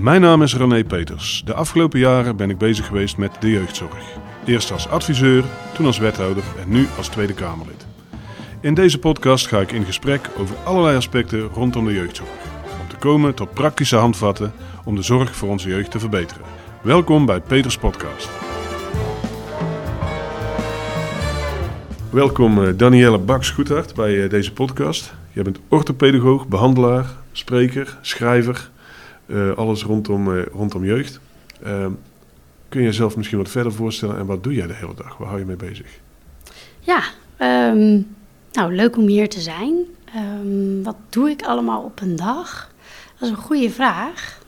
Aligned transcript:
Mijn 0.00 0.20
naam 0.20 0.42
is 0.42 0.56
René 0.56 0.84
Peters. 0.84 1.42
De 1.44 1.54
afgelopen 1.54 1.98
jaren 1.98 2.36
ben 2.36 2.50
ik 2.50 2.58
bezig 2.58 2.86
geweest 2.86 3.16
met 3.16 3.36
de 3.40 3.50
jeugdzorg. 3.50 4.16
Eerst 4.44 4.72
als 4.72 4.88
adviseur, 4.88 5.44
toen 5.74 5.86
als 5.86 5.98
wethouder 5.98 6.42
en 6.62 6.68
nu 6.68 6.86
als 6.96 7.08
Tweede 7.08 7.34
Kamerlid. 7.34 7.86
In 8.60 8.74
deze 8.74 8.98
podcast 8.98 9.46
ga 9.46 9.60
ik 9.60 9.72
in 9.72 9.84
gesprek 9.84 10.30
over 10.36 10.56
allerlei 10.64 10.96
aspecten 10.96 11.40
rondom 11.40 11.84
de 11.84 11.92
jeugdzorg. 11.92 12.30
Om 12.80 12.88
te 12.88 12.96
komen 12.96 13.34
tot 13.34 13.54
praktische 13.54 13.96
handvatten 13.96 14.52
om 14.84 14.94
de 14.94 15.02
zorg 15.02 15.36
voor 15.36 15.48
onze 15.48 15.68
jeugd 15.68 15.90
te 15.90 15.98
verbeteren. 15.98 16.44
Welkom 16.82 17.26
bij 17.26 17.40
Peters 17.40 17.78
Podcast. 17.78 18.28
Welkom 22.10 22.58
uh, 22.58 22.72
Danielle 22.76 23.18
Baks-Goedhart 23.18 23.94
bij 23.94 24.12
uh, 24.12 24.30
deze 24.30 24.52
podcast. 24.52 25.14
Jij 25.32 25.42
bent 25.42 25.58
orthopedagoog, 25.68 26.48
behandelaar, 26.48 27.06
spreker, 27.32 27.98
schrijver, 28.00 28.70
alles 29.56 29.82
rondom, 29.82 30.38
rondom 30.38 30.84
jeugd. 30.84 31.20
Ehm, 31.62 31.92
kun 32.68 32.80
je 32.80 32.86
jezelf 32.86 33.16
misschien 33.16 33.38
wat 33.38 33.48
verder 33.48 33.72
voorstellen 33.72 34.18
en 34.18 34.26
wat 34.26 34.42
doe 34.42 34.54
jij 34.54 34.66
de 34.66 34.74
hele 34.74 34.94
dag? 34.94 35.16
Waar 35.16 35.28
hou 35.28 35.40
je 35.40 35.46
mee 35.46 35.56
bezig? 35.56 36.00
Ja, 36.80 37.02
um, 37.72 38.16
nou 38.52 38.74
leuk 38.74 38.96
om 38.96 39.06
hier 39.06 39.28
te 39.28 39.40
zijn. 39.40 39.74
Um, 40.16 40.82
wat 40.82 40.96
doe 41.08 41.30
ik 41.30 41.42
allemaal 41.42 41.82
op 41.82 42.00
een 42.00 42.16
dag? 42.16 42.72
Dat 43.18 43.28
is 43.28 43.36
een 43.36 43.42
goede 43.42 43.70
vraag. 43.70 44.40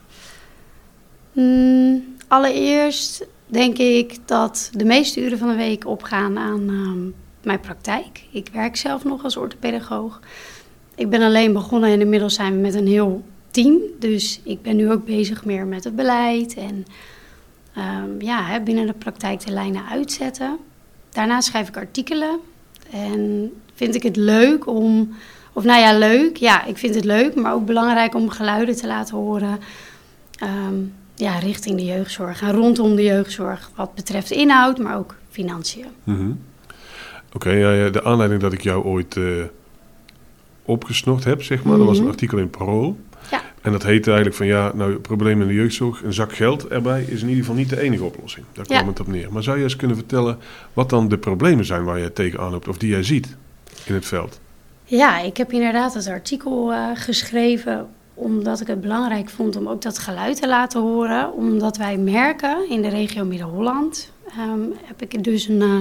Mm, 1.32 2.04
allereerst 2.28 3.26
denk 3.46 3.78
ik 3.78 4.18
dat 4.24 4.70
de 4.72 4.84
meeste 4.84 5.24
uren 5.24 5.38
van 5.38 5.48
de 5.48 5.54
week 5.54 5.86
opgaan 5.86 6.38
aan 6.38 7.14
mijn 7.42 7.60
praktijk. 7.60 8.24
Ik 8.30 8.48
werk 8.52 8.76
zelf 8.76 9.04
nog 9.04 9.24
als 9.24 9.36
orthopedagoog. 9.36 10.20
Ik 10.94 11.10
ben 11.10 11.22
alleen 11.22 11.52
begonnen 11.52 11.90
en 11.90 12.00
inmiddels 12.00 12.34
zijn 12.34 12.52
we 12.54 12.60
met 12.60 12.74
een 12.74 12.86
heel 12.86 13.24
team. 13.50 13.78
Dus 13.98 14.40
ik 14.44 14.62
ben 14.62 14.76
nu 14.76 14.90
ook 14.90 15.04
bezig 15.04 15.44
meer 15.44 15.66
met 15.66 15.84
het 15.84 15.96
beleid 15.96 16.54
en 16.54 16.86
um, 17.78 18.20
ja, 18.22 18.44
hè, 18.44 18.60
binnen 18.60 18.86
de 18.86 18.92
praktijk 18.92 19.46
de 19.46 19.52
lijnen 19.52 19.86
uitzetten. 19.90 20.58
Daarnaast 21.10 21.48
schrijf 21.48 21.68
ik 21.68 21.76
artikelen 21.76 22.38
en 22.90 23.52
vind 23.74 23.94
ik 23.94 24.02
het 24.02 24.16
leuk 24.16 24.66
om, 24.66 25.14
of 25.52 25.64
nou 25.64 25.80
ja, 25.80 25.98
leuk, 25.98 26.36
ja, 26.36 26.64
ik 26.64 26.78
vind 26.78 26.94
het 26.94 27.04
leuk, 27.04 27.34
maar 27.34 27.54
ook 27.54 27.66
belangrijk 27.66 28.14
om 28.14 28.28
geluiden 28.28 28.76
te 28.76 28.86
laten 28.86 29.16
horen. 29.16 29.58
Um, 30.42 30.92
ja, 31.14 31.38
richting 31.38 31.76
de 31.76 31.84
jeugdzorg 31.84 32.42
en 32.42 32.52
rondom 32.52 32.96
de 32.96 33.02
jeugdzorg, 33.02 33.70
wat 33.74 33.94
betreft 33.94 34.30
inhoud, 34.30 34.78
maar 34.78 34.96
ook 34.96 35.14
financiën. 35.30 35.86
Mm 36.04 36.16
-hmm. 36.16 36.40
Oké, 37.32 37.48
okay, 37.48 37.78
ja, 37.78 37.90
de 37.90 38.04
aanleiding 38.04 38.40
dat 38.40 38.52
ik 38.52 38.62
jou 38.62 38.84
ooit 38.84 39.16
uh, 39.16 39.44
opgesnocht 40.64 41.24
heb, 41.24 41.42
zeg 41.42 41.62
maar, 41.62 41.66
mm 41.66 41.70
-hmm. 41.70 41.78
dat 41.78 41.88
was 41.88 41.96
een 41.96 42.02
mhm. 42.02 42.12
artikel 42.12 42.38
in 42.38 42.50
Parool. 42.50 42.96
En 43.60 43.72
dat 43.72 43.82
heette 43.82 44.06
eigenlijk 44.06 44.36
van 44.36 44.46
ja, 44.46 44.72
nou, 44.74 44.94
probleem 44.94 45.40
in 45.40 45.46
de 45.46 45.54
jeugdzorg, 45.54 46.02
een 46.02 46.12
zak 46.12 46.32
geld 46.32 46.66
erbij 46.68 47.02
is 47.02 47.22
in 47.22 47.28
ieder 47.28 47.44
geval 47.44 47.58
niet 47.58 47.68
de 47.68 47.80
enige 47.80 48.04
oplossing. 48.04 48.46
Daar 48.52 48.64
kwam 48.64 48.78
ja. 48.78 48.86
het 48.86 49.00
op 49.00 49.06
neer. 49.06 49.32
Maar 49.32 49.42
zou 49.42 49.56
je 49.56 49.62
eens 49.62 49.76
kunnen 49.76 49.96
vertellen 49.96 50.38
wat 50.72 50.90
dan 50.90 51.08
de 51.08 51.18
problemen 51.18 51.64
zijn 51.64 51.84
waar 51.84 51.98
je 51.98 52.12
tegenaan 52.12 52.50
loopt 52.50 52.68
of 52.68 52.78
die 52.78 52.90
jij 52.90 53.02
ziet 53.02 53.36
in 53.84 53.94
het 53.94 54.06
veld? 54.06 54.40
Ja, 54.84 55.18
ik 55.18 55.36
heb 55.36 55.52
inderdaad 55.52 55.94
het 55.94 56.06
artikel 56.06 56.72
uh, 56.72 56.90
geschreven 56.94 57.88
omdat 58.14 58.60
ik 58.60 58.66
het 58.66 58.80
belangrijk 58.80 59.28
vond 59.28 59.56
om 59.56 59.68
ook 59.68 59.82
dat 59.82 59.98
geluid 59.98 60.40
te 60.40 60.48
laten 60.48 60.80
horen. 60.80 61.32
Omdat 61.32 61.76
wij 61.76 61.96
merken 61.96 62.70
in 62.70 62.82
de 62.82 62.88
regio 62.88 63.24
Midden-Holland 63.24 64.12
um, 64.38 64.72
heb 64.84 65.02
ik 65.02 65.24
dus 65.24 65.48
een 65.48 65.60
uh, 65.60 65.80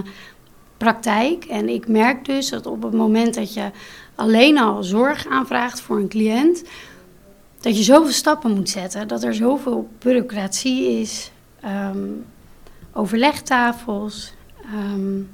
praktijk. 0.78 1.46
En 1.46 1.70
ik 1.70 1.88
merk 1.88 2.26
dus 2.26 2.50
dat 2.50 2.66
op 2.66 2.84
het 2.84 2.94
moment 2.94 3.34
dat 3.34 3.54
je 3.54 3.72
alleen 4.16 4.58
al 4.58 4.84
zorg 4.84 5.28
aanvraagt 5.28 5.82
voor 5.82 5.98
een 5.98 6.10
cliënt, 6.10 6.64
dat 7.60 7.78
je 7.78 7.84
zoveel 7.84 8.12
stappen 8.12 8.52
moet 8.52 8.70
zetten, 8.70 9.08
dat 9.08 9.24
er 9.24 9.34
zoveel 9.34 9.90
bureaucratie 10.00 11.00
is, 11.00 11.32
um, 11.66 12.26
overlegtafels. 12.94 14.34
Um, 14.94 15.30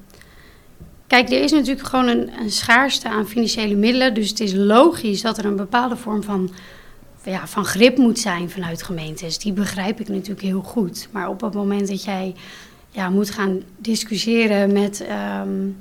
kijk, 1.07 1.29
er 1.29 1.43
is 1.43 1.51
natuurlijk 1.51 1.87
gewoon 1.87 2.07
een, 2.07 2.29
een 2.39 2.51
schaarste 2.51 3.09
aan 3.09 3.27
financiële 3.27 3.75
middelen, 3.75 4.13
dus 4.13 4.29
het 4.29 4.39
is 4.39 4.53
logisch 4.53 5.21
dat 5.21 5.37
er 5.37 5.45
een 5.45 5.55
bepaalde 5.55 5.95
vorm 5.95 6.23
van 6.23 6.51
ja, 7.23 7.47
van 7.47 7.65
grip 7.65 7.97
moet 7.97 8.19
zijn 8.19 8.49
vanuit 8.49 8.83
gemeentes. 8.83 9.37
Die 9.37 9.53
begrijp 9.53 9.99
ik 9.99 10.07
natuurlijk 10.07 10.41
heel 10.41 10.61
goed. 10.61 11.07
Maar 11.11 11.29
op 11.29 11.41
het 11.41 11.53
moment 11.53 11.87
dat 11.87 12.03
jij 12.03 12.35
ja, 12.89 13.09
moet 13.09 13.29
gaan 13.29 13.61
discussiëren 13.77 14.73
met 14.73 15.05
um, 15.41 15.77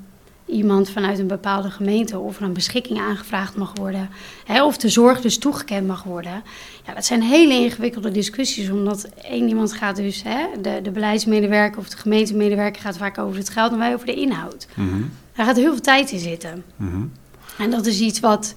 iemand 0.47 0.91
vanuit 0.91 1.19
een 1.19 1.27
bepaalde 1.27 1.71
gemeente 1.71 2.19
of 2.19 2.37
er 2.37 2.43
een 2.43 2.53
beschikking 2.53 2.99
aangevraagd 2.99 3.57
mag 3.57 3.73
worden, 3.75 4.11
hè, 4.45 4.65
of 4.65 4.77
de 4.77 4.89
zorg 4.89 5.21
dus 5.21 5.39
toegekend 5.39 5.87
mag 5.87 6.03
worden. 6.03 6.43
Ja, 6.87 6.95
dat 6.95 7.05
zijn 7.05 7.23
hele 7.23 7.55
ingewikkelde 7.55 8.11
discussies, 8.11 8.71
omdat 8.71 9.09
één 9.23 9.49
iemand 9.49 9.73
gaat 9.73 9.97
dus, 9.97 10.23
hè, 10.23 10.47
de, 10.61 10.81
de 10.83 10.91
beleidsmedewerker 10.91 11.79
of 11.79 11.89
de 11.89 11.97
gemeentemedewerker 11.97 12.83
gaat 12.83 12.97
vaak 12.97 13.19
over 13.19 13.37
het 13.37 13.49
geld 13.49 13.73
en 13.73 13.79
wij 13.79 13.95
over 13.95 14.07
de 14.07 14.15
inhoud. 14.15 14.67
Mm 14.75 14.89
-hmm. 14.89 15.11
Daar 15.35 15.47
gaat 15.47 15.57
heel 15.57 15.73
veel 15.73 15.81
tijd 15.81 16.11
in 16.11 16.19
zitten. 16.19 16.65
Mm 16.77 16.91
-hmm. 16.91 17.13
En 17.59 17.71
dat 17.71 17.87
is 17.87 18.01
iets 18.01 18.21
wat 18.21 18.55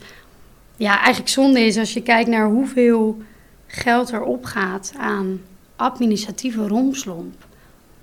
ja, 0.75 0.97
eigenlijk 0.97 1.29
zonde 1.29 1.59
is 1.59 1.77
als 1.77 1.93
je 1.93 2.01
kijkt 2.01 2.29
naar 2.29 2.47
hoeveel 2.47 3.21
geld 3.67 4.11
er 4.11 4.21
opgaat 4.21 4.93
aan 4.97 5.41
administratieve 5.75 6.67
romslomp. 6.67 7.45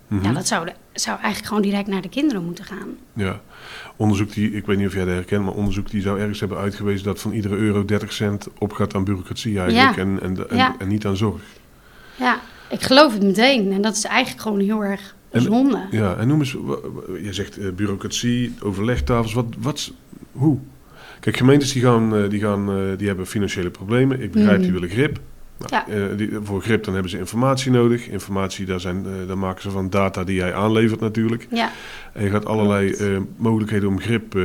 Mm 0.08 0.18
-hmm. 0.18 0.26
Ja, 0.26 0.32
dat 0.32 0.46
zou, 0.46 0.68
zou 0.94 1.16
eigenlijk 1.16 1.46
gewoon 1.46 1.62
direct 1.62 1.86
naar 1.86 2.02
de 2.02 2.08
kinderen 2.08 2.44
moeten 2.44 2.64
gaan. 2.64 2.88
Ja, 3.12 3.40
onderzoek 3.96 4.32
die, 4.32 4.50
ik 4.52 4.66
weet 4.66 4.76
niet 4.78 4.86
of 4.86 4.94
jij 4.94 5.04
dat 5.04 5.14
herkent, 5.14 5.44
maar 5.44 5.54
onderzoek 5.54 5.90
die 5.90 6.02
zou 6.02 6.20
ergens 6.20 6.40
hebben 6.40 6.58
uitgewezen 6.58 7.04
dat 7.04 7.20
van 7.20 7.32
iedere 7.32 7.56
euro 7.56 7.84
30 7.84 8.12
cent 8.12 8.46
opgaat 8.58 8.94
aan 8.94 9.04
bureaucratie 9.04 9.58
eigenlijk 9.58 9.96
Ja. 9.96 10.02
en, 10.02 10.20
en, 10.22 10.50
en, 10.50 10.56
Ja. 10.56 10.74
en 10.78 10.88
niet 10.88 11.06
aan 11.06 11.16
zorg. 11.16 11.42
Ja, 12.16 12.40
ik 12.70 12.82
geloof 12.82 13.12
het 13.12 13.22
meteen. 13.22 13.72
En 13.72 13.82
dat 13.82 13.96
is 13.96 14.04
eigenlijk 14.04 14.42
gewoon 14.42 14.60
heel 14.60 14.84
erg 14.84 15.14
zonde. 15.32 15.86
Ja, 15.90 16.16
en 16.16 16.28
noem 16.28 16.38
eens, 16.38 16.52
je 17.22 17.28
zegt 17.32 17.58
eh, 17.58 17.70
bureaucratie, 17.70 18.54
overlegtafels, 18.62 19.32
wat, 19.34 19.46
wat, 19.58 19.92
hoe? 20.32 20.58
Kijk, 21.20 21.36
gemeentes 21.36 21.72
die, 21.72 21.82
gaan, 21.82 22.16
eh, 22.16 22.28
die, 22.30 22.40
gaan, 22.40 22.70
eh, 22.70 22.98
die 22.98 23.06
hebben 23.06 23.26
financiële 23.26 23.70
problemen. 23.70 24.20
Ik 24.22 24.30
begrijp, 24.32 24.58
die 24.60 24.70
Mhm. 24.70 24.80
willen 24.80 24.94
grip. 24.96 25.20
Nou, 25.58 25.70
Ja. 25.86 25.94
eh, 25.94 26.16
die, 26.16 26.30
voor 26.42 26.60
grip 26.62 26.84
dan 26.84 26.92
hebben 26.94 27.10
ze 27.10 27.18
informatie 27.18 27.70
nodig. 27.70 28.08
Informatie, 28.08 28.66
daar, 28.66 28.80
zijn, 28.80 29.06
eh, 29.06 29.28
daar 29.28 29.38
maken 29.38 29.62
ze 29.62 29.70
van 29.70 29.90
data 29.90 30.24
die 30.24 30.34
jij 30.36 30.54
aanlevert 30.54 31.00
natuurlijk. 31.00 31.46
Ja, 31.50 31.70
En 32.12 32.24
je 32.24 32.30
gaat 32.30 32.46
allerlei 32.46 32.90
eh, 32.92 33.06
mogelijkheden 33.36 33.88
om 33.88 34.00
grip 34.00 34.34
eh, 34.34 34.42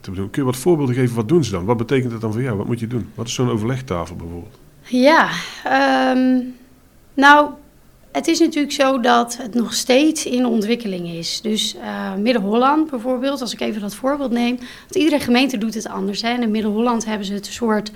te 0.00 0.10
doen. 0.12 0.30
Kun 0.30 0.42
je 0.42 0.44
wat 0.44 0.56
voorbeelden 0.56 0.94
geven? 0.94 1.16
Wat 1.16 1.28
doen 1.28 1.44
ze 1.44 1.50
dan? 1.50 1.64
Wat 1.64 1.76
betekent 1.76 2.10
dat 2.12 2.20
dan 2.20 2.32
voor 2.32 2.42
jou? 2.42 2.56
Wat 2.56 2.66
moet 2.66 2.80
je 2.80 2.86
doen? 2.86 3.08
Wat 3.14 3.26
is 3.26 3.34
zo'n 3.34 3.50
overlegtafel 3.50 4.16
bijvoorbeeld? 4.16 4.58
ja 4.86 5.28
ehm, 5.64 6.38
nou, 7.14 7.48
het 8.12 8.26
is 8.26 8.38
natuurlijk 8.38 8.72
zo 8.72 9.00
dat 9.00 9.36
het 9.36 9.54
nog 9.54 9.72
steeds 9.74 10.26
in 10.26 10.46
ontwikkeling 10.46 11.08
is. 11.08 11.40
Dus 11.40 11.76
eh, 11.76 12.14
Midden-Holland 12.14 12.90
bijvoorbeeld, 12.90 13.40
als 13.40 13.52
ik 13.52 13.60
even 13.60 13.80
dat 13.80 13.94
voorbeeld 13.94 14.30
neem. 14.30 14.56
Want 14.56 14.94
iedere 14.94 15.20
gemeente 15.20 15.58
doet 15.58 15.74
het 15.74 15.88
anders. 15.88 16.22
Hè. 16.22 16.28
En 16.28 16.42
in 16.42 16.50
Midden-Holland 16.50 17.04
hebben 17.04 17.26
ze 17.26 17.32
het 17.32 17.46
een 17.46 17.52
soort 17.52 17.92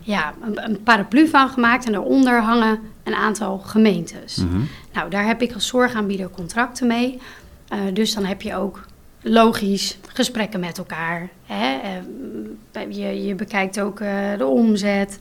ja, 0.00 0.34
een, 0.42 0.64
een 0.64 0.82
paraplu 0.82 1.28
van 1.28 1.48
gemaakt. 1.48 1.86
En 1.86 1.92
daaronder 1.92 2.42
hangen 2.42 2.78
een 3.02 3.14
aantal 3.14 3.58
gemeentes. 3.58 4.36
Mhm. 4.36 4.60
Nou, 4.92 5.10
daar 5.10 5.26
heb 5.26 5.42
ik 5.42 5.52
als 5.52 5.66
zorgaanbieder 5.66 6.30
contracten 6.30 6.86
mee. 6.86 7.18
Eh, 7.68 7.78
dus 7.92 8.14
dan 8.14 8.24
heb 8.24 8.42
je 8.42 8.54
ook 8.54 8.86
logisch 9.22 9.98
gesprekken 10.08 10.60
met 10.60 10.78
elkaar. 10.78 11.28
Hè? 11.46 11.78
Eh, 12.72 12.90
je, 12.90 13.24
je 13.24 13.34
bekijkt 13.34 13.80
ook 13.80 14.00
eh, 14.00 14.38
de 14.38 14.46
omzet. 14.46 15.18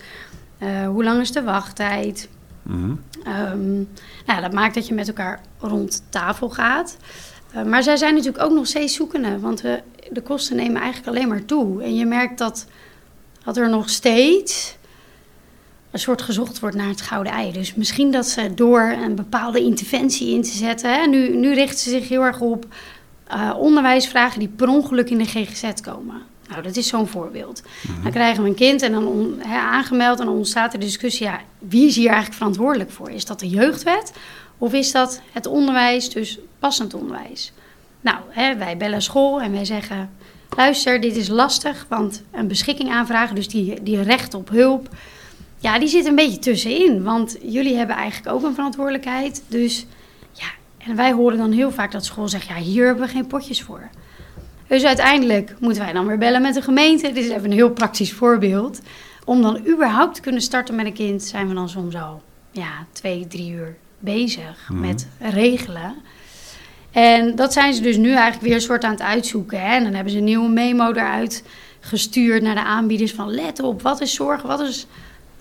Hoe 0.87 1.03
lang 1.03 1.21
is 1.21 1.31
de 1.31 1.43
wachttijd? 1.43 2.29
Mhm. 2.61 2.91
Ehm, 3.23 3.73
nou, 4.25 4.41
dat 4.41 4.53
maakt 4.53 4.75
dat 4.75 4.87
je 4.87 4.93
met 4.93 5.07
elkaar 5.07 5.41
rond 5.57 6.03
tafel 6.09 6.49
gaat. 6.49 6.97
Maar 7.65 7.83
zij 7.83 7.97
zijn 7.97 8.13
natuurlijk 8.13 8.43
ook 8.43 8.53
nog 8.53 8.67
steeds 8.67 8.95
zoekende. 8.95 9.39
Want 9.39 9.61
we, 9.61 9.81
de 10.11 10.21
kosten 10.21 10.55
nemen 10.55 10.81
eigenlijk 10.81 11.07
alleen 11.07 11.27
maar 11.27 11.45
toe. 11.45 11.83
En 11.83 11.95
je 11.95 12.05
merkt 12.05 12.37
dat, 12.37 12.65
dat 13.53 13.57
er 13.57 13.69
nog 13.69 13.89
steeds 13.89 14.77
een 15.91 15.99
soort 15.99 16.21
gezocht 16.21 16.59
wordt 16.59 16.75
naar 16.75 16.87
het 16.87 17.01
gouden 17.01 17.33
ei. 17.33 17.51
Dus 17.51 17.75
misschien 17.75 18.11
dat 18.11 18.25
ze 18.27 18.53
door 18.53 18.81
een 18.81 19.15
bepaalde 19.15 19.59
interventie 19.59 20.33
in 20.33 20.41
te 20.41 20.57
zetten. 20.57 20.93
Hè, 20.93 21.05
nu, 21.05 21.35
nu 21.35 21.53
richten 21.53 21.79
ze 21.79 21.89
zich 21.89 22.09
heel 22.09 22.21
erg 22.21 22.39
op 22.39 22.65
eh, 23.27 23.53
onderwijsvragen 23.57 24.39
die 24.39 24.47
per 24.47 24.67
ongeluk 24.67 25.09
in 25.09 25.17
de 25.17 25.25
GGZ 25.25 25.81
komen. 25.81 26.21
Nou, 26.47 26.61
dat 26.61 26.75
is 26.75 26.87
zo'n 26.87 27.07
voorbeeld. 27.07 27.63
Dan 28.03 28.11
krijgen 28.11 28.43
we 28.43 28.49
een 28.49 28.55
kind 28.55 28.81
en 28.81 28.91
dan 28.91 29.07
on- 29.07 29.43
aangemeld 29.43 30.19
en 30.19 30.25
dan 30.25 30.35
ontstaat 30.35 30.71
de 30.71 30.77
discussie: 30.77 31.25
ja, 31.25 31.39
wie 31.59 31.87
is 31.87 31.95
hier 31.95 32.07
eigenlijk 32.07 32.37
verantwoordelijk 32.37 32.91
voor? 32.91 33.09
Is 33.09 33.25
dat 33.25 33.39
de 33.39 33.49
jeugdwet 33.49 34.13
of 34.57 34.73
is 34.73 34.91
dat 34.91 35.21
het 35.31 35.47
onderwijs, 35.47 36.09
dus 36.09 36.39
passend 36.59 36.93
onderwijs? 36.93 37.53
Nou, 38.01 38.17
wij 38.57 38.77
bellen 38.77 39.01
school 39.01 39.41
en 39.41 39.51
wij 39.51 39.65
zeggen: 39.65 40.09
luister, 40.59 41.01
dit 41.01 41.15
is 41.15 41.27
lastig, 41.27 41.85
want 41.89 42.23
een 42.31 42.47
beschikking 42.47 42.91
aanvragen, 42.91 43.35
dus 43.35 43.47
die, 43.47 43.83
die 43.83 44.01
recht 44.01 44.33
op 44.33 44.49
hulp, 44.49 44.89
ja, 45.57 45.79
die 45.79 45.87
zit 45.87 46.05
een 46.05 46.15
beetje 46.15 46.39
tussenin. 46.39 47.03
Want 47.03 47.37
jullie 47.41 47.75
hebben 47.75 47.95
eigenlijk 47.95 48.35
ook 48.35 48.43
een 48.43 48.53
verantwoordelijkheid. 48.53 49.43
Dus 49.47 49.85
ja, 50.31 50.47
en 50.77 50.95
wij 50.95 51.11
horen 51.11 51.37
dan 51.37 51.51
heel 51.51 51.71
vaak 51.71 51.91
dat 51.91 52.05
school 52.05 52.27
zegt: 52.27 52.47
ja, 52.47 52.55
hier 52.55 52.85
hebben 52.85 53.05
we 53.05 53.11
geen 53.11 53.27
potjes 53.27 53.61
voor. 53.61 53.89
Dus 54.67 54.83
uiteindelijk 54.83 55.55
moeten 55.59 55.83
wij 55.83 55.93
dan 55.93 56.07
weer 56.07 56.17
bellen 56.17 56.41
met 56.41 56.53
de 56.53 56.61
gemeente. 56.61 57.11
Dit 57.11 57.23
is 57.25 57.29
even 57.29 57.43
een 57.45 57.51
heel 57.51 57.71
praktisch 57.71 58.13
voorbeeld. 58.13 58.81
Om 59.25 59.41
dan 59.41 59.67
überhaupt 59.67 60.15
te 60.15 60.21
kunnen 60.21 60.41
starten 60.41 60.75
met 60.75 60.85
een 60.85 60.93
kind, 60.93 61.23
zijn 61.23 61.47
we 61.47 61.53
dan 61.53 61.69
soms 61.69 61.95
al 61.95 62.21
ja, 62.51 62.85
twee, 62.91 63.27
drie 63.27 63.51
uur 63.51 63.75
bezig 63.99 64.69
Mhm. 64.69 64.79
met 64.79 65.07
regelen. 65.19 65.95
En 66.91 67.35
dat 67.35 67.53
zijn 67.53 67.73
ze 67.73 67.81
dus 67.81 67.97
nu 67.97 68.09
eigenlijk 68.11 68.41
weer 68.41 68.53
een 68.53 68.61
soort 68.61 68.83
aan 68.83 68.91
het 68.91 69.01
uitzoeken. 69.01 69.61
Hè? 69.61 69.75
En 69.75 69.83
dan 69.83 69.93
hebben 69.93 70.11
ze 70.11 70.17
een 70.17 70.23
nieuwe 70.23 70.49
memo 70.49 70.91
eruit 70.91 71.43
gestuurd 71.79 72.41
naar 72.41 72.55
de 72.55 72.63
aanbieders 72.63 73.11
van 73.13 73.29
let 73.31 73.59
op, 73.61 73.81
wat 73.81 74.01
is 74.01 74.13
zorg, 74.13 74.41
wat 74.41 74.59
is 74.59 74.87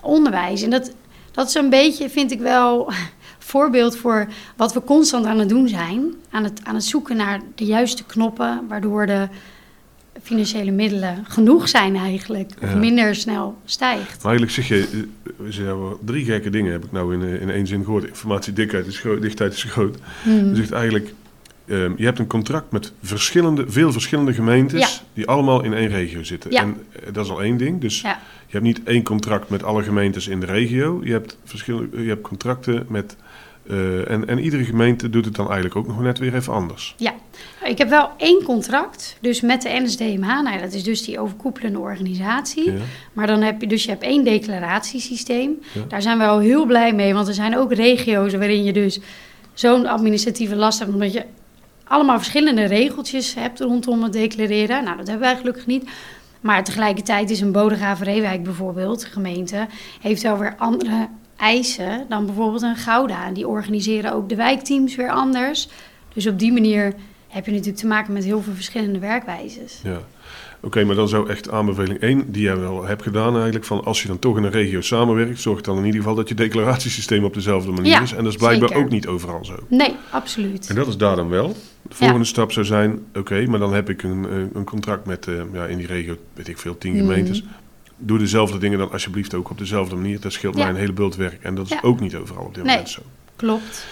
onderwijs. 0.01 0.61
En 0.61 0.69
dat, 0.69 0.91
dat 1.31 1.47
is 1.47 1.53
een 1.53 1.69
beetje, 1.69 2.09
vind 2.09 2.31
ik 2.31 2.39
wel, 2.39 2.91
voorbeeld 3.39 3.97
voor 3.97 4.27
wat 4.55 4.73
we 4.73 4.83
constant 4.83 5.25
aan 5.25 5.39
het 5.39 5.49
doen 5.49 5.67
zijn. 5.67 6.13
Aan 6.29 6.43
het, 6.43 6.59
aan 6.63 6.75
het 6.75 6.83
zoeken 6.83 7.15
naar 7.17 7.39
de 7.55 7.65
juiste 7.65 8.03
knoppen, 8.05 8.61
waardoor 8.67 9.05
de 9.05 9.27
financiële 10.23 10.71
middelen 10.71 11.25
genoeg 11.27 11.69
zijn 11.69 11.95
eigenlijk. 11.95 12.51
Of 12.61 12.69
Ja. 12.69 12.75
minder 12.75 13.15
snel 13.15 13.57
stijgt. 13.65 14.23
Maar 14.23 14.31
eigenlijk 14.31 14.51
zeg 14.51 14.67
je, 14.67 14.87
eh, 14.91 15.31
we 15.37 15.51
zeggen 15.51 15.79
wel 15.79 15.99
drie 16.05 16.25
gekke 16.25 16.49
dingen 16.49 16.71
heb 16.71 16.83
ik 16.83 16.91
nou 16.91 17.13
in, 17.13 17.21
eh, 17.23 17.41
in 17.41 17.49
één 17.49 17.67
zin 17.67 17.83
gehoord. 17.83 18.07
Informatie 18.07 18.53
dikheid 18.53 18.87
is 18.87 18.99
groot, 18.99 19.21
dichtheid 19.21 19.53
is 19.53 19.63
groot. 19.63 19.97
Je 20.25 20.51
zegt 20.53 20.71
eigenlijk, 20.71 21.13
ehm, 21.69 21.91
je 21.95 22.05
hebt 22.05 22.19
een 22.19 22.27
contract 22.27 22.71
met 22.71 22.91
verschillende, 23.03 23.63
veel 23.67 23.91
verschillende 23.91 24.33
gemeentes 24.33 24.79
Ja. 24.79 24.87
die 25.13 25.27
allemaal 25.27 25.63
in 25.63 25.73
één 25.73 25.87
regio 25.89 26.23
zitten. 26.23 26.51
Ja. 26.51 26.61
En 26.61 26.77
eh, 26.91 27.13
dat 27.13 27.25
is 27.25 27.31
al 27.31 27.41
één 27.43 27.57
ding. 27.57 27.81
Dus 27.81 28.01
Ja. 28.01 28.19
je 28.45 28.51
hebt 28.51 28.63
niet 28.63 28.83
één 28.83 29.03
contract 29.03 29.49
met 29.49 29.63
alle 29.63 29.83
gemeentes 29.83 30.27
in 30.27 30.39
de 30.39 30.45
regio. 30.45 31.01
Je 31.03 31.11
hebt, 31.11 31.37
verschillende, 31.43 32.01
je 32.03 32.09
hebt 32.09 32.21
contracten 32.21 32.85
met... 32.87 33.15
eh, 33.67 34.09
en, 34.11 34.27
en 34.27 34.39
iedere 34.39 34.63
gemeente 34.63 35.09
doet 35.09 35.25
het 35.25 35.35
dan 35.35 35.45
eigenlijk 35.45 35.75
ook 35.75 35.87
nog 35.87 36.01
net 36.01 36.17
weer 36.19 36.35
even 36.35 36.53
anders. 36.53 36.95
Ja, 36.97 37.13
ik 37.63 37.77
heb 37.77 37.89
wel 37.89 38.09
één 38.17 38.43
contract, 38.43 39.17
dus 39.21 39.41
met 39.41 39.61
de 39.61 39.69
NSDMH. 39.83 40.41
Nou, 40.43 40.59
dat 40.59 40.73
is 40.73 40.83
dus 40.83 41.03
die 41.03 41.19
overkoepelende 41.19 41.79
organisatie. 41.79 42.71
Ja. 42.71 42.77
Maar 43.13 43.27
dan 43.27 43.41
heb 43.41 43.61
je 43.61 43.67
dus 43.67 43.83
je 43.83 43.89
hebt 43.89 44.03
één 44.03 44.23
declaratiesysteem. 44.23 45.59
Ja. 45.73 45.81
Daar 45.87 46.01
zijn 46.01 46.17
we 46.17 46.23
al 46.25 46.39
heel 46.39 46.65
blij 46.65 46.93
mee, 46.93 47.13
want 47.13 47.27
er 47.27 47.33
zijn 47.33 47.57
ook 47.57 47.73
regio's 47.73 48.33
waarin 48.33 48.63
je 48.63 48.73
dus 48.73 48.99
zo'n 49.53 49.85
administratieve 49.85 50.55
last 50.55 50.79
hebt, 50.79 50.93
omdat 50.93 51.13
je 51.13 51.23
allemaal 51.89 52.17
verschillende 52.17 52.63
regeltjes 52.63 53.33
hebt 53.33 53.59
rondom 53.59 54.03
het 54.03 54.13
declareren. 54.13 54.83
Nou, 54.83 54.97
dat 54.97 55.07
hebben 55.07 55.27
wij 55.27 55.37
gelukkig 55.37 55.65
niet. 55.65 55.89
Maar 56.41 56.63
tegelijkertijd 56.63 57.29
is 57.29 57.41
een 57.41 57.51
Bodegraven-Reewijk 57.51 58.43
bijvoorbeeld, 58.43 59.05
gemeente, 59.05 59.67
heeft 60.01 60.21
wel 60.21 60.37
weer 60.37 60.55
andere 60.57 61.07
eisen 61.37 62.05
dan 62.09 62.25
bijvoorbeeld 62.25 62.61
een 62.61 62.75
Gouda. 62.75 63.25
En 63.25 63.33
die 63.33 63.47
organiseren 63.47 64.13
ook 64.13 64.29
de 64.29 64.35
wijkteams 64.35 64.95
weer 64.95 65.09
anders. 65.09 65.67
Dus 66.13 66.27
op 66.27 66.39
die 66.39 66.51
manier 66.51 66.93
heb 67.27 67.45
je 67.45 67.51
natuurlijk 67.51 67.77
te 67.77 67.87
maken 67.87 68.13
met 68.13 68.23
heel 68.23 68.41
veel 68.41 68.53
verschillende 68.53 68.99
werkwijzes. 68.99 69.79
Ja. 69.83 70.01
Oké, 70.61 70.83
maar 70.83 70.95
dan 70.95 71.07
zou 71.09 71.29
echt 71.29 71.49
aanbeveling 71.51 71.99
1, 71.99 72.31
die 72.31 72.41
jij 72.41 72.57
wel 72.57 72.85
hebt 72.85 73.03
gedaan 73.03 73.33
eigenlijk, 73.35 73.65
van 73.65 73.83
als 73.85 74.01
je 74.01 74.07
dan 74.07 74.19
toch 74.19 74.37
in 74.37 74.43
een 74.43 74.51
regio 74.51 74.81
samenwerkt, 74.81 75.41
zorg 75.41 75.61
dan 75.61 75.77
in 75.77 75.85
ieder 75.85 75.99
geval 75.99 76.15
dat 76.15 76.29
je 76.29 76.35
declaratiesysteem 76.35 77.23
op 77.23 77.33
dezelfde 77.33 77.71
manier 77.71 77.91
Ja, 77.91 78.01
is. 78.01 78.11
En 78.13 78.23
dat 78.23 78.33
is 78.33 78.37
blijkbaar 78.39 78.67
zeker. 78.69 78.83
ook 78.83 78.89
niet 78.89 79.07
overal 79.07 79.45
zo. 79.45 79.55
Nee, 79.67 79.95
absoluut. 80.11 80.67
En 80.69 80.75
dat 80.75 80.87
is 80.87 80.97
daar 80.97 81.15
dan 81.15 81.29
wel. 81.29 81.55
De 81.81 81.95
volgende 81.95 82.25
stap 82.25 82.51
zou 82.51 82.65
zijn, 82.65 82.99
oké, 83.15 83.45
maar 83.45 83.59
dan 83.59 83.73
heb 83.73 83.89
ik 83.89 84.03
een, 84.03 84.25
eh, 84.29 84.37
een 84.53 84.63
contract 84.63 85.05
met, 85.05 85.27
eh, 85.27 85.33
ja, 85.53 85.65
in 85.65 85.77
die 85.77 85.87
regio, 85.87 86.15
weet 86.33 86.47
ik 86.47 86.57
veel, 86.57 86.77
tien 86.77 86.91
Mhm. 86.93 87.01
gemeentes. 87.01 87.43
Doe 87.97 88.17
dezelfde 88.17 88.57
dingen 88.57 88.79
dan 88.79 88.91
alsjeblieft 88.91 89.33
ook 89.33 89.49
op 89.49 89.57
dezelfde 89.57 89.95
manier. 89.95 90.19
Dat 90.19 90.33
scheelt 90.33 90.55
Ja. 90.57 90.61
mij 90.61 90.69
een 90.69 90.79
hele 90.79 90.93
bult 90.93 91.15
werk. 91.15 91.43
En 91.43 91.55
dat 91.55 91.65
is 91.65 91.71
Ja. 91.71 91.79
ook 91.81 91.99
niet 91.99 92.15
overal 92.15 92.43
op 92.43 92.53
dit 92.55 92.63
Nee. 92.63 92.73
moment 92.73 92.91
zo. 92.91 93.01
Klopt. 93.35 93.85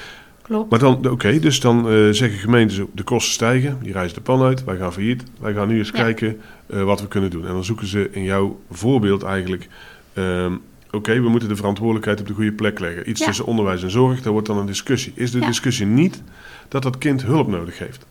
Klopt. 0.48 0.70
Maar 0.70 0.80
dan, 0.80 1.10
oké, 1.10 1.40
dus 1.40 1.60
dan 1.60 1.78
eh, 1.90 1.94
zeggen 2.12 2.40
gemeentes, 2.40 2.82
de 2.94 3.04
kosten 3.04 3.34
stijgen, 3.34 3.78
die 3.82 3.92
reizen 3.92 4.16
de 4.16 4.22
pan 4.24 4.42
uit, 4.42 4.64
wij 4.64 4.78
gaan 4.78 4.94
failliet. 4.94 5.24
Wij 5.40 5.54
gaan 5.54 5.68
nu 5.68 5.78
eens 5.78 5.90
Ja. 5.90 5.94
kijken 6.04 6.40
eh, 6.68 6.84
wat 6.84 7.02
we 7.02 7.08
kunnen 7.08 7.30
doen. 7.30 7.48
En 7.48 7.54
dan 7.54 7.64
zoeken 7.64 7.88
ze 7.88 8.10
in 8.12 8.24
jouw 8.24 8.60
voorbeeld 8.72 9.24
eigenlijk, 9.24 9.68
ehm, 10.14 10.54
oké, 10.92 11.14
we 11.22 11.30
moeten 11.30 11.50
de 11.50 11.56
verantwoordelijkheid 11.56 12.20
op 12.20 12.28
de 12.28 12.34
goede 12.34 12.52
plek 12.52 12.80
leggen. 12.80 13.10
Iets 13.10 13.20
Ja. 13.20 13.26
tussen 13.26 13.46
onderwijs 13.46 13.84
en 13.84 13.92
zorg, 13.92 14.22
daar 14.22 14.32
wordt 14.32 14.48
dan 14.48 14.58
een 14.58 14.66
discussie. 14.66 15.12
Is 15.16 15.32
de 15.32 15.40
Ja. 15.40 15.46
discussie 15.48 15.86
niet 15.86 16.24
dat 16.68 16.84
dat 16.84 16.98
kind 16.98 17.24
hulp 17.24 17.48
nodig 17.48 17.80
heeft? 17.80 18.06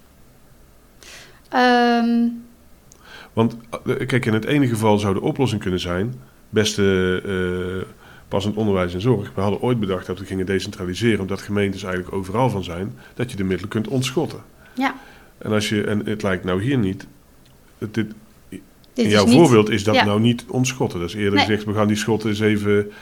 Ehm, 1.48 2.28
Want 3.32 3.56
eh, 3.86 4.06
kijk, 4.06 4.26
in 4.26 4.32
het 4.34 4.44
ene 4.44 4.66
geval 4.68 4.98
zou 4.98 5.14
de 5.14 5.20
oplossing 5.20 5.60
kunnen 5.60 5.80
zijn, 5.80 6.14
beste 6.48 7.22
passend 8.28 8.56
onderwijs 8.56 8.94
en 8.94 9.00
zorg. 9.00 9.32
We 9.34 9.40
hadden 9.40 9.60
ooit 9.60 9.80
bedacht 9.80 10.06
dat 10.06 10.18
we 10.18 10.24
gingen 10.24 10.46
decentraliseren, 10.46 11.20
omdat 11.20 11.40
gemeentes 11.42 11.82
eigenlijk 11.82 12.14
overal 12.14 12.50
van 12.50 12.64
zijn, 12.64 12.94
dat 13.14 13.30
je 13.30 13.36
de 13.36 13.44
middelen 13.44 13.68
kunt 13.70 13.88
ontschotten. 13.88 14.40
ja, 14.72 14.94
En, 15.38 15.52
als 15.52 15.68
je, 15.68 15.82
en 15.84 16.06
het 16.06 16.22
lijkt 16.22 16.44
nou 16.44 16.62
hier 16.62 16.78
niet. 16.78 17.06
Het, 17.78 17.94
dit, 17.94 18.06
dit 18.48 18.60
in 18.94 19.04
is 19.04 19.12
jouw 19.12 19.24
niet- 19.26 19.34
voorbeeld 19.34 19.70
is 19.70 19.84
dat 19.84 19.94
ja. 19.94 20.04
nou 20.04 20.20
niet 20.20 20.44
ontschotten. 20.48 21.00
Dat 21.00 21.08
is 21.08 21.14
eerder 21.14 21.34
Nee. 21.34 21.44
gezegd, 21.44 21.64
we 21.64 21.72
gaan 21.74 21.86
die 21.88 21.96
schotten 21.96 22.28
eens 22.28 22.40
even 22.40 22.92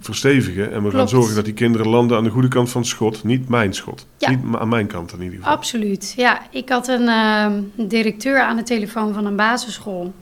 verstevigen. 0.00 0.72
En 0.72 0.82
we 0.84 0.90
gaan 0.90 1.08
zorgen 1.08 1.34
dat 1.34 1.44
die 1.44 1.54
kinderen 1.54 1.88
landen 1.88 2.16
aan 2.16 2.24
de 2.24 2.30
goede 2.30 2.48
kant 2.48 2.70
van 2.70 2.80
het 2.80 2.90
schot. 2.90 3.24
Niet 3.24 3.48
mijn 3.48 3.74
schot. 3.74 4.06
Ja. 4.18 4.30
Niet 4.30 4.38
aan 4.56 4.68
mijn 4.68 4.86
kant 4.86 5.12
in 5.12 5.22
ieder 5.22 5.38
geval. 5.38 5.52
Absoluut. 5.52 6.14
Ja, 6.16 6.40
ik 6.50 6.68
had 6.68 6.88
een 6.88 7.08
ehm, 7.08 7.60
directeur 7.88 8.40
aan 8.40 8.56
de 8.56 8.62
telefoon 8.62 9.14
van 9.14 9.26
een 9.26 9.36
basisschool. 9.36 10.14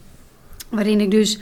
Waarin 0.68 1.00
ik 1.00 1.10
dus 1.10 1.38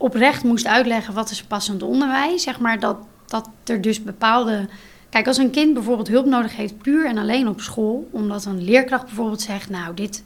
oprecht 0.00 0.44
moest 0.44 0.66
uitleggen 0.66 1.14
wat 1.14 1.30
is 1.30 1.42
passend 1.42 1.82
onderwijs. 1.82 2.42
Zeg 2.42 2.60
maar 2.60 2.80
dat, 2.80 2.96
dat 3.26 3.48
er 3.64 3.80
dus 3.80 4.02
bepaalde. 4.02 4.68
Kijk, 5.10 5.26
als 5.26 5.36
een 5.36 5.50
kind 5.50 5.74
bijvoorbeeld 5.74 6.08
hulp 6.08 6.26
nodig 6.26 6.56
heeft, 6.56 6.78
puur 6.78 7.06
en 7.06 7.18
alleen 7.18 7.48
op 7.48 7.60
school, 7.60 8.08
omdat 8.10 8.44
een 8.44 8.64
leerkracht 8.64 9.04
bijvoorbeeld 9.04 9.40
zegt: 9.40 9.70
Nou, 9.70 9.94
dit. 9.94 10.22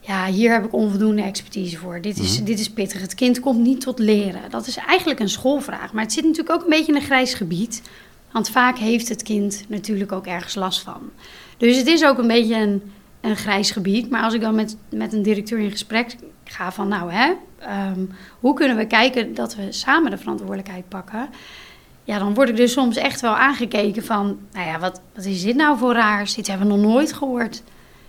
Ja, 0.00 0.26
hier 0.26 0.52
heb 0.52 0.64
ik 0.64 0.72
onvoldoende 0.72 1.22
expertise 1.22 1.78
voor. 1.78 2.00
Dit 2.00 2.18
is, 2.18 2.36
Mhm. 2.36 2.44
dit 2.44 2.60
is 2.60 2.70
pittig. 2.70 3.00
Het 3.00 3.14
kind 3.14 3.40
komt 3.40 3.58
niet 3.58 3.80
tot 3.80 3.98
leren. 3.98 4.40
Dat 4.50 4.66
is 4.66 4.76
eigenlijk 4.76 5.20
een 5.20 5.28
schoolvraag. 5.28 5.92
Maar 5.92 6.02
het 6.02 6.12
zit 6.12 6.24
natuurlijk 6.24 6.54
ook 6.54 6.62
een 6.62 6.70
beetje 6.70 6.92
in 6.92 6.98
een 6.98 7.04
grijs 7.04 7.34
gebied. 7.34 7.82
Want 8.32 8.50
vaak 8.50 8.78
heeft 8.78 9.08
het 9.08 9.22
kind 9.22 9.64
natuurlijk 9.68 10.12
ook 10.12 10.26
ergens 10.26 10.54
last 10.54 10.80
van. 10.80 11.00
Dus 11.56 11.76
het 11.76 11.86
is 11.86 12.04
ook 12.04 12.18
een 12.18 12.26
beetje 12.26 12.54
een, 12.54 12.82
een 13.30 13.36
grijs 13.36 13.70
gebied. 13.70 14.10
Maar 14.10 14.22
als 14.22 14.34
ik 14.34 14.40
dan 14.40 14.54
met, 14.54 14.76
met 14.88 15.12
een 15.12 15.22
directeur 15.22 15.58
in 15.58 15.70
gesprek 15.70 16.16
ga 16.44 16.72
van... 16.72 16.88
nou 16.88 17.12
hè, 17.12 17.32
ehm, 17.58 18.00
hoe 18.40 18.54
kunnen 18.54 18.76
we 18.76 18.86
kijken 18.86 19.34
dat 19.34 19.54
we 19.54 19.72
samen 19.72 20.10
de 20.10 20.18
verantwoordelijkheid 20.18 20.88
pakken... 20.88 21.28
ja, 22.04 22.18
dan 22.18 22.34
word 22.34 22.48
ik 22.48 22.56
dus 22.56 22.72
soms 22.72 22.96
echt 22.96 23.20
wel 23.20 23.36
aangekeken 23.36 24.04
van... 24.04 24.38
nou 24.52 24.66
ja, 24.66 24.78
wat, 24.78 25.00
wat 25.14 25.24
is 25.24 25.42
dit 25.42 25.56
nou 25.56 25.78
voor 25.78 25.92
raars? 25.92 26.34
Dit 26.34 26.46
hebben 26.46 26.66
we 26.66 26.72
nog 26.72 26.82
nooit 26.82 27.12
gehoord. 27.12 27.62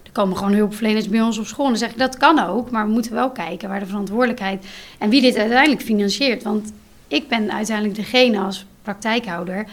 Er 0.04 0.12
komen 0.12 0.38
gewoon 0.38 0.54
hulpverleners 0.54 1.10
bij 1.10 1.22
ons 1.22 1.38
op 1.38 1.46
school. 1.46 1.66
En 1.66 1.72
dan 1.72 1.80
zeg 1.80 1.92
ik, 1.92 1.98
dat 1.98 2.18
kan 2.18 2.40
ook, 2.40 2.72
maar 2.72 2.86
we 2.86 2.92
moeten 2.92 3.14
wel 3.14 3.32
kijken 3.32 3.70
waar 3.70 3.80
de 3.80 3.86
verantwoordelijkheid... 3.86 4.66
en 5.00 5.10
wie 5.10 5.22
dit 5.22 5.38
uiteindelijk 5.38 5.82
financiert. 5.82 6.44
Want 6.44 6.74
ik 7.08 7.28
ben 7.28 7.52
uiteindelijk 7.52 7.96
degene 7.96 8.40
als 8.40 8.66
praktijkhouder... 8.82 9.66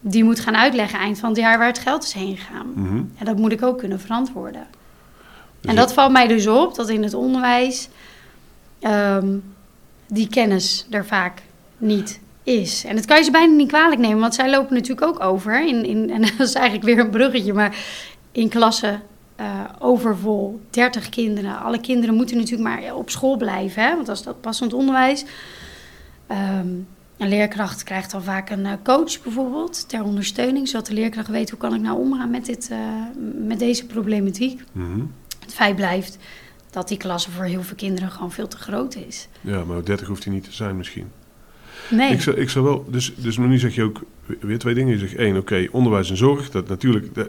die 0.00 0.24
moet 0.24 0.40
gaan 0.40 0.56
uitleggen 0.56 0.98
eind 0.98 1.18
van 1.18 1.28
het 1.28 1.38
jaar 1.38 1.58
waar 1.58 1.66
het 1.66 1.78
geld 1.78 2.04
is 2.04 2.12
heen 2.12 2.36
gegaan. 2.36 2.72
Mhm. 2.74 2.96
En 3.18 3.24
dat 3.24 3.36
moet 3.36 3.52
ik 3.52 3.62
ook 3.62 3.78
kunnen 3.78 4.00
verantwoorden. 4.00 4.66
Dus 5.60 5.70
en 5.70 5.76
dat 5.76 5.92
valt 5.92 6.12
mij 6.12 6.26
dus 6.26 6.46
op, 6.46 6.74
dat 6.74 6.88
in 6.88 7.02
het 7.02 7.14
onderwijs 7.14 7.88
ehm, 8.80 9.36
die 10.06 10.28
kennis 10.28 10.86
er 10.90 11.06
vaak 11.06 11.42
niet 11.78 12.20
is. 12.42 12.84
En 12.84 12.96
dat 12.96 13.04
kan 13.04 13.16
je 13.16 13.22
ze 13.22 13.30
bijna 13.30 13.54
niet 13.54 13.68
kwalijk 13.68 14.00
nemen, 14.00 14.18
want 14.18 14.34
zij 14.34 14.50
lopen 14.50 14.74
natuurlijk 14.74 15.06
ook 15.06 15.20
over. 15.20 15.66
In, 15.66 15.84
in, 15.84 16.10
en 16.10 16.20
dat 16.36 16.46
is 16.48 16.54
eigenlijk 16.54 16.84
weer 16.84 16.98
een 16.98 17.10
bruggetje, 17.10 17.52
maar 17.52 17.76
in 18.32 18.48
klassen 18.48 19.02
eh, 19.36 19.64
overvol, 19.78 20.60
30 20.70 21.08
kinderen. 21.08 21.58
Alle 21.58 21.80
kinderen 21.80 22.14
moeten 22.14 22.36
natuurlijk 22.36 22.68
maar 22.68 22.94
op 22.94 23.10
school 23.10 23.36
blijven, 23.36 23.82
hè? 23.82 23.94
want 23.96 24.08
als 24.08 24.22
dat 24.22 24.40
passend 24.40 24.72
onderwijs. 24.72 25.24
Ehm, 26.26 26.68
een 27.18 27.28
leerkracht 27.28 27.82
krijgt 27.82 28.10
dan 28.10 28.22
vaak 28.22 28.50
een 28.50 28.66
eh, 28.66 28.72
coach 28.84 29.22
bijvoorbeeld 29.22 29.88
ter 29.88 30.02
ondersteuning, 30.02 30.68
zodat 30.68 30.86
de 30.86 30.92
leerkracht 30.94 31.28
weet 31.28 31.50
hoe 31.50 31.58
kan 31.58 31.74
ik 31.74 31.80
nou 31.80 31.98
omgaan 31.98 32.30
met, 32.30 32.46
dit, 32.46 32.68
eh, 32.70 32.78
met 33.46 33.58
deze 33.58 33.86
problematiek. 33.86 34.62
Mhm. 34.72 35.00
Het 35.40 35.54
feit 35.54 35.76
blijft 35.76 36.18
dat 36.70 36.88
die 36.88 36.96
klasse 36.98 37.30
voor 37.30 37.44
heel 37.44 37.62
veel 37.62 37.76
kinderen 37.76 38.10
gewoon 38.10 38.32
veel 38.32 38.48
te 38.48 38.56
groot 38.56 38.96
is. 39.08 39.28
Ja, 39.40 39.64
maar 39.64 39.84
30 39.84 40.06
hoeft 40.06 40.24
hij 40.24 40.32
niet 40.32 40.44
te 40.44 40.52
zijn 40.52 40.76
misschien. 40.76 41.06
Nee, 41.90 42.12
Ik, 42.12 42.20
zou, 42.20 42.36
ik 42.36 42.50
zou 42.50 42.64
wel, 42.64 42.84
dus, 42.90 43.12
dus 43.16 43.36
nu 43.38 43.58
zeg 43.58 43.74
je 43.74 43.82
ook 43.82 44.02
weer 44.40 44.58
twee 44.58 44.74
dingen. 44.74 44.92
Je 44.92 44.98
zegt 44.98 45.14
één, 45.14 45.36
oké, 45.36 45.66
onderwijs 45.70 46.10
en 46.10 46.16
zorg. 46.16 46.50
Dat 46.50 46.68
natuurlijk, 46.68 47.14
dat- 47.14 47.28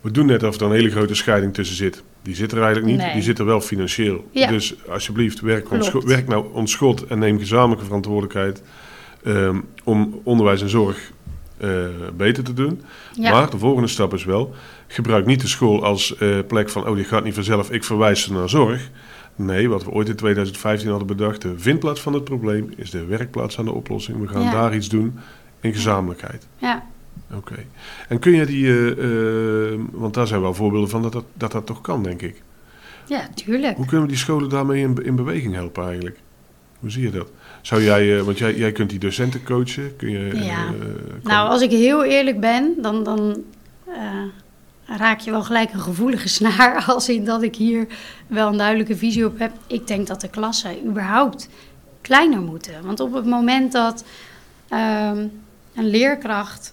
we 0.00 0.10
doen 0.10 0.26
net 0.26 0.42
of 0.42 0.56
er 0.56 0.62
een 0.66 0.72
hele 0.72 0.90
grote 0.90 1.14
scheiding 1.14 1.54
tussen 1.54 1.76
zit. 1.76 2.02
Die 2.22 2.34
zit 2.34 2.52
er 2.52 2.62
eigenlijk 2.62 2.86
niet, 2.86 2.96
Nee. 3.00 3.12
die 3.12 3.22
zit 3.22 3.38
er 3.38 3.44
wel 3.44 3.60
financieel. 3.60 4.28
Ja. 4.30 4.46
Dus 4.48 4.74
alsjeblieft, 4.88 5.40
werk, 5.40 5.68
werk 6.04 6.28
nou 6.28 6.46
ontschot 6.52 7.06
en 7.06 7.18
neem 7.18 7.38
gezamenlijke 7.38 7.84
verantwoordelijkheid 7.84 8.62
ehm, 9.28 9.56
om 9.84 10.20
onderwijs 10.22 10.62
en 10.62 10.68
zorg 10.68 11.12
eh, 11.56 11.70
beter 12.16 12.44
te 12.44 12.52
doen. 12.52 12.80
ja, 13.14 13.30
Maar 13.30 13.50
de 13.50 13.58
volgende 13.58 13.88
stap 13.88 14.14
is 14.14 14.24
wel, 14.24 14.54
gebruik 14.86 15.26
niet 15.26 15.40
de 15.40 15.46
school 15.48 15.84
als 15.84 16.16
eh, 16.16 16.38
plek 16.48 16.68
van, 16.68 16.86
oh 16.88 16.94
die 16.94 17.04
gaat 17.04 17.24
niet 17.24 17.34
vanzelf, 17.34 17.70
ik 17.70 17.84
verwijs 17.84 18.22
ze 18.22 18.32
naar 18.32 18.48
zorg. 18.48 18.90
Nee, 19.36 19.68
wat 19.68 19.84
we 19.84 19.90
ooit 19.90 20.08
in 20.08 20.16
2015 20.16 20.88
hadden 20.88 21.06
bedacht, 21.06 21.42
de 21.42 21.58
vindplaats 21.58 22.00
van 22.00 22.12
het 22.12 22.24
probleem 22.24 22.72
is 22.76 22.90
de 22.90 23.04
werkplaats 23.04 23.58
aan 23.58 23.64
de 23.64 23.72
oplossing. 23.72 24.20
We 24.20 24.28
gaan 24.28 24.42
Ja. 24.42 24.50
daar 24.50 24.74
iets 24.74 24.88
doen 24.88 25.18
in 25.60 25.72
gezamenlijkheid. 25.74 26.46
ja. 26.58 26.86
Oké. 27.34 27.54
En 28.08 28.18
kun 28.18 28.32
je 28.32 28.46
die, 28.46 28.66
eh, 28.66 29.72
eh, 29.72 29.78
want 29.92 30.14
daar 30.14 30.26
zijn 30.26 30.40
wel 30.40 30.54
voorbeelden 30.54 30.88
van 30.90 31.02
dat 31.02 31.12
dat, 31.12 31.24
dat 31.34 31.52
dat 31.52 31.66
toch 31.66 31.80
kan, 31.80 32.02
denk 32.02 32.22
ik. 32.22 32.42
ja, 33.06 33.28
tuurlijk. 33.34 33.76
Hoe 33.76 33.86
kunnen 33.86 34.04
we 34.06 34.12
die 34.12 34.20
scholen 34.20 34.48
daarmee 34.48 34.82
in, 34.82 35.04
in 35.04 35.16
beweging 35.16 35.54
helpen 35.54 35.84
eigenlijk? 35.84 36.18
Hoe 36.78 36.90
zie 36.90 37.02
je 37.02 37.10
dat? 37.10 37.30
Zou 37.62 37.82
jij, 37.82 38.22
want 38.22 38.38
jij, 38.38 38.56
jij 38.56 38.72
kunt 38.72 38.90
die 38.90 38.98
docenten 38.98 39.42
coachen. 39.42 39.96
Kun 39.96 40.10
je, 40.10 40.44
ja. 40.44 40.74
nou, 41.22 41.48
als 41.48 41.60
ik 41.60 41.70
heel 41.70 42.04
eerlijk 42.04 42.40
ben, 42.40 42.74
dan, 42.82 43.04
dan 43.04 43.44
raak 44.96 45.20
je 45.20 45.30
wel 45.30 45.42
gelijk 45.42 45.72
een 45.72 45.80
gevoelige 45.80 46.28
snaar. 46.38 46.84
Als 46.84 47.08
in 47.08 47.24
dat 47.24 47.42
ik 47.42 47.56
hier 47.56 47.86
wel 48.26 48.48
een 48.48 48.56
duidelijke 48.56 48.96
visie 48.96 49.26
op 49.26 49.38
heb. 49.38 49.52
Ik 49.66 49.86
denk 49.86 50.06
dat 50.06 50.20
de 50.20 50.28
klassen 50.28 50.86
überhaupt 50.86 51.48
kleiner 52.00 52.40
moeten. 52.40 52.74
Want 52.84 53.00
op 53.00 53.12
het 53.12 53.26
moment 53.26 53.72
dat 53.72 54.04
ehm, 54.68 55.26
een 55.74 55.90
leerkracht 55.90 56.72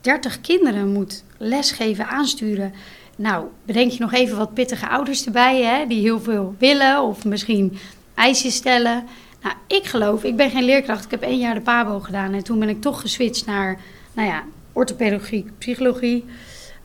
30 0.00 0.40
kinderen 0.40 0.92
moet 0.92 1.24
lesgeven, 1.36 2.08
aansturen. 2.08 2.72
Nou, 3.16 3.46
bedenk 3.64 3.90
je 3.90 4.00
nog 4.00 4.12
even 4.12 4.36
wat 4.36 4.54
pittige 4.54 4.88
ouders 4.88 5.26
erbij, 5.26 5.62
hè, 5.62 5.86
die 5.86 6.00
heel 6.00 6.20
veel 6.20 6.54
willen 6.58 7.02
of 7.02 7.24
misschien 7.24 7.78
eisen 8.14 8.50
stellen. 8.50 9.04
Nou, 9.42 9.54
ik 9.66 9.84
geloof, 9.84 10.24
ik 10.24 10.36
ben 10.36 10.50
geen 10.50 10.64
leerkracht. 10.64 11.04
Ik 11.04 11.10
heb 11.10 11.22
één 11.22 11.38
jaar 11.38 11.54
de 11.54 11.60
PABO 11.60 12.00
gedaan 12.00 12.32
en 12.32 12.44
toen 12.44 12.58
ben 12.58 12.68
ik 12.68 12.80
toch 12.80 13.00
geswitcht 13.00 13.46
naar, 13.46 13.80
nou 14.12 14.28
ja, 14.28 14.44
orthopedagogie, 14.72 15.46
psychologie. 15.58 16.24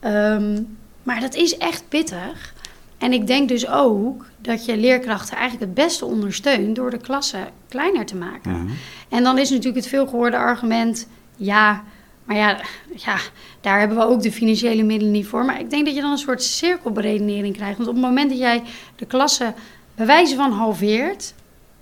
Ehm, 0.00 0.62
maar 1.02 1.20
dat 1.20 1.34
is 1.34 1.56
echt 1.56 1.84
pittig. 1.88 2.54
En 2.98 3.12
ik 3.12 3.26
denk 3.26 3.48
dus 3.48 3.68
ook 3.68 4.26
dat 4.38 4.64
je 4.64 4.76
leerkrachten 4.76 5.36
eigenlijk 5.36 5.66
het 5.66 5.84
beste 5.84 6.04
ondersteunt 6.04 6.76
door 6.76 6.90
de 6.90 6.98
klassen 6.98 7.48
kleiner 7.68 8.06
te 8.06 8.16
maken. 8.16 8.68
En 9.08 9.22
dan 9.22 9.38
is 9.38 9.50
natuurlijk 9.50 9.76
het 9.76 9.88
veelgehoorde 9.88 10.36
argument: 10.36 11.08
ja, 11.36 11.84
maar 12.24 12.36
ja, 12.36 12.60
ja, 12.96 13.16
daar 13.60 13.78
hebben 13.78 13.96
we 13.96 14.04
ook 14.04 14.22
de 14.22 14.32
financiële 14.32 14.82
middelen 14.82 15.12
niet 15.12 15.26
voor. 15.26 15.44
Maar 15.44 15.60
ik 15.60 15.70
denk 15.70 15.84
dat 15.84 15.94
je 15.94 16.00
dan 16.00 16.10
een 16.10 16.18
soort 16.18 16.42
cirkelberedenering 16.42 17.56
krijgt. 17.56 17.76
Want 17.76 17.88
op 17.88 17.94
het 17.94 18.04
moment 18.04 18.30
dat 18.30 18.38
jij 18.38 18.62
de 18.96 19.06
klassen 19.06 19.54
bij 19.94 20.06
wijze 20.06 20.36
van 20.36 20.52
halveert, 20.52 21.34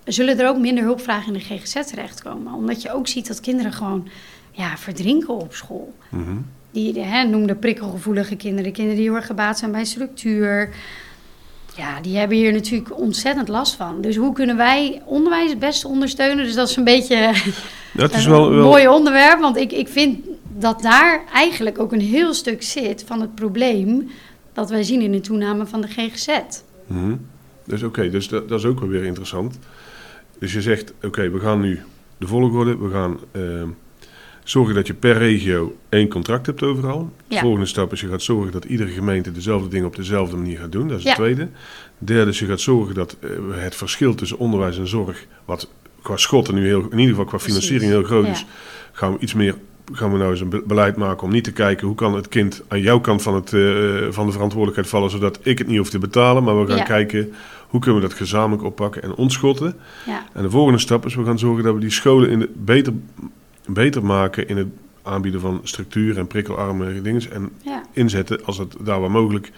zullen 0.05 0.39
er 0.39 0.49
ook 0.49 0.59
minder 0.59 0.85
hulpvragen 0.85 1.35
in 1.35 1.39
de 1.39 1.45
GGZ 1.45 1.87
terechtkomen. 1.87 2.53
Omdat 2.53 2.83
je 2.83 2.93
ook 2.93 3.09
ziet 3.09 3.29
dat 3.29 3.41
kinderen 3.41 3.73
gewoon 3.73 4.09
ja, 4.51 4.77
verdrinken 4.77 5.35
op 5.35 5.55
school. 5.55 5.95
Mm 6.09 6.45
die 6.73 7.01
hè, 7.01 7.25
noemde 7.25 7.55
prikkelgevoelige 7.55 8.37
kinderen, 8.37 8.73
kinderen 8.73 8.99
die 8.99 9.09
heel 9.09 9.17
erg 9.17 9.27
gebaat 9.27 9.59
zijn 9.59 9.73
bij 9.73 9.85
structuur. 9.85 10.69
Ja, 11.77 12.01
die 12.01 12.17
hebben 12.17 12.37
hier 12.37 12.53
natuurlijk 12.53 12.99
ontzettend 12.99 13.49
last 13.49 13.75
van. 13.75 14.01
Dus 14.01 14.17
hoe 14.17 14.33
kunnen 14.33 14.57
wij 14.57 15.03
onderwijs 15.05 15.51
het 15.51 15.59
beste 15.59 15.89
ondersteunen? 15.89 16.45
Dus 16.45 16.55
dat 16.55 16.69
is 16.69 16.77
een 16.77 16.85
beetje 16.85 17.33
dat 17.93 18.15
is 18.17 18.27
wel, 18.27 18.47
een 18.47 18.57
wel... 18.57 18.65
mooi 18.69 18.89
onderwerp. 18.89 19.41
Want 19.41 19.57
ik, 19.57 19.73
ik 19.73 19.89
vind 19.89 20.19
dat 20.59 20.83
daar 20.83 21.25
eigenlijk 21.33 21.79
ook 21.79 21.93
een 21.93 22.01
heel 22.01 22.35
stuk 22.35 22.63
zit 22.63 23.05
van 23.07 23.21
het 23.21 23.35
probleem 23.35 24.11
dat 24.53 24.71
wij 24.71 24.83
zien 24.83 25.01
in 25.01 25.13
de 25.13 25.21
toename 25.21 25.67
van 25.67 25.81
de 25.81 25.89
GGZ. 25.89 26.29
Mm 26.87 27.27
Dus 27.65 27.83
oké, 27.83 28.11
dus 28.11 28.29
dat, 28.29 28.49
dat, 28.49 28.59
is 28.59 28.65
ook 28.65 28.81
wel 28.81 28.89
weer 28.89 29.05
interessant. 29.05 29.59
Dus 30.43 30.53
je 30.53 30.63
zegt, 30.63 30.93
oké, 31.03 31.31
we 31.31 31.41
gaan 31.41 31.61
nu 31.61 31.81
de 32.19 32.27
volgorde, 32.27 32.79
we 32.79 32.91
gaan 32.91 33.19
ehm, 33.33 33.69
zorgen 34.45 34.75
dat 34.75 34.87
je 34.87 34.95
per 34.95 35.19
regio 35.19 35.77
één 35.89 36.09
contract 36.09 36.47
hebt 36.47 36.63
overal. 36.63 37.13
De 37.29 37.39
volgende 37.39 37.67
stap 37.67 37.93
is 37.93 38.01
je 38.01 38.09
gaat 38.09 38.23
zorgen 38.23 38.53
dat 38.53 38.65
iedere 38.65 38.91
gemeente 38.91 39.33
dezelfde 39.33 39.69
dingen 39.69 39.87
op 39.87 39.97
dezelfde 39.97 40.37
manier 40.37 40.59
gaat 40.59 40.73
doen. 40.73 40.89
Dat 40.89 40.99
is 40.99 41.05
het 41.05 41.15
tweede. 41.15 41.49
Derde 41.99 42.31
is 42.31 42.39
je 42.39 42.47
gaat 42.47 42.61
zorgen 42.61 42.95
dat 42.95 43.17
uh, 43.21 43.31
het 43.51 43.75
verschil 43.75 44.15
tussen 44.15 44.39
onderwijs 44.39 44.79
en 44.79 44.89
zorg, 44.89 45.27
wat 45.45 45.69
qua 46.03 46.17
schotten 46.17 46.55
nu 46.55 46.67
heel, 46.67 46.81
in 46.81 46.99
ieder 46.99 47.15
geval 47.15 47.25
qua 47.25 47.39
financiering 47.39 47.91
heel 47.91 48.03
groot 48.03 48.27
is, 48.27 48.47
gaan 48.93 49.13
we 49.13 49.19
iets 49.19 49.35
meer 49.35 49.55
gaan 49.93 50.13
we 50.13 50.19
nou 50.19 50.31
eens 50.31 50.41
een 50.41 50.63
beleid 50.67 50.97
maken 50.97 51.23
om 51.23 51.33
niet 51.33 51.45
te 51.45 51.53
kijken 51.53 51.87
hoe 51.87 51.97
kan 51.97 52.15
het 52.15 52.29
kind 52.29 52.63
aan 52.69 52.81
jouw 52.81 53.01
kant 53.01 53.23
van, 53.23 53.35
het, 53.35 53.53
uh, 53.53 54.07
van 54.11 54.27
de 54.27 54.33
verantwoordelijkheid 54.33 54.89
vallen, 54.89 55.11
zodat 55.11 55.39
ik 55.43 55.59
het 55.59 55.67
niet 55.67 55.79
hoef 55.79 55.91
te 55.91 55.99
betalen. 55.99 56.45
Maar 56.45 56.65
we 56.65 56.73
gaan 56.73 56.85
kijken 56.85 57.33
hoe 57.73 57.81
kunnen 57.81 58.01
we 58.01 58.09
dat 58.09 58.17
gezamenlijk 58.17 58.63
oppakken 58.63 59.03
en 59.03 59.15
ontschotten. 59.15 59.77
Ja. 60.07 60.25
En 60.33 60.43
de 60.43 60.51
volgende 60.51 60.79
stap 60.79 61.07
is 61.07 61.15
we 61.15 61.25
gaan 61.25 61.39
zorgen 61.39 61.65
dat 61.65 61.75
we 61.75 61.81
die 61.81 61.91
scholen 61.91 62.31
in 62.31 62.39
de, 62.39 62.51
beter 62.55 62.93
beter 63.67 64.05
maken 64.05 64.49
in 64.49 64.57
het 64.57 64.69
aanbieden 65.03 65.41
van 65.41 65.61
structuur 65.63 66.19
en 66.19 66.27
prikkelarme 66.27 67.03
dingen. 67.03 67.33
En 67.33 67.53
inzetten, 67.93 68.45
als 68.45 68.59
het 68.59 68.75
daar 68.81 69.01
waar 69.01 69.11
mogelijk, 69.11 69.53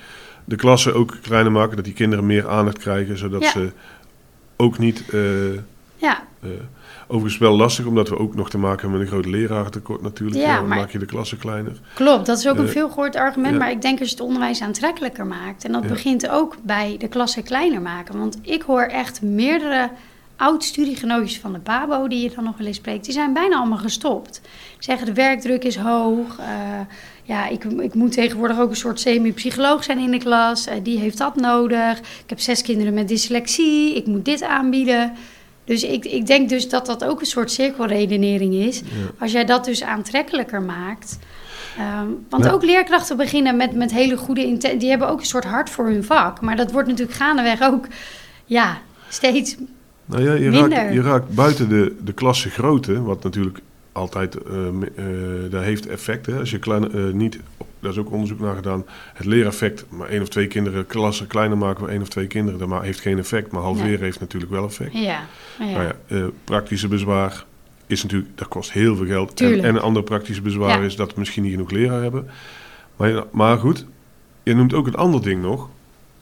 de 0.45 0.57
klassen 0.57 0.95
ook 0.95 1.17
kleiner 1.23 1.53
maken. 1.53 1.77
Dat 1.77 1.85
die 1.85 1.95
kinderen 1.95 2.27
meer 2.27 2.49
aandacht 2.49 2.79
krijgen, 2.79 3.19
zodat 3.19 3.45
ze 3.45 3.73
ook 4.57 4.79
niet... 4.79 5.05
Uh, 5.15 5.59
ja. 5.97 6.27
Uh, 6.45 6.51
overigens 7.15 7.39
wel 7.39 7.57
lastig, 7.57 7.87
omdat 7.87 8.09
we 8.09 8.19
ook 8.19 8.35
nog 8.35 8.51
te 8.51 8.59
maken 8.59 8.81
hebben 8.81 8.99
met 8.99 9.09
een 9.09 9.15
groot 9.15 9.27
lerarentekort 9.27 10.03
natuurlijk. 10.03 10.41
Ja, 10.41 10.57
dan 10.57 10.69
maak 10.69 10.91
je 10.91 10.99
de 10.99 11.07
klassen 11.07 11.39
kleiner. 11.39 11.81
Klopt, 11.95 12.27
dat 12.27 12.39
is 12.39 12.49
ook 12.49 12.59
een 12.59 12.65
uh, 12.65 12.71
veel 12.71 12.89
gehoord 12.89 13.17
argument. 13.17 13.59
Maar 13.59 13.71
ik 13.71 13.83
denk 13.83 14.01
als 14.01 14.09
je 14.09 14.15
het 14.15 14.25
onderwijs 14.25 14.63
aantrekkelijker 14.63 15.27
maakt. 15.27 15.65
En 15.65 15.73
dat 15.73 15.87
begint 15.87 16.29
ook 16.29 16.57
bij 16.63 16.97
de 16.99 17.09
klassen 17.09 17.43
kleiner 17.43 17.81
maken. 17.81 18.19
Want 18.19 18.39
ik 18.43 18.63
hoor 18.63 18.83
echt 18.83 19.23
meerdere 19.23 19.91
oud-studiegenootjes 20.37 21.41
van 21.41 21.53
de 21.53 21.59
PABO, 21.59 22.09
die 22.09 22.23
je 22.23 22.35
dan 22.35 22.45
nog 22.45 22.57
wel 22.57 22.67
eens 22.67 22.77
spreekt, 22.77 23.05
die 23.05 23.13
zijn 23.13 23.33
bijna 23.33 23.57
allemaal 23.57 23.79
gestopt. 23.79 24.41
zeggen 24.79 25.07
de 25.07 25.13
werkdruk 25.13 25.65
is 25.65 25.77
hoog. 25.77 26.39
Uh, 26.39 26.47
ja, 27.23 27.49
ik, 27.49 27.65
ik 27.65 27.95
moet 27.95 28.13
tegenwoordig 28.13 28.59
ook 28.59 28.71
een 28.71 28.77
soort 28.77 29.01
semi-psycholoog 29.01 29.85
zijn 29.85 29.99
in 29.99 30.11
de 30.11 30.19
klas. 30.19 30.69
Uh, 30.69 30.75
die 30.83 30.99
heeft 30.99 31.19
dat 31.19 31.37
nodig. 31.37 31.99
Ik 31.99 32.25
heb 32.27 32.41
zes 32.41 32.63
kinderen 32.63 32.95
met 32.95 33.09
dyslexie. 33.09 33.95
Ik 33.95 34.07
moet 34.07 34.25
dit 34.25 34.43
aanbieden. 34.43 35.13
Dus 35.65 35.83
ik, 35.83 36.05
ik 36.05 36.27
denk 36.27 36.49
dus 36.49 36.69
dat 36.69 36.87
dat 36.87 37.05
ook 37.05 37.21
een 37.21 37.27
soort 37.27 37.51
cirkelredenering 37.51 38.55
is. 38.55 38.83
Als 39.19 39.33
jij 39.33 39.45
dat 39.45 39.65
dus 39.65 39.83
aantrekkelijker 39.83 40.63
maakt. 40.63 41.19
Um, 42.03 42.27
want 42.29 42.49
ook 42.49 42.65
leerkrachten 42.65 43.17
beginnen 43.17 43.57
met, 43.57 43.75
met 43.75 43.93
hele 43.93 44.17
goede 44.17 44.45
intenties. 44.45 44.81
Die 44.81 44.89
hebben 44.89 45.09
ook 45.09 45.21
een 45.21 45.27
soort 45.27 45.45
hart 45.45 45.71
voor 45.71 45.87
hun 45.87 46.05
vak. 46.05 46.41
Maar 46.41 46.57
dat 46.57 46.73
wordt 46.73 46.89
natuurlijk 46.89 47.17
gaandeweg 47.17 47.63
ook 47.63 47.87
ja, 48.45 48.79
steeds 49.09 49.57
nou 50.05 50.23
ja, 50.23 50.33
je, 50.33 50.51
raakt, 50.51 50.95
je 50.95 51.03
raakt 51.03 51.35
buiten 51.35 51.69
de, 51.69 51.97
de 52.05 52.13
klasse 52.13 52.51
grootte, 52.51 53.03
wat 53.03 53.23
natuurlijk 53.23 53.59
altijd, 53.93 54.37
uh, 54.51 54.67
uh, 54.97 55.51
daar 55.51 55.63
heeft 55.63 55.87
effect. 55.87 56.27
Hè? 56.27 56.39
Als 56.39 56.51
je 56.51 56.59
klein, 56.59 56.97
uh, 56.97 57.13
niet, 57.13 57.39
daar 57.85 57.93
is 57.93 57.99
ook 57.99 58.13
onderzoek 58.13 58.41
naar 58.41 58.55
gedaan, 58.55 58.85
het 59.15 59.27
leereffect, 59.27 59.85
maar 59.89 60.09
één 60.09 60.23
of 60.23 60.29
twee 60.29 60.47
kinderen, 60.47 60.87
klassen 60.87 61.27
kleiner 61.27 61.59
maken 61.59 61.85
we 61.85 61.91
één 61.91 62.01
of 62.01 62.09
twee 62.09 62.27
kinderen, 62.27 62.69
dat 62.69 62.83
heeft 62.83 63.01
geen 63.01 63.19
effect, 63.19 63.53
maar 63.53 63.63
halveren 63.63 64.01
heeft 64.01 64.21
natuurlijk 64.21 64.53
wel 64.53 64.65
effect. 64.65 64.93
Ja. 64.93 65.27
ja. 65.59 65.65
Nou 65.65 65.93
ja 66.09 66.31
praktische 66.45 66.89
bezwaar 66.89 67.45
is 67.87 68.03
natuurlijk, 68.03 68.39
dat 68.39 68.49
kost 68.49 68.73
heel 68.73 68.97
veel 68.97 69.07
geld. 69.07 69.41
En, 69.41 69.53
en, 69.53 69.75
een 69.75 69.81
ander 69.81 70.03
praktische 70.03 70.43
bezwaar 70.43 70.85
is 70.85 70.97
dat 70.97 71.15
we 71.15 71.21
misschien 71.21 71.43
niet 71.43 71.53
genoeg 71.53 71.71
leraar 71.71 72.03
hebben. 72.03 72.29
Maar, 72.97 73.25
maar 73.33 73.59
goed, 73.59 73.87
je 74.43 74.55
noemt 74.55 74.75
ook 74.75 74.87
een 74.87 74.95
ander 74.95 75.23
ding 75.23 75.43
nog. 75.43 75.69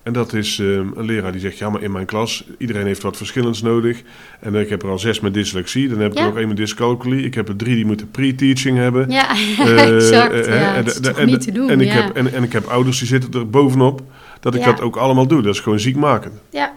En 0.03 0.13
dat 0.13 0.33
is 0.33 0.59
ehm, 0.59 0.89
een 0.95 1.05
leraar 1.05 1.33
die 1.33 1.41
zegt: 1.41 1.59
Ja, 1.59 1.71
maar 1.71 1.83
in 1.83 1.93
mijn 1.93 2.07
klas, 2.07 2.45
iedereen 2.59 2.87
heeft 2.87 3.03
wat 3.03 3.17
verschillends 3.17 3.63
nodig. 3.63 4.03
En 4.41 4.55
ik 4.55 4.69
heb 4.69 4.83
er 4.83 4.89
al 4.89 4.99
zes 4.99 5.21
met 5.21 5.35
dyslexie. 5.35 5.89
Dan 5.89 5.99
heb 5.99 6.13
ik 6.13 6.19
er 6.19 6.25
nog 6.25 6.37
één 6.37 6.49
met 6.49 6.57
dyscalculie. 6.57 7.25
Ik 7.25 7.35
heb 7.35 7.49
er 7.49 7.57
drie 7.57 7.75
die 7.75 7.87
moeten 7.87 8.11
pre-teaching 8.11 8.79
hebben. 8.79 9.11
Ja, 9.11 9.31
exact. 9.59 10.35
Uh, 10.35 10.61
ja, 10.61 10.75
en, 10.75 10.85
dat 10.85 11.19
is 11.19 11.25
niet 11.25 11.41
te 11.41 11.53
doen. 11.53 11.71
En, 11.71 11.81
ik 11.81 11.91
heb, 11.91 12.17
en, 12.17 12.33
en 12.33 12.43
ik 12.43 12.53
heb 12.53 12.67
ouders 12.67 12.99
die 12.99 13.09
zitten 13.09 13.41
er 13.41 13.51
bovenop. 13.51 14.03
Dat 14.41 14.55
ik 14.55 14.65
dat 14.65 14.81
ook 14.81 14.97
allemaal 14.97 15.27
doe. 15.27 15.43
Dat 15.43 15.55
is 15.55 15.61
gewoon 15.61 15.81
ziekmakend. 15.81 16.41
Ja. 16.51 16.73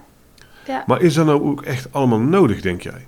ja. 0.65 0.83
Maar 0.87 1.01
is 1.01 1.13
dat 1.13 1.25
nou 1.25 1.41
ook 1.41 1.61
echt 1.61 1.87
allemaal 1.91 2.19
nodig, 2.19 2.61
denk 2.61 2.81
jij? 2.81 3.05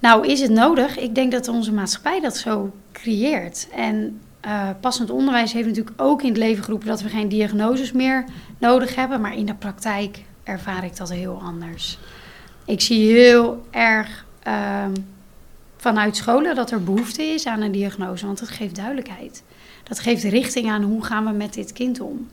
Nou, 0.00 0.26
is 0.26 0.40
het 0.40 0.50
nodig? 0.50 0.98
Ik 0.98 1.14
denk 1.14 1.32
dat 1.32 1.48
onze 1.48 1.72
maatschappij 1.72 2.20
dat 2.20 2.36
zo 2.36 2.72
creëert. 2.92 3.68
En 3.74 4.20
uh, 4.46 4.68
passend 4.80 5.10
onderwijs 5.10 5.52
heeft 5.52 5.66
natuurlijk 5.66 6.02
ook 6.02 6.22
in 6.22 6.28
het 6.28 6.36
leven 6.36 6.64
geroepen 6.64 6.88
dat 6.88 7.02
we 7.02 7.08
geen 7.08 7.28
diagnoses 7.28 7.92
meer 7.92 8.24
nodig 8.58 8.94
hebben. 8.94 9.20
Maar 9.20 9.36
in 9.36 9.46
de 9.46 9.54
praktijk 9.54 10.24
ervaar 10.42 10.84
ik 10.84 10.96
dat 10.96 11.10
heel 11.10 11.40
anders. 11.42 11.98
Ik 12.64 12.80
zie 12.80 13.12
heel 13.12 13.66
erg 13.70 14.26
ehm, 14.42 14.92
vanuit 15.76 16.16
scholen 16.16 16.54
dat 16.54 16.70
er 16.70 16.84
behoefte 16.84 17.22
is 17.22 17.46
aan 17.46 17.60
een 17.60 17.72
diagnose, 17.72 18.26
want 18.26 18.38
dat 18.38 18.48
geeft 18.48 18.76
duidelijkheid. 18.76 19.42
Dat 19.82 19.98
geeft 19.98 20.22
richting 20.22 20.70
aan 20.70 20.82
hoe 20.82 21.04
gaan 21.04 21.24
we 21.24 21.32
met 21.32 21.54
dit 21.54 21.72
kind 21.72 22.00
om. 22.00 22.28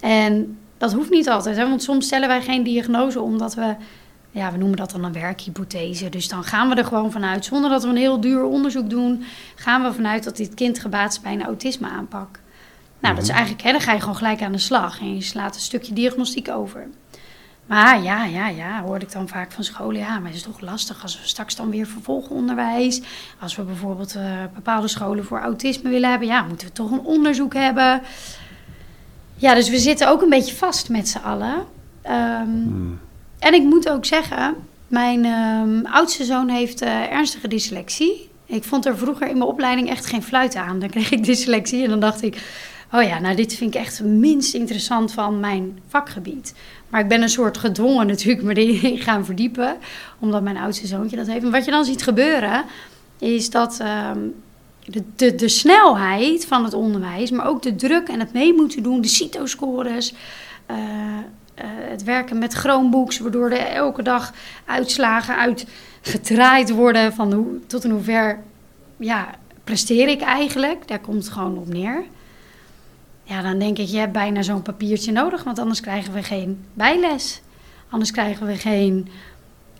En 0.00 0.58
dat 0.78 0.92
hoeft 0.92 1.10
niet 1.10 1.28
altijd, 1.28 1.56
hè? 1.56 1.68
want 1.68 1.82
soms 1.82 2.06
stellen 2.06 2.28
wij 2.28 2.42
geen 2.42 2.62
diagnose 2.62 3.20
omdat 3.20 3.54
we 3.54 3.74
ja, 4.30 4.52
we 4.52 4.58
noemen 4.58 4.76
dat 4.76 4.90
dan 4.90 5.04
een 5.04 5.12
werkhypothese. 5.12 6.08
Dus 6.08 6.28
dan 6.28 6.44
gaan 6.44 6.68
we 6.68 6.74
er 6.74 6.84
gewoon 6.84 7.12
vanuit, 7.12 7.44
zonder 7.44 7.70
dat 7.70 7.82
we 7.82 7.88
een 7.88 7.96
heel 7.96 8.20
duur 8.20 8.44
onderzoek 8.44 8.90
doen, 8.90 9.24
gaan 9.54 9.82
we 9.82 9.92
vanuit 9.92 10.24
dat 10.24 10.36
dit 10.36 10.54
kind 10.54 10.78
gebaat 10.78 11.12
is 11.12 11.20
bij 11.20 11.32
een 11.32 11.44
autisme 11.44 11.88
aanpak. 11.88 12.38
Nou, 13.00 13.14
dat 13.14 13.22
is 13.22 13.28
mhm. 13.28 13.38
eigenlijk, 13.38 13.66
hè, 13.66 13.72
dan 13.72 13.80
ga 13.80 13.92
je 13.92 14.00
gewoon 14.00 14.16
gelijk 14.16 14.42
aan 14.42 14.52
de 14.52 14.58
slag 14.58 15.00
en 15.00 15.14
je 15.14 15.22
slaat 15.22 15.54
een 15.54 15.60
stukje 15.60 15.92
diagnostiek 15.92 16.48
over. 16.48 16.86
Maar 17.66 18.02
ja, 18.02 18.24
ja, 18.24 18.48
ja, 18.48 18.82
hoorde 18.82 19.04
ik 19.04 19.12
dan 19.12 19.28
vaak 19.28 19.52
van 19.52 19.64
scholen. 19.64 20.00
Ja, 20.00 20.18
maar 20.18 20.28
het 20.28 20.36
is 20.36 20.42
toch 20.42 20.60
lastig 20.60 21.02
als 21.02 21.20
we 21.20 21.26
straks 21.26 21.56
dan 21.56 21.70
weer 21.70 21.86
vervolgonderwijs. 21.86 23.02
Als 23.40 23.56
we 23.56 23.62
bijvoorbeeld 23.62 24.16
uh, 24.16 24.22
bepaalde 24.54 24.88
scholen 24.88 25.24
voor 25.24 25.40
autisme 25.40 25.90
willen 25.90 26.10
hebben. 26.10 26.28
Ja, 26.28 26.42
moeten 26.42 26.66
we 26.66 26.72
toch 26.72 26.90
een 26.90 27.00
onderzoek 27.00 27.54
hebben. 27.54 28.02
Ja, 29.36 29.54
dus 29.54 29.70
we 29.70 29.78
zitten 29.78 30.08
ook 30.08 30.22
een 30.22 30.28
beetje 30.28 30.56
vast 30.56 30.88
met 30.88 31.08
z'n 31.08 31.18
allen. 31.18 31.64
Um, 32.10 33.00
en 33.40 33.54
ik 33.54 33.62
moet 33.62 33.88
ook 33.88 34.04
zeggen, 34.04 34.54
mijn 34.86 35.24
um, 35.24 35.86
oudste 35.86 36.24
zoon 36.24 36.48
heeft 36.48 36.82
uh, 36.82 37.12
ernstige 37.12 37.48
dyslexie. 37.48 38.28
Ik 38.46 38.64
vond 38.64 38.86
er 38.86 38.98
vroeger 38.98 39.28
in 39.28 39.38
mijn 39.38 39.50
opleiding 39.50 39.88
echt 39.88 40.06
geen 40.06 40.22
fluit 40.22 40.54
aan. 40.54 40.78
Dan 40.78 40.90
kreeg 40.90 41.10
ik 41.10 41.24
dyslexie 41.34 41.84
en 41.84 41.90
dan 41.90 42.00
dacht 42.00 42.22
ik, 42.22 42.42
oh 42.92 43.02
ja, 43.02 43.18
nou 43.18 43.36
dit 43.36 43.54
vind 43.54 43.74
ik 43.74 43.80
echt 43.80 44.02
minst 44.02 44.54
interessant 44.54 45.12
van 45.12 45.40
mijn 45.40 45.78
vakgebied. 45.88 46.54
Maar 46.88 47.00
ik 47.00 47.08
ben 47.08 47.22
een 47.22 47.28
soort 47.28 47.58
gedwongen 47.58 48.06
natuurlijk 48.06 48.42
me 48.42 48.54
erin 48.54 48.98
gaan 49.06 49.24
verdiepen, 49.24 49.76
omdat 50.18 50.42
mijn 50.42 50.56
oudste 50.56 50.86
zoontje 50.86 51.16
dat 51.16 51.26
heeft. 51.26 51.44
En 51.44 51.50
wat 51.50 51.64
je 51.64 51.70
dan 51.70 51.84
ziet 51.84 52.02
gebeuren, 52.02 52.64
is 53.18 53.50
dat 53.50 53.78
ehm, 53.80 54.18
de, 54.84 55.02
de, 55.16 55.34
de 55.34 55.48
snelheid 55.48 56.46
van 56.46 56.64
het 56.64 56.74
onderwijs, 56.74 57.30
maar 57.30 57.46
ook 57.46 57.62
de 57.62 57.74
druk 57.74 58.08
en 58.08 58.20
het 58.20 58.32
mee 58.32 58.54
moeten 58.54 58.82
doen, 58.82 59.00
de 59.00 59.08
CITO-scores, 59.08 60.12
eh, 60.66 60.76
eh, 60.76 60.76
het 61.90 62.04
werken 62.04 62.38
met 62.38 62.52
Chromebooks, 62.52 63.18
waardoor 63.18 63.50
er 63.50 63.66
elke 63.66 64.02
dag 64.02 64.32
uitslagen 64.64 65.36
uitgedraaid 65.36 66.70
worden 66.70 67.12
van 67.12 67.32
hoe, 67.32 67.66
tot 67.66 67.84
in 67.84 67.90
hoever 67.90 68.38
ja, 68.96 69.28
presteer 69.64 70.08
ik 70.08 70.20
eigenlijk. 70.20 70.88
Daar 70.88 70.98
komt 70.98 71.24
het 71.24 71.32
gewoon 71.32 71.58
op 71.58 71.68
neer. 71.68 72.02
Ja, 73.22 73.42
dan 73.42 73.58
denk 73.58 73.78
ik, 73.78 73.86
je 73.86 73.98
hebt 73.98 74.12
bijna 74.12 74.42
zo'n 74.42 74.62
papiertje 74.62 75.12
nodig, 75.12 75.44
want 75.44 75.58
anders 75.58 75.80
krijgen 75.80 76.12
we 76.12 76.22
geen 76.22 76.64
bijles. 76.74 77.40
Anders 77.88 78.10
krijgen 78.10 78.46
we 78.46 78.56
geen 78.56 79.08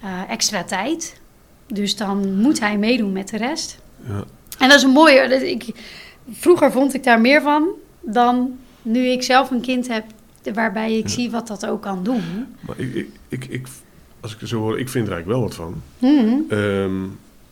eh, 0.03 0.31
extra 0.31 0.65
tijd. 0.65 1.21
Dus 1.67 1.97
dan 1.97 2.41
moet 2.41 2.61
hij 2.61 2.79
meedoen 2.79 3.13
met 3.13 3.29
de 3.29 3.37
rest. 3.37 3.79
Ja. 4.09 4.25
En 4.59 4.69
dat 4.69 4.77
is 4.77 4.83
een 4.83 4.91
mooie. 4.91 5.29
dat 5.29 5.43
Ik, 5.43 5.75
vroeger 6.31 6.73
vond 6.73 6.95
ik 6.95 7.05
daar 7.05 7.21
meer 7.21 7.43
van 7.43 7.69
dan 8.01 8.59
nu 8.83 9.07
ik 9.07 9.23
zelf 9.23 9.51
een 9.51 9.61
kind 9.61 9.89
heb 9.89 10.05
waarbij 10.55 10.97
ik 10.99 11.09
zie 11.09 11.31
wat 11.31 11.47
dat 11.47 11.67
ook 11.67 11.83
kan 11.83 12.05
doen. 12.05 12.23
Maar 12.61 12.79
ik, 12.79 13.07
ik, 13.29 13.45
ik, 13.49 13.67
als 14.21 14.37
ik 14.41 14.47
zo 14.49 14.59
hoor, 14.61 14.79
ik 14.79 14.89
vind 14.89 15.07
er 15.07 15.13
eigenlijk 15.13 15.41
wel 15.41 15.49
wat 15.49 15.55
van. 15.57 15.83
Mhm. 15.99 16.35
Ehm, 16.49 16.91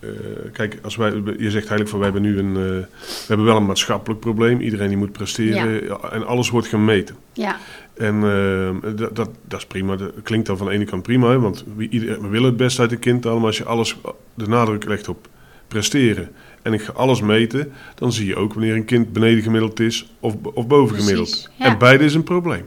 eh, 0.01 0.09
kijk, 0.53 0.79
als 0.83 0.97
wij, 0.97 1.11
je 1.15 1.51
zegt 1.51 1.55
eigenlijk 1.55 1.89
van 1.89 1.99
wij 1.99 2.09
hebben 2.11 2.31
nu 2.31 2.39
een, 2.39 2.57
eh, 2.57 2.63
we 2.63 3.25
hebben 3.27 3.47
wel 3.47 3.57
een 3.57 3.67
maatschappelijk 3.67 4.21
probleem. 4.21 4.61
Iedereen 4.61 4.89
die 4.89 4.97
moet 4.97 5.13
presteren 5.13 5.85
ja, 5.85 5.99
en 6.11 6.27
alles 6.27 6.51
wordt 6.51 6.67
gemeten. 6.69 7.17
Ja, 7.33 7.57
En 7.95 8.15
ehm, 8.23 8.97
dat, 8.97 9.17
dat, 9.17 9.31
dat 9.49 9.59
is 9.61 9.67
prima. 9.67 9.97
Dat 9.97 10.13
klinkt 10.23 10.47
dan 10.47 10.57
van 10.57 10.67
de 10.67 10.73
ene 10.73 10.85
kant 10.85 11.03
prima, 11.03 11.29
hè, 11.31 11.39
want 11.41 11.65
we, 11.77 11.89
ieder- 11.89 12.23
we 12.23 12.29
willen 12.29 12.49
het 12.49 12.57
best 12.57 12.81
uit 12.81 12.93
een 12.93 12.99
kind 12.99 13.25
halen. 13.25 13.39
Maar 13.39 13.49
als 13.49 13.59
je 13.59 13.65
alles, 13.65 13.97
de 14.35 14.47
nadruk 14.49 14.85
legt 14.85 15.09
op 15.09 15.29
presteren 15.69 16.29
en 16.63 16.73
ik 16.73 16.83
ga 16.83 16.93
alles 16.93 17.21
meten, 17.21 17.73
dan 17.95 18.13
zie 18.13 18.27
je 18.27 18.37
ook 18.37 18.55
wanneer 18.55 18.75
een 18.75 18.85
kind 18.85 19.13
beneden 19.13 19.43
gemiddeld 19.43 19.81
is 19.81 20.13
of, 20.21 20.35
of 20.55 20.67
boven 20.67 20.87
Precies, 20.97 21.05
gemiddeld. 21.11 21.51
ja. 21.59 21.65
En 21.65 21.79
beide 21.79 22.05
is 22.05 22.15
een 22.15 22.23
probleem. 22.23 22.65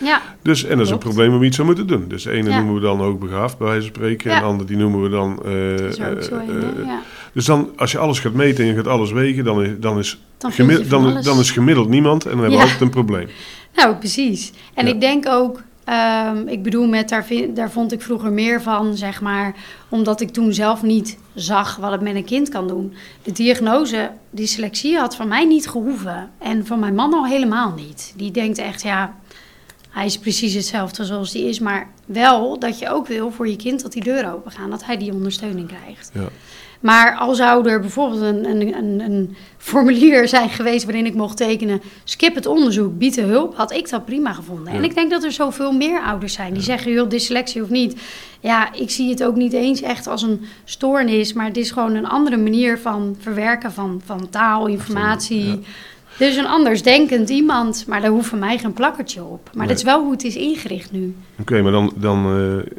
Ja, 0.00 0.20
Dus, 0.42 0.64
en 0.64 0.76
dat 0.76 0.86
is 0.86 0.92
een 0.92 0.98
probleem 0.98 1.38
we 1.38 1.46
iets 1.46 1.60
aan 1.60 1.66
moeten 1.66 1.86
doen. 1.86 2.04
Dus 2.08 2.22
de 2.22 2.30
ene 2.30 2.50
Ja. 2.50 2.56
noemen 2.56 2.74
we 2.74 2.80
dan 2.80 2.98
hoogbegaafd, 3.00 3.58
bij 3.58 3.66
wijze 3.66 3.82
van 3.86 3.94
spreken. 3.94 4.30
En 4.30 4.38
de 4.40 4.44
andere 4.46 4.68
die 4.68 4.76
noemen 4.76 5.02
we 5.02 5.08
dan... 5.08 5.38
ook 5.38 6.22
zo 6.22 6.34
ja. 6.84 7.00
dus 7.32 7.44
dan, 7.44 7.70
als 7.76 7.92
je 7.92 7.98
alles 7.98 8.18
gaat 8.18 8.32
meten 8.32 8.64
en 8.64 8.70
je 8.70 8.76
gaat 8.76 8.86
alles 8.88 9.10
wegen, 9.12 9.44
dan 9.44 9.62
is, 9.62 9.70
dan 9.80 9.98
is, 9.98 10.20
Dan 10.38 10.52
vind 10.52 10.68
gemi- 10.70 10.82
je 10.82 10.88
van 10.88 11.02
dan, 11.12 11.22
dan 11.22 11.38
is 11.38 11.50
gemiddeld 11.50 11.88
niemand 11.88 12.24
en 12.24 12.30
dan 12.30 12.38
hebben 12.40 12.56
we 12.58 12.62
altijd 12.64 12.80
een 12.80 12.90
probleem. 12.90 13.28
Nou, 13.74 13.94
precies. 13.96 14.52
En 14.74 14.86
ik 14.86 15.00
denk 15.00 15.28
ook, 15.28 15.62
ehm, 15.84 16.36
ik 16.48 16.62
bedoel, 16.62 16.86
met 16.88 17.08
daar, 17.08 17.24
vind- 17.24 17.56
daar 17.56 17.70
vond 17.70 17.92
ik 17.92 18.02
vroeger 18.02 18.32
meer 18.32 18.62
van, 18.62 18.96
zeg 18.96 19.20
maar, 19.20 19.54
omdat 19.88 20.20
ik 20.20 20.30
toen 20.30 20.52
zelf 20.54 20.82
niet 20.82 21.18
zag 21.34 21.76
wat 21.76 21.90
het 21.90 22.00
met 22.00 22.14
een 22.14 22.24
kind 22.24 22.48
kan 22.48 22.68
doen. 22.68 22.92
De 23.22 23.32
diagnose 23.32 24.10
dyslexie 24.30 24.96
had 24.98 25.16
van 25.16 25.28
mij 25.28 25.44
niet 25.44 25.68
gehoeven. 25.68 26.30
En 26.38 26.66
van 26.66 26.78
mijn 26.78 26.94
man 26.94 27.14
al 27.14 27.26
helemaal 27.26 27.72
niet. 27.76 28.12
Die 28.16 28.30
denkt 28.30 28.58
echt, 28.58 28.82
ja, 28.82 29.14
hij 29.88 30.06
is 30.06 30.18
precies 30.18 30.54
hetzelfde 30.54 31.04
zoals 31.04 31.32
die 31.32 31.48
is. 31.48 31.58
Maar 31.58 31.90
wel 32.06 32.58
dat 32.58 32.78
je 32.78 32.90
ook 32.90 33.06
wil 33.06 33.30
voor 33.30 33.48
je 33.48 33.56
kind 33.56 33.82
dat 33.82 33.92
die 33.92 34.02
deuren 34.02 34.32
open 34.32 34.52
gaan, 34.52 34.70
dat 34.70 34.84
hij 34.84 34.96
die 34.96 35.12
ondersteuning 35.12 35.68
krijgt. 35.68 36.10
Ja. 36.14 36.28
Maar 36.80 37.16
al 37.16 37.34
zou 37.34 37.68
er 37.68 37.80
bijvoorbeeld 37.80 38.20
een, 38.20 38.44
een, 38.44 38.74
een, 38.74 39.00
een 39.00 39.36
formulier 39.56 40.28
zijn 40.28 40.50
geweest 40.50 40.84
waarin 40.84 41.06
ik 41.06 41.14
mocht 41.14 41.36
tekenen: 41.36 41.82
skip 42.04 42.34
het 42.34 42.46
onderzoek, 42.46 42.98
bied 42.98 43.14
de 43.14 43.22
hulp, 43.22 43.56
had 43.56 43.72
ik 43.72 43.90
dat 43.90 44.04
prima 44.04 44.32
gevonden. 44.32 44.72
En 44.72 44.84
ik 44.84 44.94
denk 44.94 45.10
dat 45.10 45.24
er 45.24 45.32
zoveel 45.32 45.72
meer 45.72 46.00
ouders 46.00 46.32
zijn 46.32 46.52
die 46.52 46.62
zeggen: 46.62 46.92
joh, 46.92 47.08
dyslexie 47.08 47.62
of 47.62 47.68
niet. 47.68 48.00
Ja, 48.40 48.72
ik 48.72 48.90
zie 48.90 49.10
het 49.10 49.24
ook 49.24 49.36
niet 49.36 49.52
eens 49.52 49.82
echt 49.82 50.06
als 50.06 50.22
een 50.22 50.44
stoornis, 50.64 51.32
maar 51.32 51.46
het 51.46 51.56
is 51.56 51.70
gewoon 51.70 51.94
een 51.94 52.08
andere 52.08 52.36
manier 52.36 52.78
van 52.78 53.16
verwerken 53.20 53.72
van, 53.72 54.00
van 54.04 54.28
taal, 54.30 54.66
informatie. 54.66 55.46
Ja. 55.46 55.58
Dus 56.18 56.36
een 56.36 56.46
anders 56.46 56.82
denkend 56.82 57.28
iemand, 57.28 57.84
maar 57.88 58.00
daar 58.00 58.10
hoeft 58.10 58.28
van 58.28 58.38
mij 58.38 58.58
geen 58.58 58.72
plakkertje 58.72 59.22
op. 59.24 59.40
Maar 59.44 59.56
Nee. 59.56 59.66
dat 59.68 59.76
is 59.76 59.82
wel 59.82 60.02
hoe 60.02 60.12
het 60.12 60.24
is 60.24 60.36
ingericht 60.36 60.92
nu. 60.92 61.14
Oké, 61.40 61.62
maar 61.62 61.72
dan... 61.72 61.92
dan 61.96 62.16
eh, 62.24 62.72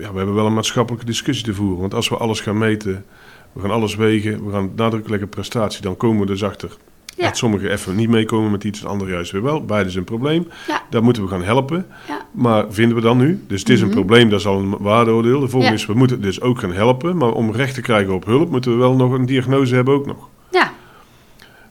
ja, 0.00 0.10
we 0.12 0.16
hebben 0.16 0.34
wel 0.34 0.46
een 0.46 0.54
maatschappelijke 0.54 1.06
discussie 1.06 1.44
te 1.44 1.54
voeren. 1.54 1.80
Want 1.80 1.94
als 1.94 2.08
we 2.08 2.16
alles 2.16 2.40
gaan 2.40 2.58
meten, 2.58 3.04
we 3.52 3.60
gaan 3.60 3.70
alles 3.70 3.94
wegen, 3.94 4.44
we 4.46 4.52
gaan 4.52 4.70
nadruk 4.76 5.08
leggen 5.08 5.26
op 5.26 5.30
prestatie, 5.34 5.82
dan 5.82 5.96
komen 5.96 6.20
we 6.20 6.26
dus 6.26 6.44
achter 6.44 6.76
Ja. 7.16 7.26
dat 7.26 7.36
sommigen 7.36 7.70
even 7.72 7.96
niet 7.96 8.08
meekomen 8.08 8.50
met 8.50 8.64
iets 8.64 8.80
en 8.80 8.86
anderen 8.88 9.12
juist 9.14 9.32
weer 9.32 9.42
wel. 9.42 9.64
Beide 9.64 9.88
is 9.88 9.94
een 9.94 10.04
probleem. 10.04 10.46
Ja. 10.68 10.82
Daar 10.90 11.02
moeten 11.02 11.22
we 11.22 11.28
gaan 11.28 11.42
helpen. 11.42 11.86
Ja. 12.08 12.26
Maar 12.32 12.64
vinden 12.68 12.96
we 12.96 13.02
dan 13.02 13.18
nu? 13.18 13.44
Dus 13.46 13.60
het 13.60 13.68
is 13.68 13.78
Mhm. 13.78 13.88
een 13.88 13.94
probleem, 13.94 14.28
dat 14.30 14.38
is 14.40 14.46
al 14.46 14.58
een 14.58 14.76
waardeoordeel. 14.78 15.40
De 15.40 15.48
volgende 15.48 15.74
is, 15.76 15.86
we 15.86 15.94
moeten 15.94 16.20
dus 16.22 16.40
ook 16.40 16.58
gaan 16.58 16.72
helpen. 16.72 17.16
Maar 17.16 17.32
om 17.32 17.52
recht 17.52 17.74
te 17.74 17.80
krijgen 17.80 18.14
op 18.14 18.24
hulp, 18.24 18.50
moeten 18.50 18.70
we 18.72 18.78
wel 18.78 18.96
nog 18.96 19.12
een 19.12 19.26
diagnose 19.26 19.74
hebben 19.74 19.94
ook 19.94 20.06
nog. 20.06 20.28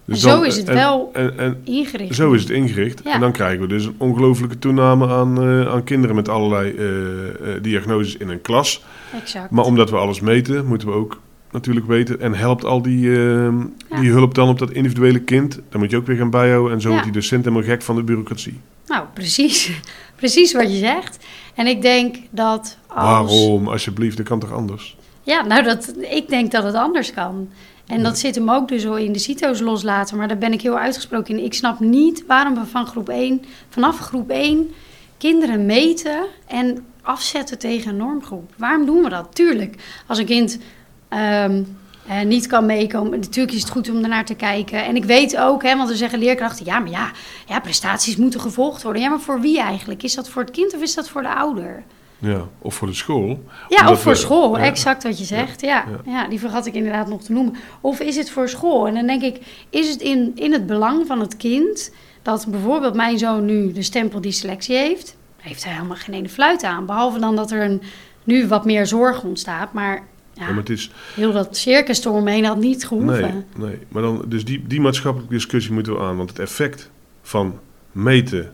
Dus 0.10 0.22
zo 0.22 0.42
is 0.42 0.56
het 0.58 0.68
en- 0.68 0.76
wel 0.76 1.10
En, 1.14 1.38
en, 1.38 1.62
ingericht. 1.64 2.16
zo 2.16 2.32
is 2.34 2.42
het 2.42 2.50
ingericht. 2.50 3.02
Ja. 3.04 3.14
En 3.14 3.20
dan 3.20 3.32
krijgen 3.32 3.62
we 3.62 3.68
dus 3.68 3.86
een 3.86 3.96
ongelooflijke 3.98 4.60
toename 4.60 5.08
aan, 5.08 5.44
eh, 5.44 5.68
aan 5.72 5.84
kinderen 5.84 6.16
met 6.16 6.30
allerlei 6.30 6.72
eh, 6.78 7.56
eh, 7.56 7.62
diagnoses 7.64 8.18
in 8.18 8.30
een 8.30 8.42
klas. 8.42 8.84
Exact. 9.22 9.52
Maar 9.52 9.66
omdat 9.66 9.90
we 9.90 9.96
alles 9.98 10.20
meten, 10.20 10.66
moeten 10.66 10.88
we 10.88 10.94
ook 10.94 11.20
natuurlijk 11.52 11.88
weten. 11.88 12.20
En 12.20 12.34
helpt 12.34 12.66
al 12.66 12.82
die, 12.82 13.12
eh, 13.12 13.44
Ja. 13.90 14.00
die 14.00 14.10
hulp 14.12 14.36
dan 14.36 14.50
op 14.50 14.60
dat 14.60 14.72
individuele 14.72 15.20
kind? 15.20 15.60
Dan 15.70 15.80
moet 15.80 15.92
je 15.92 15.98
ook 15.98 16.06
weer 16.08 16.18
gaan 16.18 16.30
bijhouden. 16.30 16.74
En 16.74 16.82
zo 16.82 16.88
Ja. 16.88 16.94
wordt 16.94 17.12
die 17.12 17.22
docent 17.22 17.44
helemaal 17.46 17.66
gek 17.68 17.82
van 17.82 17.96
de 17.96 18.04
bureaucratie. 18.04 18.60
Nou, 18.88 19.06
precies. 19.14 19.72
Precies 20.16 20.54
wat 20.54 20.72
je 20.72 20.78
zegt. 20.78 21.26
En 21.56 21.68
ik 21.68 21.82
denk 21.82 22.16
dat 22.30 22.78
als... 22.88 23.04
Waarom? 23.04 23.68
Alsjeblieft, 23.68 24.18
dat 24.18 24.26
kan 24.26 24.40
toch 24.40 24.52
anders? 24.54 24.98
Ja, 25.24 25.46
nou, 25.46 25.64
dat, 25.64 25.94
ik 26.10 26.30
denk 26.30 26.52
dat 26.52 26.64
het 26.64 26.76
anders 26.76 27.14
kan. 27.14 27.50
En 27.90 28.04
dat 28.04 28.18
zit 28.18 28.36
hem 28.36 28.50
ook 28.50 28.68
dus 28.68 28.88
al 28.88 28.98
in 28.98 29.12
de 29.12 29.20
CITO's 29.20 29.60
loslaten. 29.60 30.18
Maar 30.18 30.28
daar 30.28 30.38
ben 30.38 30.54
ik 30.54 30.62
heel 30.62 30.78
uitgesproken 30.78 31.38
in. 31.38 31.44
Ik 31.44 31.54
snap 31.54 31.80
niet 31.80 32.24
waarom 32.28 32.56
we 32.56 32.66
van 32.66 32.88
groep 32.88 33.10
1, 33.10 33.42
vanaf 33.70 34.00
groep 34.00 34.30
1 34.30 34.72
kinderen 35.18 35.66
meten 35.66 36.26
en 36.48 36.86
afzetten 37.02 37.58
tegen 37.58 37.92
een 37.92 37.98
normgroep. 37.98 38.54
Waarom 38.58 38.86
doen 38.86 39.04
we 39.04 39.10
dat? 39.10 39.36
Tuurlijk, 39.36 39.76
als 40.08 40.18
een 40.18 40.26
kind 40.26 40.60
ehm, 41.08 41.64
eh, 42.08 42.22
niet 42.22 42.48
kan 42.48 42.66
meekomen, 42.66 43.20
natuurlijk 43.20 43.56
is 43.56 43.62
het 43.62 43.72
goed 43.72 43.90
om 43.90 44.04
ernaar 44.04 44.26
te 44.26 44.36
kijken. 44.36 44.86
En 44.86 44.96
ik 44.96 45.06
weet 45.06 45.38
ook, 45.38 45.64
hè, 45.64 45.78
want 45.78 45.90
we 45.90 45.96
zeggen 45.96 46.20
leerkrachten, 46.20 46.66
ja, 46.66 46.80
maar 46.80 46.92
ja, 46.92 47.12
ja, 47.48 47.60
prestaties 47.60 48.16
moeten 48.16 48.40
gevolgd 48.40 48.84
worden. 48.84 49.02
Ja, 49.02 49.10
maar 49.10 49.20
voor 49.20 49.42
wie 49.42 49.60
eigenlijk? 49.60 50.04
Is 50.04 50.16
dat 50.16 50.30
voor 50.30 50.42
het 50.42 50.52
kind 50.52 50.76
of 50.76 50.82
is 50.82 50.96
dat 50.96 51.10
voor 51.10 51.22
de 51.22 51.36
ouder? 51.36 51.84
Ja, 52.20 52.48
of 52.62 52.76
voor 52.76 52.88
de 52.88 52.94
school. 52.94 53.44
Ja, 53.70 53.92
of 53.92 54.02
voor 54.02 54.12
we- 54.12 54.18
school, 54.18 54.58
ja. 54.58 54.64
exact 54.64 55.04
wat 55.04 55.20
je 55.20 55.26
zegt. 55.26 55.62
Ja, 55.62 55.86
ja. 56.06 56.28
die 56.28 56.40
vergat 56.40 56.66
ik 56.66 56.74
inderdaad 56.74 57.08
nog 57.08 57.22
te 57.24 57.32
noemen. 57.32 57.56
Of 57.82 58.00
is 58.00 58.16
het 58.16 58.30
voor 58.30 58.50
school? 58.50 58.88
En 58.88 58.94
dan 58.94 59.08
denk 59.08 59.22
ik, 59.22 59.40
is 59.70 59.90
het 59.90 60.02
in, 60.02 60.32
in 60.36 60.52
het 60.52 60.66
belang 60.66 61.08
van 61.08 61.20
het 61.20 61.38
kind 61.38 61.94
dat 62.22 62.46
bijvoorbeeld 62.50 62.94
mijn 62.94 63.18
zoon 63.18 63.46
nu 63.46 63.72
de 63.72 63.82
stempel 63.82 64.22
dyslexie 64.22 64.76
heeft? 64.76 65.18
Heeft 65.38 65.64
hij 65.64 65.74
helemaal 65.74 65.96
geen 65.98 66.16
ene 66.16 66.30
fluit 66.30 66.64
aan. 66.64 66.86
Behalve 66.86 67.20
dan 67.20 67.36
dat 67.36 67.52
er 67.52 67.62
een, 67.64 67.82
nu 68.24 68.48
wat 68.48 68.66
meer 68.66 68.88
zorg 68.88 69.24
ontstaat. 69.24 69.74
Maar 69.74 69.96
ja, 70.34 70.46
Ja, 70.46 70.48
maar 70.48 70.58
het 70.58 70.70
is, 70.70 70.92
heel 71.16 71.32
dat 71.32 71.58
circus 71.58 72.06
eromheen 72.06 72.46
had 72.46 72.58
niet 72.58 72.86
gehoeven. 72.88 73.46
nee, 73.56 73.68
nee. 73.70 73.80
Maar 73.90 74.02
dan, 74.02 74.24
dus 74.28 74.46
die, 74.46 74.64
die 74.68 74.82
maatschappelijke 74.82 75.34
discussie 75.34 75.74
moeten 75.74 75.94
we 75.94 76.00
aan. 76.00 76.18
Want 76.18 76.30
het 76.30 76.40
effect 76.40 76.90
van 77.22 77.60
meten, 77.92 78.54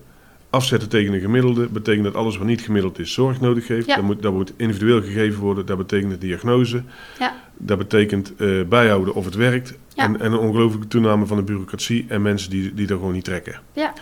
afzetten 0.50 0.90
tegen 0.90 1.14
een 1.14 1.20
gemiddelde, 1.20 1.68
betekent 1.68 2.04
dat 2.04 2.16
alles 2.16 2.38
wat 2.38 2.48
niet 2.48 2.62
gemiddeld 2.62 3.00
is 3.00 3.14
zorg 3.14 3.42
nodig 3.42 3.68
heeft. 3.68 3.88
Ja. 3.88 3.96
Dat, 3.96 4.04
moet, 4.06 4.22
dat 4.22 4.34
moet 4.34 4.54
individueel 4.56 5.02
gegeven 5.02 5.42
worden. 5.42 5.66
Dat 5.66 5.78
betekent 5.78 6.12
de 6.12 6.18
diagnose. 6.18 6.84
Ja. 7.20 7.36
Dat 7.58 7.78
betekent 7.78 8.36
eh, 8.36 8.50
bijhouden 8.70 9.14
of 9.14 9.26
het 9.26 9.36
werkt. 9.36 9.74
Ja. 9.94 10.04
En, 10.04 10.20
en 10.20 10.32
een 10.32 10.38
ongelooflijke 10.40 10.88
toename 10.88 11.26
van 11.26 11.38
de 11.38 11.44
bureaucratie 11.44 12.06
en 12.08 12.22
mensen 12.22 12.50
die, 12.50 12.74
die 12.74 12.88
er 12.88 12.96
gewoon 12.96 13.14
niet 13.14 13.24
trekken. 13.24 13.60
Ja. 13.74 13.94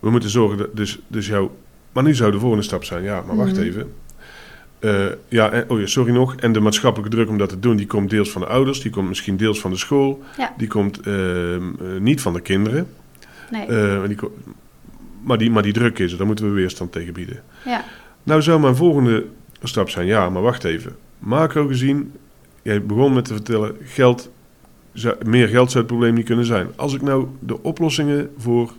We 0.00 0.10
moeten 0.10 0.30
zorgen 0.30 0.58
dat 0.58 0.76
dus, 0.76 0.98
dus 1.08 1.26
jouw. 1.26 1.56
Maar 1.92 2.02
nu 2.04 2.14
zou 2.14 2.32
de 2.32 2.38
volgende 2.38 2.64
stap 2.64 2.84
zijn, 2.84 3.02
ja, 3.02 3.22
maar 3.26 3.36
wacht 3.36 3.52
Mhm. 3.52 3.62
even. 3.62 3.92
Eh, 4.78 5.04
ja, 5.28 5.50
en, 5.50 5.70
oh 5.70 5.80
ja, 5.80 5.86
sorry 5.86 6.12
nog. 6.12 6.36
En 6.36 6.52
de 6.52 6.60
maatschappelijke 6.60 7.16
druk 7.16 7.28
om 7.28 7.38
dat 7.38 7.48
te 7.48 7.58
doen, 7.58 7.76
die 7.76 7.86
komt 7.86 8.10
deels 8.10 8.30
van 8.30 8.40
de 8.40 8.46
ouders, 8.46 8.80
die 8.80 8.90
komt 8.90 9.08
misschien 9.08 9.36
deels 9.36 9.60
van 9.60 9.70
de 9.70 9.76
school, 9.76 10.22
Ja. 10.38 10.54
die 10.56 10.68
komt 10.68 11.00
ehm, 11.00 11.12
eh, 11.14 12.00
niet 12.00 12.20
van 12.20 12.32
de 12.32 12.40
kinderen. 12.40 12.86
Nee. 13.50 13.66
Die, 14.06 14.16
ko- 14.16 14.34
maar, 15.26 15.38
die, 15.38 15.50
maar 15.50 15.62
die 15.62 15.72
druk 15.72 15.98
is 15.98 16.12
er, 16.12 16.18
daar 16.18 16.26
moeten 16.26 16.48
we 16.48 16.50
weerstand 16.54 16.92
tegen 16.92 17.12
bieden. 17.12 17.42
ja. 17.64 17.84
Nou 18.22 18.42
zou 18.42 18.60
mijn 18.60 18.76
volgende 18.76 19.26
stap 19.62 19.90
zijn, 19.90 20.06
ja, 20.06 20.30
maar 20.30 20.42
wacht 20.42 20.64
even. 20.64 20.96
Macro 21.18 21.66
gezien, 21.66 22.12
jij 22.62 22.82
begon 22.82 23.12
met 23.12 23.24
te 23.24 23.32
vertellen, 23.32 23.76
geld, 23.84 24.30
meer 25.24 25.48
geld 25.48 25.70
zou 25.70 25.84
het 25.84 25.86
probleem 25.86 26.14
niet 26.14 26.24
kunnen 26.24 26.44
zijn. 26.44 26.68
Als 26.76 26.94
ik 26.94 27.02
nou 27.02 27.26
de 27.40 27.62
oplossingen 27.62 28.30
voor 28.38 28.72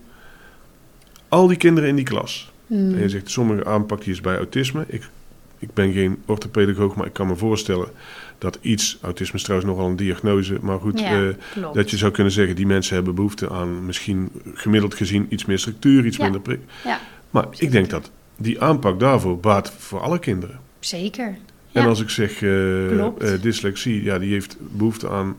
al 1.27 1.47
die 1.47 1.57
kinderen 1.57 1.89
in 1.89 1.95
die 1.95 2.05
klas, 2.05 2.51
Hmm. 2.67 2.93
en 2.93 2.99
je 2.99 3.10
zegt 3.10 3.29
sommige 3.29 3.65
aanpak 3.65 4.03
die 4.03 4.13
is 4.13 4.21
bij 4.21 4.38
autisme, 4.38 4.83
ik 4.88 5.10
ik 5.59 5.73
ben 5.73 5.93
geen 5.93 6.17
orthopedagoog, 6.25 6.95
maar 6.95 7.05
ik 7.05 7.13
kan 7.13 7.27
me 7.27 7.35
voorstellen 7.35 7.87
dat 8.37 8.57
iets, 8.61 8.97
autisme 9.01 9.35
is 9.37 9.43
trouwens 9.43 9.71
nogal 9.71 9.89
een 9.89 9.95
diagnose, 9.95 10.57
maar 10.61 10.79
goed, 10.79 10.99
Ja, 10.99 11.27
eh, 11.27 11.73
dat 11.73 11.89
je 11.89 11.97
zou 11.97 12.11
kunnen 12.11 12.33
zeggen, 12.33 12.55
die 12.55 12.65
mensen 12.65 12.95
hebben 12.95 13.15
behoefte 13.15 13.49
aan 13.49 13.85
misschien 13.85 14.29
gemiddeld 14.53 14.93
gezien 14.95 15.25
iets 15.29 15.45
meer 15.45 15.59
structuur, 15.59 16.05
iets 16.05 16.17
Ja. 16.17 16.23
minder 16.23 16.41
prik. 16.41 16.59
Ja, 16.83 16.99
Maar 17.29 17.45
ik 17.57 17.71
denk 17.71 17.89
dat 17.89 18.11
die 18.37 18.61
aanpak 18.61 18.99
daarvoor 18.99 19.39
baat 19.39 19.71
voor 19.77 19.99
alle 19.99 20.19
kinderen. 20.19 20.59
zeker. 20.79 21.35
En 21.71 21.85
als 21.85 22.01
ik 22.01 22.09
zeg 22.09 22.41
eh, 22.41 22.99
eh, 22.99 23.41
dyslexie, 23.41 24.03
ja, 24.03 24.19
die 24.19 24.31
heeft 24.31 24.57
behoefte 24.59 25.09
aan 25.09 25.35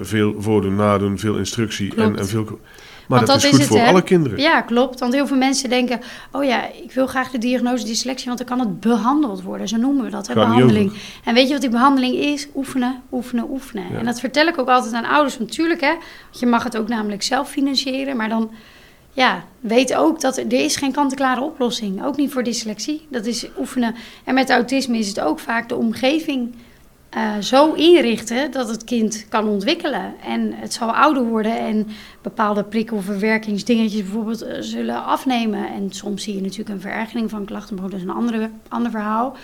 veel 0.00 0.34
voordoen, 0.42 0.74
nadoen, 0.74 1.18
veel 1.18 1.36
instructie 1.38 1.94
en 1.94 2.26
veel. 2.28 2.60
Maar 3.08 3.18
Want 3.18 3.30
dat, 3.30 3.40
dat 3.40 3.52
is 3.52 3.58
is 3.58 3.64
goed 3.64 3.64
het, 3.64 3.68
voor 3.68 3.86
hè? 3.86 3.92
alle 3.92 4.02
kinderen. 4.02 4.38
Ja, 4.38 4.60
klopt. 4.60 5.00
Want 5.00 5.12
heel 5.12 5.26
veel 5.26 5.36
mensen 5.36 5.68
denken: 5.68 6.00
oh 6.32 6.44
ja, 6.44 6.66
ik 6.82 6.92
wil 6.92 7.06
graag 7.06 7.30
de 7.30 7.38
diagnose 7.38 7.84
dyslexie, 7.84 8.26
want 8.26 8.38
dan 8.38 8.58
kan 8.58 8.66
het 8.66 8.80
behandeld 8.80 9.42
worden. 9.42 9.68
Zo 9.68 9.76
noemen 9.76 10.04
we 10.04 10.10
dat, 10.10 10.26
hè, 10.26 10.34
behandeling. 10.34 10.92
En 11.24 11.34
weet 11.34 11.46
je 11.46 11.52
wat 11.52 11.60
die 11.60 11.70
behandeling 11.70 12.14
is? 12.14 12.48
Oefenen, 12.54 13.02
oefenen, 13.12 13.50
oefenen. 13.50 13.84
Ja. 13.90 13.98
En 13.98 14.04
dat 14.04 14.20
vertel 14.20 14.46
ik 14.46 14.58
ook 14.58 14.68
altijd 14.68 14.94
aan 14.94 15.04
ouders. 15.04 15.36
Want 15.38 15.48
natuurlijk, 15.48 15.80
hè, 15.80 15.92
want 15.92 16.40
je 16.40 16.46
mag 16.46 16.64
het 16.64 16.76
ook 16.76 16.88
namelijk 16.88 17.22
zelf 17.22 17.50
financieren, 17.50 18.16
maar 18.16 18.28
dan. 18.28 18.50
Ja, 19.12 19.44
weet 19.60 19.94
ook 19.94 20.20
dat 20.20 20.36
er 20.36 20.44
er 20.46 20.64
is 20.64 20.76
geen 20.76 20.92
kant-en-klare 20.92 21.40
oplossing. 21.40 22.04
Ook 22.04 22.16
niet 22.16 22.32
voor 22.32 22.42
dyslexie. 22.42 23.06
Dat 23.10 23.26
is 23.26 23.46
oefenen. 23.58 23.94
En 24.24 24.34
met 24.34 24.50
autisme 24.50 24.98
is 24.98 25.08
het 25.08 25.20
ook 25.20 25.38
vaak 25.38 25.68
de 25.68 25.76
omgeving 25.76 26.54
eh, 27.10 27.38
zo 27.38 27.72
inrichten 27.72 28.50
dat 28.50 28.68
het 28.68 28.84
kind 28.84 29.26
kan 29.28 29.48
ontwikkelen. 29.48 30.14
En 30.24 30.52
het 30.54 30.72
zal 30.72 30.94
ouder 30.94 31.22
worden 31.22 31.58
en 31.58 31.86
bepaalde 32.22 32.64
prikkelverwerkingsdingetjes 32.64 34.02
bijvoorbeeld 34.02 34.42
eh, 34.42 34.56
zullen 34.60 35.04
afnemen. 35.04 35.68
En 35.68 35.92
soms 35.92 36.22
zie 36.22 36.34
je 36.34 36.40
natuurlijk 36.40 36.68
een 36.68 36.80
verergering 36.80 37.30
van 37.30 37.44
klachten, 37.44 37.76
maar 37.76 37.84
dat 37.84 37.98
is 37.98 38.02
een 38.02 38.10
andere, 38.10 38.50
ander 38.68 38.90
verhaal. 38.90 39.36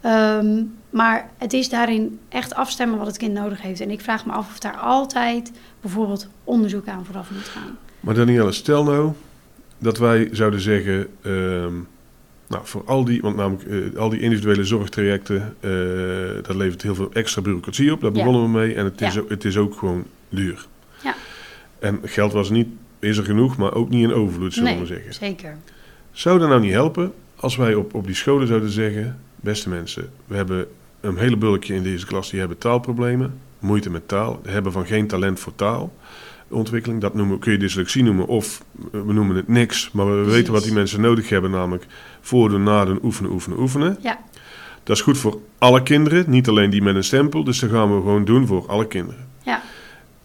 Ehm, 0.00 0.62
maar 0.90 1.30
het 1.38 1.52
is 1.52 1.68
daarin 1.68 2.18
echt 2.28 2.54
afstemmen 2.54 2.98
wat 2.98 3.06
het 3.06 3.16
kind 3.16 3.32
nodig 3.32 3.62
heeft. 3.62 3.80
En 3.80 3.90
ik 3.90 4.00
vraag 4.00 4.26
me 4.26 4.32
af 4.32 4.48
of 4.50 4.58
daar 4.58 4.76
altijd 4.76 5.52
bijvoorbeeld 5.80 6.28
onderzoek 6.44 6.88
aan 6.88 7.04
vooraf 7.04 7.30
moet 7.30 7.48
gaan. 7.48 7.78
Maar 8.00 8.14
Danielle, 8.14 8.52
stel 8.52 8.84
nou 8.84 9.12
dat 9.78 9.98
wij 9.98 10.28
zouden 10.32 10.60
zeggen, 10.60 11.06
ehm, 11.22 11.74
nou, 12.54 12.66
voor 12.66 12.82
al 12.84 13.04
die, 13.04 13.20
want 13.20 13.36
namelijk 13.36 13.92
eh, 13.94 13.98
al 14.00 14.08
die 14.08 14.20
individuele 14.20 14.64
zorgtrajecten, 14.64 15.56
eh, 15.60 15.70
dat 16.42 16.56
levert 16.56 16.82
heel 16.82 16.94
veel 16.94 17.10
extra 17.12 17.42
bureaucratie 17.42 17.92
op. 17.92 18.00
Daar 18.00 18.10
Ja. 18.12 18.16
begonnen 18.16 18.42
we 18.42 18.48
mee 18.58 18.74
en 18.74 18.84
het 18.84 19.00
is, 19.00 19.14
Ja. 19.14 19.20
ook, 19.20 19.28
het 19.28 19.44
is 19.44 19.56
ook 19.56 19.74
gewoon 19.78 20.04
duur. 20.28 20.66
Ja. 21.02 21.14
En 21.78 22.00
geld 22.04 22.32
was 22.32 22.50
niet, 22.50 22.68
is 22.98 23.16
er 23.16 23.24
genoeg, 23.24 23.56
maar 23.56 23.74
ook 23.74 23.88
niet 23.88 24.02
in 24.02 24.12
overvloed, 24.12 24.52
zullen 24.54 24.68
we 24.68 24.74
nee, 24.78 24.88
maar 24.88 24.96
zeggen. 24.96 25.14
zeker. 25.14 25.56
Zou 26.12 26.38
dat 26.38 26.48
nou 26.48 26.60
niet 26.60 26.72
helpen 26.72 27.12
als 27.36 27.56
wij 27.56 27.74
op, 27.74 27.94
op 27.94 28.06
die 28.06 28.14
scholen 28.14 28.46
zouden 28.46 28.70
zeggen, 28.70 29.18
beste 29.36 29.68
mensen, 29.68 30.10
we 30.26 30.36
hebben 30.36 30.66
een 31.00 31.16
hele 31.16 31.36
bulkje 31.36 31.74
in 31.74 31.82
deze 31.82 32.06
klas 32.06 32.30
die 32.30 32.38
hebben 32.38 32.58
taalproblemen, 32.58 33.38
moeite 33.58 33.90
met 33.90 34.08
taal, 34.08 34.40
hebben 34.46 34.72
van 34.72 34.86
geen 34.86 35.06
talent 35.06 35.40
voor 35.40 35.54
taalontwikkeling. 36.54 37.00
Dat 37.00 37.14
noemen, 37.14 37.38
kun 37.38 37.52
je 37.52 37.58
dyslexie 37.58 38.02
noemen 38.02 38.26
of 38.26 38.62
eh, 38.92 39.00
we 39.06 39.12
noemen 39.12 39.36
het 39.36 39.48
niks, 39.48 39.90
maar 39.92 40.06
we 40.06 40.12
Precies. 40.12 40.32
weten 40.34 40.52
wat 40.52 40.62
die 40.62 40.72
mensen 40.72 41.00
nodig 41.00 41.28
hebben, 41.28 41.50
namelijk 41.50 41.86
voordoen, 42.20 42.62
nadoen, 42.62 42.98
oefenen, 43.02 43.30
oefenen, 43.30 43.58
oefenen. 43.58 43.96
Ja, 44.00 44.18
Dat 44.82 44.96
is 44.96 45.02
goed 45.02 45.18
voor 45.18 45.38
alle 45.58 45.82
kinderen, 45.82 46.24
niet 46.30 46.48
alleen 46.48 46.70
die 46.70 46.82
met 46.82 46.94
een 46.94 47.04
stempel, 47.04 47.44
dus 47.44 47.58
dat 47.58 47.70
gaan 47.70 47.88
we 47.94 48.00
gewoon 48.00 48.24
doen 48.24 48.46
voor 48.46 48.66
alle 48.66 48.86
kinderen. 48.86 49.26
ja, 49.42 49.62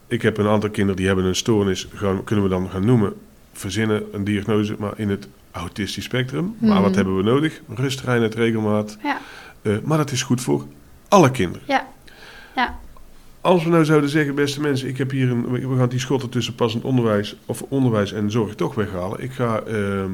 Ik 0.07 0.21
heb 0.21 0.37
een 0.37 0.47
aantal 0.47 0.69
kinderen 0.69 0.95
die 0.95 1.07
hebben 1.07 1.25
een 1.25 1.35
stoornis, 1.35 1.87
gaan, 1.93 2.23
kunnen 2.23 2.45
we 2.45 2.51
dan 2.51 2.69
gaan 2.69 2.85
noemen, 2.85 3.13
verzinnen, 3.53 4.03
een 4.11 4.23
diagnose, 4.23 4.75
maar 4.79 4.93
in 4.95 5.09
het 5.09 5.27
autistisch 5.51 6.03
spectrum. 6.03 6.55
Maar 6.59 6.71
Mhm. 6.73 6.81
wat 6.81 6.95
hebben 6.95 7.15
we 7.17 7.23
nodig? 7.23 7.61
Rust, 7.75 8.01
reinheid, 8.01 8.35
regelmaat. 8.35 8.97
ja, 9.03 9.17
Eh, 9.61 9.73
maar 9.83 9.97
dat 9.97 10.11
is 10.11 10.21
goed 10.23 10.41
voor 10.41 10.65
alle 11.07 11.31
kinderen. 11.31 11.63
ja. 11.67 11.87
Ja, 12.55 12.79
Als 13.49 13.63
we 13.63 13.69
nou 13.69 13.85
zouden 13.85 14.09
zeggen, 14.09 14.35
beste 14.35 14.61
mensen, 14.61 14.87
ik 14.87 14.97
heb 14.97 15.11
hier 15.11 15.29
een, 15.29 15.69
we 15.69 15.77
gaan 15.77 15.89
die 15.89 15.99
schotten 15.99 16.29
tussen 16.29 16.55
passend 16.55 16.83
onderwijs 16.83 17.35
of 17.45 17.61
onderwijs 17.61 18.11
en 18.11 18.31
zorg 18.31 18.55
toch 18.55 18.75
weghalen. 18.75 19.23
Ik 19.23 19.31
ga 19.31 19.61
ehm, 19.61 20.11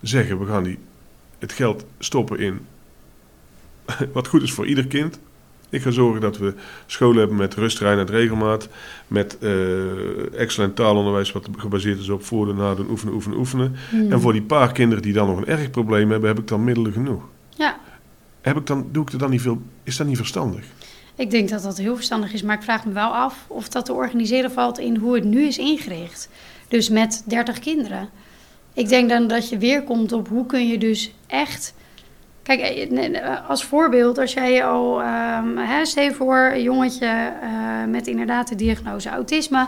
zeggen, 0.00 0.38
we 0.38 0.46
gaan 0.46 0.62
die, 0.62 0.78
het 1.38 1.52
geld 1.52 1.84
stoppen 1.98 2.38
in 2.38 2.60
wat 4.12 4.28
goed 4.28 4.42
is 4.42 4.52
voor 4.52 4.66
ieder 4.66 4.86
kind. 4.86 5.18
Ik 5.68 5.82
ga 5.82 5.90
zorgen 5.90 6.20
dat 6.20 6.38
we 6.38 6.54
scholen 6.86 7.18
hebben 7.18 7.36
met 7.36 7.54
rust, 7.54 7.78
reinheid, 7.78 8.10
regelmaat. 8.10 8.68
Met 9.06 9.38
eh, 9.38 10.40
excellent 10.40 10.76
taalonderwijs 10.76 11.32
wat 11.32 11.48
gebaseerd 11.56 11.98
is 11.98 12.08
op 12.08 12.24
voordoen, 12.24 12.56
nadoen, 12.56 12.90
oefenen, 12.90 13.14
oefenen, 13.14 13.38
oefenen. 13.38 13.76
Hmm. 13.90 14.12
En 14.12 14.20
voor 14.20 14.32
die 14.32 14.42
paar 14.42 14.72
kinderen 14.72 15.02
die 15.02 15.12
dan 15.12 15.26
nog 15.26 15.36
een 15.36 15.46
erg 15.46 15.70
probleem 15.70 16.10
hebben, 16.10 16.28
heb 16.28 16.38
ik 16.38 16.48
dan 16.48 16.64
middelen 16.64 16.92
genoeg. 16.92 17.22
ja. 17.48 17.78
Heb 18.40 18.56
ik 18.56 18.66
dan, 18.66 18.88
doe 18.92 19.02
ik 19.02 19.12
er 19.12 19.18
dan 19.18 19.30
niet 19.30 19.42
veel, 19.42 19.62
is 19.82 19.96
dat 19.96 20.06
niet 20.06 20.16
verstandig? 20.16 20.64
Ik 21.16 21.30
denk 21.30 21.48
dat 21.48 21.62
dat 21.62 21.78
heel 21.78 21.94
verstandig 21.94 22.32
is, 22.32 22.42
maar 22.42 22.56
ik 22.56 22.62
vraag 22.62 22.84
me 22.84 22.92
wel 22.92 23.14
af 23.14 23.44
of 23.46 23.68
dat 23.68 23.84
te 23.84 23.92
organiseren 23.92 24.50
valt 24.50 24.78
in 24.78 24.96
hoe 24.96 25.14
het 25.14 25.24
nu 25.24 25.42
is 25.42 25.58
ingericht. 25.58 26.28
Dus 26.68 26.88
met 26.88 27.22
30 27.26 27.58
kinderen. 27.58 28.08
Ik 28.72 28.88
denk 28.88 29.08
dan 29.08 29.26
dat 29.26 29.48
je 29.48 29.58
weer 29.58 29.82
komt 29.82 30.12
op 30.12 30.28
hoe 30.28 30.46
kun 30.46 30.68
je 30.68 30.78
dus 30.78 31.12
echt. 31.26 31.74
Kijk, 32.42 32.60
eh, 32.60 33.48
als 33.48 33.64
voorbeeld, 33.64 34.18
als 34.18 34.32
jij 34.32 34.64
al, 34.64 35.02
stel 35.82 36.02
je 36.02 36.12
voor, 36.14 36.50
een 36.54 36.62
jongetje 36.62 37.32
eh, 37.42 37.84
met 37.88 38.06
inderdaad 38.06 38.48
de 38.48 38.54
diagnose 38.54 39.08
autisme, 39.08 39.66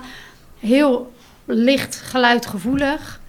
heel 0.59 1.13
licht 1.45 1.97
geluidgevoelig. 1.97 3.21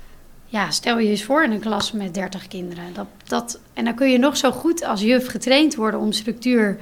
Ja, 0.46 0.72
stel 0.72 1.00
je 1.00 1.10
eens 1.10 1.24
voor 1.24 1.44
in 1.44 1.52
een 1.52 1.60
klas 1.60 1.92
met 1.92 2.14
30 2.14 2.48
kinderen. 2.48 2.84
Dat, 2.94 3.08
dat, 3.24 3.60
en 3.74 3.86
dan 3.86 3.96
kun 3.96 4.12
je 4.12 4.18
nog 4.18 4.38
zo 4.38 4.52
goed 4.52 4.84
als 4.84 5.02
juf 5.02 5.28
getraind 5.28 5.76
worden 5.76 6.00
om 6.00 6.12
structuur 6.12 6.78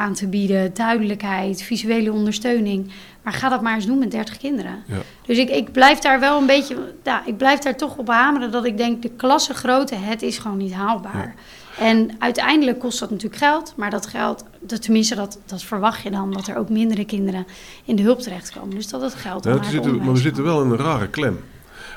aan 0.00 0.14
te 0.14 0.26
bieden, 0.26 0.74
duidelijkheid, 0.74 1.62
visuele 1.62 2.12
ondersteuning. 2.12 2.90
Maar 3.22 3.32
ga 3.32 3.48
dat 3.48 3.62
maar 3.62 3.74
eens 3.74 3.86
doen 3.86 3.98
met 3.98 4.10
30 4.10 4.36
kinderen. 4.36 4.82
Ja. 4.86 4.96
Dus 5.26 5.38
ik, 5.38 5.50
ik 5.50 5.72
blijf 5.72 5.98
daar 5.98 6.20
wel 6.20 6.40
een 6.40 6.46
beetje, 6.46 6.76
ja, 7.04 7.26
ik 7.26 7.36
blijf 7.36 7.58
daar 7.58 7.76
toch 7.76 7.96
op 7.96 8.08
hameren 8.08 8.50
dat 8.50 8.64
ik 8.64 8.76
denk 8.76 9.02
de 9.02 9.10
klassengrootte, 9.16 9.94
het 9.94 10.22
is 10.22 10.38
gewoon 10.38 10.56
niet 10.56 10.72
haalbaar. 10.72 11.34
En 11.78 12.10
uiteindelijk 12.18 12.78
kost 12.78 13.00
dat 13.00 13.10
natuurlijk 13.10 13.42
geld, 13.42 13.72
maar 13.76 13.90
dat 13.90 14.06
geld, 14.06 14.44
dat, 14.60 14.82
tenminste 14.82 15.14
dat, 15.14 15.38
dat 15.46 15.62
verwacht 15.62 16.02
je 16.02 16.10
dan, 16.10 16.32
dat 16.32 16.46
er 16.46 16.56
ook 16.56 16.68
mindere 16.68 17.04
kinderen 17.04 17.46
in 17.84 17.96
de 17.96 18.02
hulp 18.02 18.20
terechtkomen. 18.20 18.74
Dus 18.74 18.88
dat 18.88 19.00
het 19.00 19.14
geld 19.14 19.44
het 19.44 19.66
zitten, 19.66 19.96
maar 19.96 20.12
we 20.12 20.18
zitten 20.18 20.44
wel 20.44 20.62
in 20.62 20.70
een 20.70 20.76
rare 20.76 21.08
klem. 21.08 21.38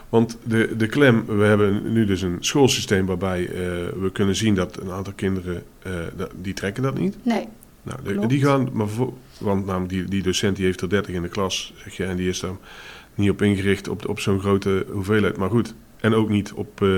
Want 0.09 0.37
de, 0.43 0.73
de 0.77 0.87
klem, 0.87 1.25
we 1.25 1.43
hebben 1.43 1.93
nu 1.93 2.05
dus 2.05 2.21
een 2.21 2.37
schoolsysteem 2.39 3.05
waarbij 3.05 3.47
eh, 3.47 3.53
we 3.99 4.09
kunnen 4.13 4.35
zien 4.35 4.55
dat 4.55 4.79
een 4.79 4.91
aantal 4.91 5.13
kinderen, 5.13 5.63
eh, 5.83 5.91
die 6.35 6.53
trekken 6.53 6.83
dat 6.83 6.97
niet. 6.97 7.15
Nee, 7.23 7.47
Nou, 7.83 7.99
de- 8.19 8.27
die 8.27 8.41
gaan, 8.43 8.69
maar 8.73 8.87
voor, 8.87 9.13
want 9.37 9.65
namelijk 9.65 9.89
die, 9.91 10.03
die 10.05 10.21
docent 10.23 10.55
die 10.55 10.65
heeft 10.65 10.81
er 10.81 10.89
30 10.89 11.13
in 11.13 11.21
de 11.21 11.27
klas, 11.29 11.73
zeg 11.83 11.97
je, 11.97 12.03
en 12.05 12.15
die 12.15 12.29
is 12.29 12.39
daar 12.39 12.51
niet 13.15 13.29
op 13.29 13.41
ingericht 13.41 13.87
op, 13.87 14.07
op 14.07 14.19
zo'n 14.19 14.39
grote 14.39 14.85
hoeveelheid. 14.91 15.37
Maar 15.37 15.49
goed, 15.49 15.73
en 15.99 16.13
ook 16.13 16.29
niet 16.29 16.53
op, 16.53 16.81
eh, 16.81 16.89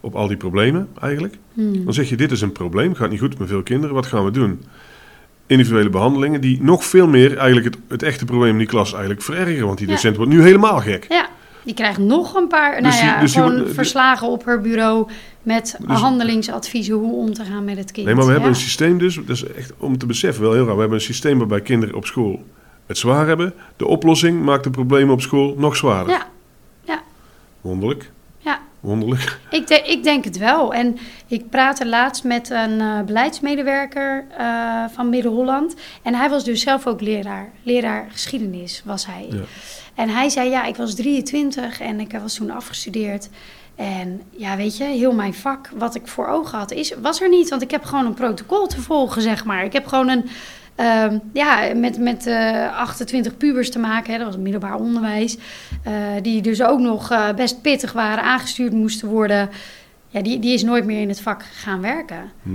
op 0.00 0.14
al 0.14 0.26
die 0.28 0.36
problemen 0.36 0.88
eigenlijk. 1.00 1.34
Hmm. 1.52 1.84
Dan 1.84 1.94
zeg 1.94 2.08
je, 2.08 2.16
dit 2.16 2.30
is 2.32 2.40
een 2.40 2.52
probleem, 2.52 2.94
gaat 2.94 3.10
niet 3.10 3.20
goed 3.20 3.38
met 3.38 3.48
veel 3.48 3.62
kinderen, 3.62 3.94
wat 3.94 4.06
gaan 4.06 4.24
we 4.24 4.30
doen? 4.30 4.62
Individuele 5.46 5.90
behandelingen 5.90 6.40
die 6.40 6.62
nog 6.62 6.84
veel 6.84 7.06
meer 7.08 7.36
eigenlijk 7.36 7.66
het, 7.74 7.78
het 7.88 8.02
echte 8.02 8.24
probleem 8.24 8.50
in 8.52 8.58
die 8.58 8.66
klas 8.66 8.90
eigenlijk 8.92 9.22
verergeren. 9.22 9.66
Want 9.66 9.78
die 9.78 9.86
Ja. 9.86 9.92
docent 9.92 10.16
wordt 10.16 10.32
nu 10.32 10.42
helemaal 10.42 10.78
gek. 10.80 11.06
Ja, 11.08 11.28
die 11.68 11.76
krijgt 11.76 11.98
nog 11.98 12.34
een 12.34 12.46
paar, 12.48 12.72
Dus 12.72 12.80
nou 12.82 12.94
die- 12.94 13.04
ja, 13.04 13.20
dus 13.20 13.32
gewoon 13.32 13.56
wordt- 13.58 13.74
verslagen 13.74 14.28
op 14.28 14.44
haar 14.44 14.60
bureau 14.60 15.08
met 15.42 15.76
Dus- 15.86 15.98
handelingsadviezen 16.00 16.94
hoe 16.94 17.16
om 17.16 17.32
te 17.32 17.44
gaan 17.44 17.64
met 17.64 17.76
het 17.76 17.92
kind. 17.92 18.06
Nee, 18.06 18.14
maar 18.14 18.24
we 18.24 18.30
hebben 18.32 18.50
Ja. 18.50 18.54
een 18.56 18.62
systeem 18.62 18.98
dus, 18.98 19.14
dat 19.14 19.28
is 19.28 19.44
echt 19.46 19.72
om 19.78 19.98
te 19.98 20.06
beseffen 20.06 20.42
wel 20.42 20.52
heel 20.52 20.64
raar. 20.64 20.74
We 20.74 20.80
hebben 20.80 20.98
een 20.98 21.04
systeem 21.04 21.38
waarbij 21.38 21.60
kinderen 21.60 21.94
op 21.94 22.06
school 22.06 22.44
het 22.86 22.98
zwaar 22.98 23.26
hebben. 23.26 23.54
De 23.76 23.86
oplossing 23.86 24.42
maakt 24.44 24.64
de 24.64 24.70
problemen 24.70 25.14
op 25.14 25.20
school 25.20 25.54
nog 25.58 25.76
zwaarder. 25.76 26.12
Ja, 26.14 26.26
ja, 26.84 27.02
Wonderlijk. 27.60 28.10
Wonderlijk. 28.80 29.38
Ik, 29.50 29.66
de- 29.66 29.82
ik 29.82 30.02
denk 30.02 30.24
het 30.24 30.38
wel. 30.38 30.74
En 30.74 30.98
ik 31.26 31.50
praatte 31.50 31.86
laatst 31.86 32.24
met 32.24 32.50
een 32.50 32.80
eh, 32.80 33.00
beleidsmedewerker 33.02 34.24
eh, 34.38 34.84
van 34.92 35.08
Midden-Holland. 35.08 35.74
En 36.02 36.14
hij 36.14 36.30
was 36.30 36.44
dus 36.44 36.60
zelf 36.60 36.86
ook 36.86 37.00
leraar. 37.00 37.50
Leraar 37.62 38.06
geschiedenis 38.10 38.82
was 38.84 39.06
hij. 39.06 39.26
Ja. 39.30 39.38
En 39.94 40.08
hij 40.08 40.28
zei, 40.28 40.50
ja, 40.50 40.64
ik 40.64 40.76
was 40.76 40.94
23 40.94 41.80
en 41.80 42.00
ik 42.00 42.12
was 42.22 42.34
toen 42.34 42.50
afgestudeerd. 42.50 43.28
En 43.76 44.22
ja, 44.30 44.56
weet 44.56 44.76
je, 44.76 44.84
heel 44.84 45.12
mijn 45.12 45.34
vak, 45.34 45.70
wat 45.76 45.94
ik 45.94 46.06
voor 46.06 46.26
ogen 46.26 46.58
had, 46.58 46.70
is, 46.70 46.92
was 47.02 47.20
er 47.20 47.28
niet. 47.28 47.48
Want 47.48 47.62
ik 47.62 47.70
heb 47.70 47.84
gewoon 47.84 48.06
een 48.06 48.14
protocol 48.14 48.66
te 48.66 48.80
volgen, 48.80 49.22
zeg 49.22 49.44
maar. 49.44 49.64
Ik 49.64 49.72
heb 49.72 49.86
gewoon 49.86 50.08
een, 50.08 50.24
ehm, 50.78 51.18
ja, 51.32 51.74
met, 51.74 51.98
met 51.98 52.26
eh 52.26 52.78
28 52.78 53.36
pubers 53.36 53.70
te 53.70 53.78
maken. 53.78 54.12
Hè, 54.12 54.18
dat 54.18 54.26
was 54.26 54.36
middelbaar 54.36 54.74
onderwijs. 54.74 55.36
eh, 55.82 55.92
die 56.22 56.42
dus 56.42 56.62
ook 56.62 56.80
nog 56.80 57.10
eh, 57.10 57.34
best 57.34 57.60
pittig 57.62 57.92
waren, 57.92 58.24
aangestuurd 58.24 58.72
moesten 58.72 59.08
worden. 59.08 59.50
Ja, 60.08 60.22
die, 60.22 60.38
die 60.38 60.54
is 60.54 60.62
nooit 60.62 60.84
meer 60.84 61.00
in 61.00 61.08
het 61.08 61.20
vak 61.20 61.42
gaan 61.42 61.80
werken. 61.80 62.30
Hm. 62.42 62.50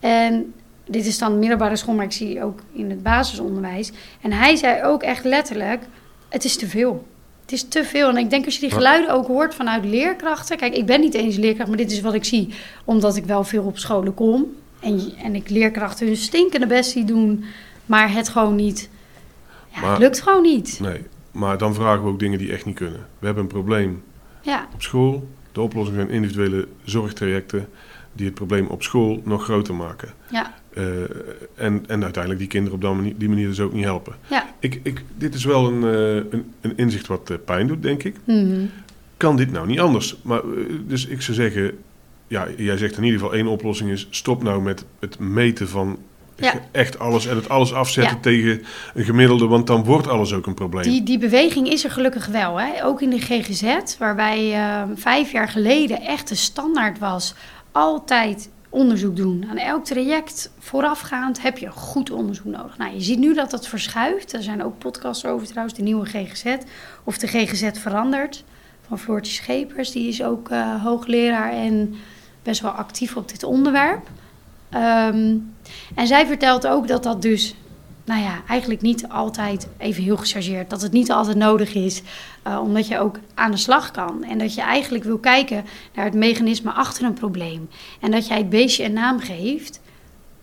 En 0.00 0.52
dit 0.84 1.06
is 1.06 1.18
dan 1.18 1.38
middelbare 1.38 1.76
school, 1.76 1.94
maar 1.94 2.04
ik 2.04 2.12
zie 2.12 2.42
ook 2.42 2.58
in 2.72 2.90
het 2.90 3.02
basisonderwijs. 3.02 3.92
En 4.20 4.32
hij 4.32 4.56
zei 4.56 4.82
ook 4.82 5.02
echt 5.02 5.24
letterlijk, 5.24 5.82
het 6.28 6.44
is 6.44 6.56
te 6.56 6.66
veel. 6.66 7.06
Het 7.42 7.52
is 7.52 7.68
te 7.68 7.84
veel. 7.84 8.08
En 8.08 8.16
ik 8.16 8.30
denk 8.30 8.44
als 8.44 8.54
je 8.54 8.60
die 8.60 8.70
geluiden 8.70 9.10
ook 9.10 9.26
hoort 9.26 9.54
vanuit 9.54 9.84
leerkrachten. 9.84 10.56
Kijk, 10.56 10.76
ik 10.76 10.86
ben 10.86 11.00
niet 11.00 11.14
eens 11.14 11.36
leerkracht, 11.36 11.68
maar 11.68 11.78
dit 11.78 11.92
is 11.92 12.00
wat 12.00 12.14
ik 12.14 12.24
zie. 12.24 12.54
Omdat 12.84 13.16
ik 13.16 13.24
wel 13.24 13.44
veel 13.44 13.64
op 13.64 13.78
scholen 13.78 14.14
kom. 14.14 14.46
En, 14.86 15.00
en 15.22 15.34
ik 15.34 15.48
leerkrachten 15.50 16.06
hun 16.06 16.16
stinkende 16.16 16.66
best 16.66 16.90
zie 16.90 17.04
doen, 17.04 17.44
maar 17.86 18.12
het 18.12 18.28
gewoon 18.28 18.54
niet. 18.56 18.88
Ja, 19.74 19.80
Maar- 19.80 19.90
het 19.90 19.98
lukt 19.98 20.20
gewoon 20.22 20.42
niet. 20.42 20.78
Nee, 20.82 21.00
maar 21.30 21.58
dan 21.58 21.74
vragen 21.74 22.02
we 22.04 22.08
ook 22.08 22.18
dingen 22.18 22.38
die 22.38 22.52
echt 22.52 22.64
niet 22.64 22.74
kunnen. 22.74 23.06
We 23.18 23.26
hebben 23.26 23.42
een 23.42 23.48
probleem 23.50 24.02
Ja, 24.42 24.68
op 24.74 24.82
school. 24.82 25.28
De 25.52 25.60
oplossing 25.60 25.96
zijn 25.96 26.10
individuele 26.10 26.68
zorgtrajecten 26.84 27.68
die 28.12 28.26
het 28.26 28.34
probleem 28.34 28.66
op 28.66 28.82
school 28.82 29.20
nog 29.24 29.44
groter 29.44 29.74
maken. 29.74 30.08
ja, 30.30 30.54
Eh, 30.74 30.84
en, 31.54 31.84
en 31.86 32.02
uiteindelijk 32.02 32.38
die 32.38 32.48
kinderen 32.48 32.74
op 32.74 32.80
die 32.80 32.90
manier, 32.94 33.14
die 33.18 33.28
manier 33.28 33.46
dus 33.48 33.60
ook 33.60 33.72
niet 33.72 33.84
helpen. 33.84 34.14
ja. 34.30 34.46
Ik, 34.60 34.80
ik, 34.82 35.04
dit 35.16 35.34
is 35.34 35.44
wel 35.44 35.66
een, 35.68 35.82
eh, 35.84 36.32
een, 36.32 36.52
een 36.60 36.72
inzicht 36.76 37.06
wat 37.06 37.30
eh, 37.30 37.36
pijn 37.44 37.66
doet, 37.66 37.82
denk 37.82 38.02
ik. 38.02 38.16
Mhm. 38.24 38.66
Kan 39.16 39.36
dit 39.36 39.50
nou 39.52 39.66
niet 39.66 39.80
anders? 39.80 40.16
Maar, 40.22 40.40
dus 40.86 41.06
ik 41.06 41.22
zou 41.22 41.36
zeggen, 41.36 41.78
ja, 42.28 42.46
jij 42.56 42.76
zegt 42.76 42.96
in 42.96 43.04
ieder 43.04 43.20
geval 43.20 43.34
één 43.34 43.46
oplossing 43.46 43.90
is... 43.90 44.06
stop 44.10 44.42
nou 44.42 44.62
met 44.62 44.84
het 45.00 45.18
meten 45.18 45.68
van 45.68 45.98
Ja. 46.36 46.54
echt 46.72 46.98
alles 46.98 47.26
en 47.26 47.36
het 47.36 47.48
alles 47.48 47.72
afzetten 47.72 48.14
Ja. 48.16 48.22
tegen 48.22 48.62
een 48.94 49.04
gemiddelde... 49.04 49.46
want 49.46 49.66
dan 49.66 49.84
wordt 49.84 50.08
alles 50.08 50.32
ook 50.32 50.46
een 50.46 50.54
probleem. 50.54 50.82
Die, 50.82 51.02
die 51.02 51.18
beweging 51.18 51.68
is 51.68 51.84
er 51.84 51.90
gelukkig 51.90 52.26
wel. 52.26 52.60
Hè? 52.60 52.84
Ook 52.84 53.02
in 53.02 53.10
de 53.10 53.20
GGZ, 53.20 53.96
waarbij 53.98 54.52
eh, 54.52 54.82
vijf 54.94 55.32
jaar 55.32 55.48
geleden 55.48 56.00
echt 56.00 56.28
de 56.28 56.34
standaard 56.34 56.98
was... 56.98 57.34
altijd 57.72 58.50
onderzoek 58.68 59.16
doen. 59.16 59.46
Aan 59.50 59.56
elk 59.56 59.84
traject 59.84 60.52
voorafgaand 60.58 61.42
heb 61.42 61.58
je 61.58 61.70
goed 61.70 62.10
onderzoek 62.10 62.44
nodig. 62.44 62.78
Nou, 62.78 62.94
je 62.94 63.00
ziet 63.00 63.18
nu 63.18 63.34
dat 63.34 63.50
dat 63.50 63.68
verschuift. 63.68 64.32
Er 64.32 64.42
zijn 64.42 64.64
ook 64.64 64.78
podcasts 64.78 65.26
over 65.26 65.46
trouwens, 65.46 65.76
de 65.76 65.82
nieuwe 65.82 66.06
GGZ. 66.06 66.56
Of 67.04 67.18
de 67.18 67.26
GGZ 67.26 67.70
verandert. 67.72 68.44
Van 68.88 68.98
Floortje 68.98 69.32
Schepers, 69.32 69.90
die 69.90 70.08
is 70.08 70.22
ook 70.22 70.50
eh, 70.50 70.82
hoogleraar 70.82 71.52
en 71.52 71.94
best 72.46 72.60
wel 72.60 72.70
actief 72.70 73.16
op 73.16 73.28
dit 73.28 73.42
onderwerp. 73.42 74.08
Ehm, 74.70 75.34
en 75.94 76.06
zij 76.06 76.26
vertelt 76.26 76.66
ook 76.66 76.88
dat 76.88 77.02
dat 77.02 77.22
dus 77.22 77.54
nou 78.04 78.22
ja, 78.22 78.40
eigenlijk 78.48 78.80
niet 78.80 79.08
altijd, 79.08 79.68
even 79.78 80.02
heel 80.02 80.16
gechargeerd, 80.16 80.70
dat 80.70 80.82
het 80.82 80.92
niet 80.92 81.10
altijd 81.10 81.36
nodig 81.36 81.74
is, 81.74 82.02
eh, 82.42 82.58
omdat 82.62 82.86
je 82.88 82.98
ook 82.98 83.18
aan 83.34 83.50
de 83.50 83.56
slag 83.56 83.90
kan. 83.90 84.24
En 84.24 84.38
dat 84.38 84.54
je 84.54 84.60
eigenlijk 84.60 85.04
wil 85.04 85.18
kijken 85.18 85.64
naar 85.94 86.04
het 86.04 86.14
mechanisme 86.14 86.70
achter 86.70 87.04
een 87.04 87.14
probleem. 87.14 87.68
En 88.00 88.10
dat 88.10 88.26
jij 88.26 88.36
het 88.38 88.50
beestje 88.50 88.84
een 88.84 88.92
naam 88.92 89.20
geeft. 89.20 89.80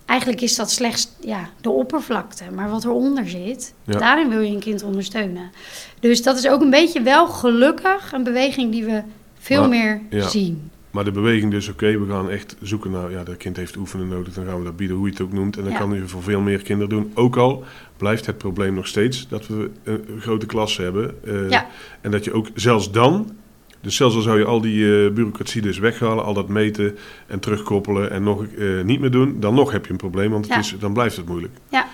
Eigenlijk 0.06 0.42
is 0.42 0.56
dat 0.56 0.72
slechts 0.72 1.10
ja, 1.22 1.50
de 1.62 1.70
oppervlakte, 1.70 2.44
maar 2.56 2.70
wat 2.70 2.84
eronder 2.84 3.30
zit, 3.30 3.74
Ja. 3.84 3.98
daarin 4.00 4.30
wil 4.30 4.42
je 4.42 4.54
een 4.54 4.60
kind 4.60 4.84
ondersteunen. 4.84 5.52
Dus 6.00 6.24
dat 6.24 6.38
is 6.38 6.48
ook 6.48 6.62
een 6.62 6.70
beetje 6.70 7.02
wel 7.02 7.28
gelukkig 7.28 8.12
een 8.13 8.24
beweging 8.24 8.72
die 8.72 8.84
we 8.86 9.02
veel 9.39 9.60
Maar- 9.60 9.70
meer 9.70 10.02
ja. 10.10 10.28
zien. 10.28 10.72
Maar 10.93 11.03
de 11.03 11.12
beweging 11.12 11.51
dus, 11.51 11.69
oké, 11.69 11.99
we 11.99 12.12
gaan 12.12 12.29
echt 12.29 12.56
zoeken 12.62 12.91
naar... 12.91 13.12
ja, 13.12 13.23
dat 13.23 13.38
kind 13.38 13.58
heeft 13.58 13.75
oefenen 13.75 14.08
nodig, 14.08 14.34
dan 14.34 14.45
gaan 14.45 14.58
we 14.58 14.63
dat 14.63 14.75
bieden, 14.75 14.95
hoe 14.97 15.06
je 15.06 15.12
het 15.12 15.21
ook 15.21 15.34
noemt. 15.34 15.58
En 15.58 15.63
dan 15.63 15.71
Ja. 15.71 15.77
kan 15.79 15.93
je 15.93 16.08
voor 16.08 16.23
veel 16.23 16.41
meer 16.41 16.62
kinderen 16.62 16.89
doen. 16.89 17.12
Ook 17.13 17.36
al 17.38 17.63
blijft 17.97 18.25
het 18.25 18.38
probleem 18.38 18.73
nog 18.73 18.88
steeds 18.88 19.27
dat 19.27 19.47
we 19.47 19.69
een, 19.84 20.03
een 20.13 20.21
grote 20.21 20.45
klas 20.45 20.77
hebben. 20.77 21.15
eh, 21.25 21.49
Ja. 21.49 21.67
En 22.01 22.12
dat 22.12 22.23
je 22.23 22.34
ook 22.34 22.47
zelfs 22.56 22.91
dan... 22.91 23.36
Dus 23.82 23.95
zelfs 23.95 24.15
al 24.15 24.21
zou 24.21 24.39
je 24.39 24.45
al 24.45 24.62
die 24.62 25.06
eh, 25.06 25.12
bureaucratie 25.12 25.62
dus 25.62 25.77
weghalen, 25.79 26.23
al 26.23 26.34
dat 26.34 26.47
meten 26.47 26.97
en 27.27 27.39
terugkoppelen 27.39 28.12
en 28.12 28.23
nog 28.23 28.45
eh, 28.45 28.82
niet 28.84 28.99
meer 28.99 29.12
doen, 29.12 29.39
dan 29.39 29.53
nog 29.53 29.71
heb 29.71 29.86
je 29.86 29.91
een 29.91 29.97
probleem, 29.97 30.32
want 30.32 30.45
het 30.45 30.53
Ja. 30.53 30.60
is, 30.60 30.75
dan 30.79 30.93
blijft 30.93 31.15
het 31.17 31.25
moeilijk. 31.27 31.53
Ja. 31.69 31.88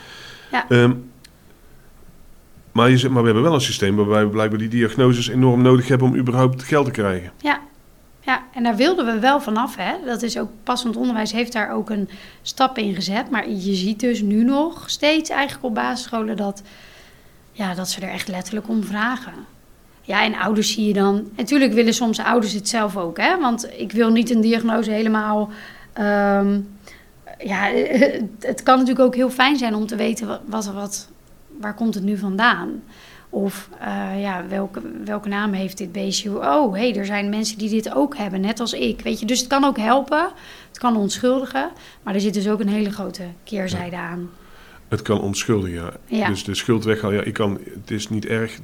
Ja. 0.52 0.66
Ehm, 0.70 0.92
maar, 2.72 2.90
je, 2.90 3.10
maar 3.10 3.20
we 3.22 3.26
hebben 3.26 3.44
wel 3.44 3.54
een 3.54 3.62
systeem 3.62 3.96
waarbij 3.96 4.24
we 4.24 4.30
blijkbaar 4.30 4.60
die 4.60 4.68
diagnoses 4.68 5.28
enorm 5.28 5.62
nodig 5.62 5.88
hebben 5.88 6.08
om 6.08 6.16
überhaupt 6.16 6.64
geld 6.64 6.86
te 6.86 6.92
krijgen. 6.92 7.32
Ja. 7.42 7.62
Ja, 8.22 8.44
en 8.54 8.64
daar 8.64 8.76
wilden 8.76 9.06
we 9.06 9.20
wel 9.20 9.42
vanaf. 9.42 9.76
Hè? 9.76 9.94
Dat 10.06 10.22
is 10.22 10.38
ook 10.38 10.50
passend 10.64 10.98
onderwijs 10.98 11.32
heeft 11.32 11.54
daar 11.54 11.72
ook 11.72 11.90
een 11.90 12.10
stap 12.42 12.78
in 12.78 12.96
gezet. 12.96 13.30
Maar 13.30 13.50
je 13.50 13.74
ziet 13.76 14.00
dus 14.00 14.22
nu 14.22 14.44
nog 14.44 14.90
steeds 14.90 15.30
eigenlijk 15.30 15.66
op 15.66 15.74
basisscholen 15.74 16.38
dat, 16.38 16.62
ja, 17.52 17.74
dat 17.74 17.90
ze 17.90 18.02
er 18.02 18.10
echt 18.10 18.28
letterlijk 18.28 18.68
om 18.68 18.84
vragen. 18.84 19.34
Ja, 20.02 20.24
en 20.24 20.36
ouders 20.36 20.74
zie 20.74 20.88
je 20.88 20.94
dan. 20.94 21.30
Natuurlijk 21.36 21.74
willen 21.74 21.94
soms 21.94 22.20
ouders 22.20 22.54
het 22.54 22.70
zelf 22.70 22.98
ook, 22.98 23.18
hè? 23.18 23.40
Want 23.40 23.70
ik 23.78 23.92
wil 23.92 24.12
niet 24.12 24.30
een 24.30 24.42
diagnose 24.42 24.92
helemaal. 24.92 25.50
ehm, 25.94 26.60
ja, 27.40 27.64
het, 28.40 28.64
kan 28.64 28.78
natuurlijk 28.78 29.06
ook 29.06 29.16
heel 29.16 29.30
fijn 29.30 29.58
zijn 29.58 29.76
om 29.76 29.88
te 29.88 29.96
weten 29.96 30.28
wat, 30.28 30.42
wat, 30.46 30.66
wat, 30.66 31.10
waar 31.60 31.76
komt 31.76 31.94
het 31.94 32.04
nu 32.04 32.18
vandaan. 32.18 32.84
Of 33.30 33.70
eh, 33.80 34.22
ja, 34.22 34.48
welke, 34.48 34.82
welke 35.06 35.30
naam 35.30 35.54
heeft 35.54 35.78
dit 35.78 35.92
beestje? 35.92 36.30
Oh, 36.30 36.74
hé, 36.74 36.80
hey, 36.80 36.96
er 36.96 37.06
zijn 37.06 37.30
mensen 37.30 37.58
die 37.58 37.70
dit 37.70 37.94
ook 37.94 38.18
hebben, 38.18 38.42
net 38.42 38.60
als 38.60 38.74
ik. 38.74 39.02
Weet 39.02 39.20
je, 39.20 39.26
dus 39.26 39.40
het 39.40 39.48
kan 39.48 39.64
ook 39.64 39.78
helpen. 39.78 40.32
Het 40.68 40.78
kan 40.78 40.96
onschuldigen. 40.98 41.70
Maar 42.04 42.14
er 42.14 42.22
zit 42.22 42.34
dus 42.34 42.50
ook 42.50 42.60
een 42.60 42.68
hele 42.68 42.92
grote 42.92 43.24
keerzijde 43.44 43.98
aan. 43.98 44.30
Het 44.88 45.02
kan 45.02 45.22
onschuldigen, 45.22 45.76
ja. 45.76 45.94
Ja. 46.06 46.28
Dus 46.28 46.44
de 46.44 46.56
schuld 46.56 46.84
weghalen, 46.84 47.16
ja, 47.16 47.24
ik 47.24 47.34
kan, 47.34 47.60
het 47.74 47.92
is 47.92 48.10
niet 48.10 48.26
erg. 48.26 48.60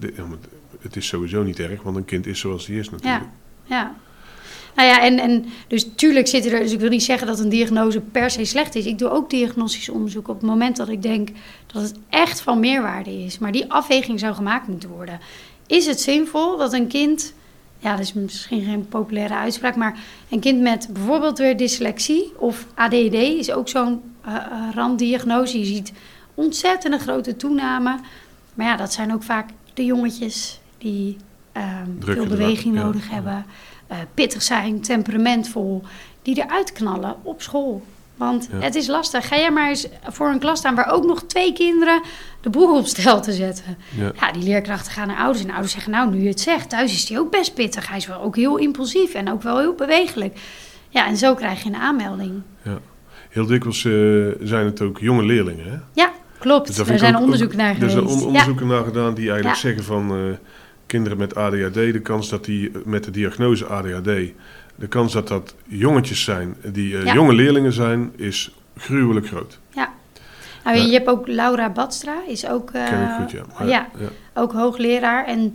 het 0.80 0.95
is 0.95 1.08
sowieso 1.08 1.43
niet 1.43 1.60
erg, 1.60 1.82
want 1.82 1.95
een 1.95 2.06
kind 2.06 2.25
is 2.28 2.39
zoals 2.39 2.67
hij 2.67 2.75
is 2.75 2.89
natuurlijk. 2.89 3.23
Ja, 3.63 3.75
ja. 3.75 3.95
Nou 4.75 4.88
ja, 4.88 5.01
en, 5.01 5.19
en 5.19 5.45
dus 5.67 5.88
tuurlijk 5.95 6.27
zitten 6.27 6.51
er... 6.51 6.59
Dus 6.59 6.71
ik 6.71 6.79
wil 6.79 6.89
niet 6.89 7.03
zeggen 7.03 7.27
dat 7.27 7.39
een 7.39 7.49
diagnose 7.49 7.99
per 7.99 8.29
se 8.29 8.45
slecht 8.45 8.75
is. 8.75 8.85
Ik 8.85 8.97
doe 8.97 9.09
ook 9.09 9.29
diagnostisch 9.29 9.89
onderzoek 9.89 10.27
op 10.27 10.35
het 10.35 10.49
moment 10.49 10.77
dat 10.77 10.89
ik 10.89 11.01
denk 11.01 11.29
dat 11.73 11.81
het 11.81 11.99
echt 12.09 12.41
van 12.41 12.59
meerwaarde 12.59 13.23
is. 13.23 13.38
Maar 13.38 13.51
die 13.51 13.71
afweging 13.71 14.19
zou 14.19 14.33
gemaakt 14.33 14.67
moeten 14.67 14.89
worden. 14.89 15.19
Is 15.67 15.85
het 15.85 16.01
zinvol 16.01 16.57
dat 16.57 16.73
een 16.73 16.88
kind... 16.88 17.33
Ja, 17.79 17.91
dat 17.91 17.99
is 17.99 18.13
misschien 18.13 18.63
geen 18.63 18.88
populaire 18.88 19.35
uitspraak, 19.35 19.75
maar 19.75 19.99
een 20.29 20.39
kind 20.39 20.61
met 20.61 20.89
bijvoorbeeld 20.91 21.38
weer 21.38 21.57
dyslexie 21.57 22.33
of 22.38 22.65
ADD 22.75 23.13
is 23.13 23.51
ook 23.51 23.69
zo'n 23.69 24.01
eh, 24.21 24.35
eh, 24.35 24.41
randdiagnose. 24.73 25.59
Je 25.59 25.65
ziet 25.65 25.93
ontzettende 26.33 26.99
grote 26.99 27.35
toename. 27.35 27.99
Maar 28.53 28.65
ja, 28.65 28.75
dat 28.75 28.93
zijn 28.93 29.13
ook 29.13 29.23
vaak 29.23 29.49
de 29.73 29.85
jongetjes 29.85 30.59
die 30.77 31.17
ehm, 31.51 31.89
veel 31.99 32.25
beweging 32.25 32.75
ja. 32.75 32.83
nodig 32.83 33.09
hebben, 33.09 33.45
eh, 33.87 33.97
pittig 34.13 34.41
zijn, 34.41 34.81
temperamentvol, 34.81 35.83
die 36.21 36.43
eruit 36.45 36.71
knallen 36.71 37.15
op 37.21 37.41
school. 37.41 37.83
Want 38.15 38.47
Ja. 38.51 38.59
het 38.59 38.75
is 38.75 38.87
lastig. 38.87 39.27
Ga 39.27 39.35
jij 39.37 39.51
maar 39.51 39.69
eens 39.69 39.87
voor 40.09 40.29
een 40.29 40.39
klas 40.39 40.59
staan 40.59 40.75
waar 40.75 40.91
ook 40.91 41.05
nog 41.05 41.23
twee 41.23 41.53
kinderen 41.53 42.01
de 42.41 42.49
boel 42.49 42.77
op 42.77 42.85
stel 42.85 43.21
te 43.21 43.33
zetten. 43.33 43.77
Ja. 43.97 44.11
Ja, 44.19 44.31
die 44.31 44.43
leerkrachten 44.43 44.91
gaan 44.91 45.07
naar 45.07 45.17
ouders 45.17 45.43
en 45.43 45.49
ouders 45.51 45.71
zeggen, 45.73 45.91
nou, 45.91 46.09
nu 46.11 46.21
je 46.21 46.27
het 46.27 46.39
zegt, 46.39 46.69
thuis 46.69 46.93
is 46.93 47.09
hij 47.09 47.19
ook 47.19 47.31
best 47.31 47.53
pittig. 47.53 47.87
Hij 47.87 47.97
is 47.97 48.07
wel 48.07 48.21
ook 48.21 48.35
heel 48.35 48.57
impulsief 48.57 49.13
en 49.13 49.31
ook 49.31 49.41
wel 49.41 49.59
heel 49.59 49.73
bewegelijk. 49.73 50.37
Ja, 50.89 51.07
en 51.07 51.17
zo 51.17 51.33
krijg 51.35 51.63
je 51.63 51.69
een 51.69 51.75
aanmelding. 51.75 52.41
Heel 53.29 53.45
dikwijls 53.45 53.85
eh, 53.85 53.91
zijn 54.47 54.65
het 54.65 54.81
ook 54.81 54.99
jonge 54.99 55.23
leerlingen. 55.23 55.65
Hè? 55.71 55.77
Ja, 55.93 56.11
klopt. 56.39 56.67
Dus 56.67 56.75
daar 56.75 56.87
er 56.87 56.99
zijn 56.99 57.15
ook- 57.15 57.21
onderzoeken 57.21 57.57
naar 57.57 57.69
Er 57.69 57.75
geweest. 57.75 57.93
zijn 57.93 58.05
on- 58.07 58.19
Ja. 58.19 58.25
onderzoeken 58.25 58.67
naar 58.67 58.83
gedaan 58.83 59.13
die 59.13 59.25
eigenlijk 59.29 59.55
Ja. 59.55 59.61
zeggen 59.61 59.83
van 59.83 60.09
eh, 60.11 60.17
kinderen 60.95 61.17
met 61.17 61.36
ADHD, 61.36 61.73
de 61.73 61.99
kans 62.01 62.29
dat 62.29 62.45
die 62.45 62.69
eh, 62.69 62.75
met 62.86 63.03
de 63.03 63.12
diagnose 63.12 63.65
ADHD, 63.65 64.05
de 64.75 64.88
kans 64.89 65.13
dat 65.13 65.27
dat 65.27 65.55
jongetjes 65.65 66.23
zijn 66.23 66.55
die 66.63 66.97
eh, 66.97 67.05
Ja. 67.05 67.13
jonge 67.13 67.34
leerlingen 67.34 67.73
zijn, 67.73 68.12
is 68.15 68.55
gruwelijk 68.77 69.27
groot. 69.27 69.60
Nou, 70.63 70.77
Ja. 70.77 70.84
je 70.84 70.91
hebt 70.91 71.08
ook 71.08 71.27
Laura 71.27 71.69
Badstra, 71.69 72.15
is 72.27 72.47
ook, 72.47 72.71
eh, 72.71 72.86
Ken 72.88 73.01
ik 73.01 73.10
goed, 73.21 73.31
ja. 73.31 73.43
Maar, 73.58 73.67
ja, 73.67 73.88
ook 74.34 74.53
hoogleraar. 74.53 75.25
En 75.25 75.53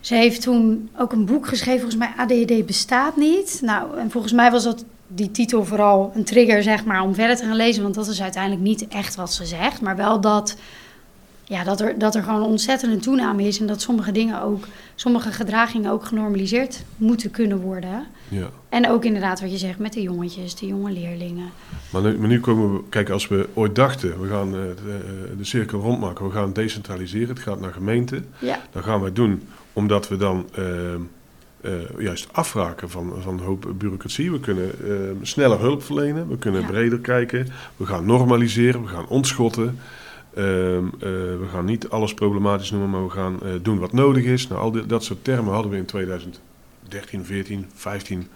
ze 0.00 0.14
heeft 0.14 0.42
toen 0.42 0.90
ook 0.98 1.12
een 1.12 1.24
boek 1.24 1.46
geschreven, 1.46 1.80
volgens 1.80 2.00
mij 2.00 2.12
ADHD 2.16 2.66
bestaat 2.66 3.16
niet. 3.16 3.58
Nou, 3.64 3.98
en 3.98 4.10
volgens 4.10 4.32
mij 4.32 4.50
was 4.50 4.64
dat 4.64 4.84
die 5.06 5.30
titel 5.30 5.64
vooral 5.64 6.12
een 6.14 6.24
trigger, 6.24 6.62
zeg 6.62 6.84
maar, 6.84 7.02
om 7.02 7.14
verder 7.14 7.36
te 7.36 7.44
gaan 7.44 7.56
lezen. 7.56 7.82
Want 7.82 7.94
dat 7.94 8.06
is 8.08 8.22
uiteindelijk 8.22 8.62
niet 8.62 8.88
echt 8.88 9.14
wat 9.14 9.32
ze 9.32 9.44
zegt. 9.44 9.80
Maar 9.80 9.96
wel 9.96 10.20
dat, 10.20 10.56
ja, 11.52 11.64
dat, 11.64 11.80
er, 11.80 11.98
dat 11.98 12.14
er 12.14 12.22
gewoon 12.22 12.40
een 12.42 12.46
ontzettende 12.48 12.96
toename 12.96 13.42
is. 13.42 13.60
En 13.60 13.66
dat 13.66 13.80
sommige 13.80 14.12
dingen 14.12 14.42
ook, 14.42 14.64
sommige 14.94 15.32
gedragingen 15.32 15.90
ook 15.90 16.04
genormaliseerd 16.04 16.84
moeten 16.96 17.30
kunnen 17.30 17.58
worden. 17.60 18.06
ja. 18.28 18.50
En 18.68 18.88
ook 18.90 19.04
inderdaad 19.04 19.40
wat 19.40 19.50
je 19.50 19.58
zegt 19.58 19.78
met 19.78 19.92
de 19.92 20.02
jongetjes, 20.02 20.54
de 20.54 20.66
jonge 20.66 20.92
leerlingen. 20.92 21.50
Maar, 21.90 22.02
nu, 22.02 22.18
maar 22.18 22.28
nu 22.28 22.40
komen 22.40 22.72
we, 22.72 22.80
kijk, 22.88 23.10
als 23.10 23.28
we 23.28 23.48
ooit 23.54 23.74
dachten, 23.74 24.20
we 24.20 24.28
gaan 24.28 24.46
eh, 24.48 24.60
de, 24.84 25.34
de 25.38 25.44
cirkel 25.44 25.80
rondmaken, 25.80 26.24
we 26.26 26.32
gaan 26.32 26.52
decentraliseren, 26.52 27.28
het 27.28 27.38
gaat 27.38 27.60
naar 27.60 27.72
gemeenten. 27.72 28.26
Ja, 28.38 28.60
Dat 28.72 28.84
gaan 28.84 29.00
wij 29.00 29.12
doen 29.12 29.42
omdat 29.72 30.08
we 30.08 30.16
dan 30.16 30.48
eh, 30.54 30.94
eh, 30.94 31.70
juist 31.98 32.28
afraken 32.32 32.90
van, 32.90 33.12
van 33.22 33.32
een 33.38 33.44
hoop 33.44 33.72
bureaucratie. 33.78 34.30
We 34.32 34.40
kunnen 34.40 34.70
eh, 34.84 34.94
sneller 35.22 35.58
hulp 35.60 35.82
verlenen, 35.82 36.28
we 36.28 36.38
kunnen 36.38 36.60
Ja. 36.60 36.66
breder 36.66 36.98
kijken, 36.98 37.46
we 37.76 37.86
gaan 37.86 38.06
normaliseren, 38.06 38.82
we 38.82 38.88
gaan 38.88 39.06
ontschotten. 39.08 39.78
Ehm, 40.34 40.84
eh, 40.86 41.00
we 41.00 41.46
gaan 41.52 41.64
niet 41.64 41.88
alles 41.88 42.14
problematisch 42.14 42.70
noemen, 42.70 42.90
maar 42.90 43.04
we 43.04 43.10
gaan 43.10 43.42
eh, 43.42 43.48
doen 43.62 43.78
wat 43.78 43.92
nodig 43.92 44.24
is. 44.24 44.48
Nou, 44.48 44.60
al 44.60 44.70
die- 44.72 44.86
dat 44.86 45.04
soort 45.04 45.24
termen 45.24 45.52
hadden 45.52 45.70
we 45.70 45.76
in 45.76 45.84
2013, 45.86 47.24
14, 47.24 47.66
15, 47.74 48.26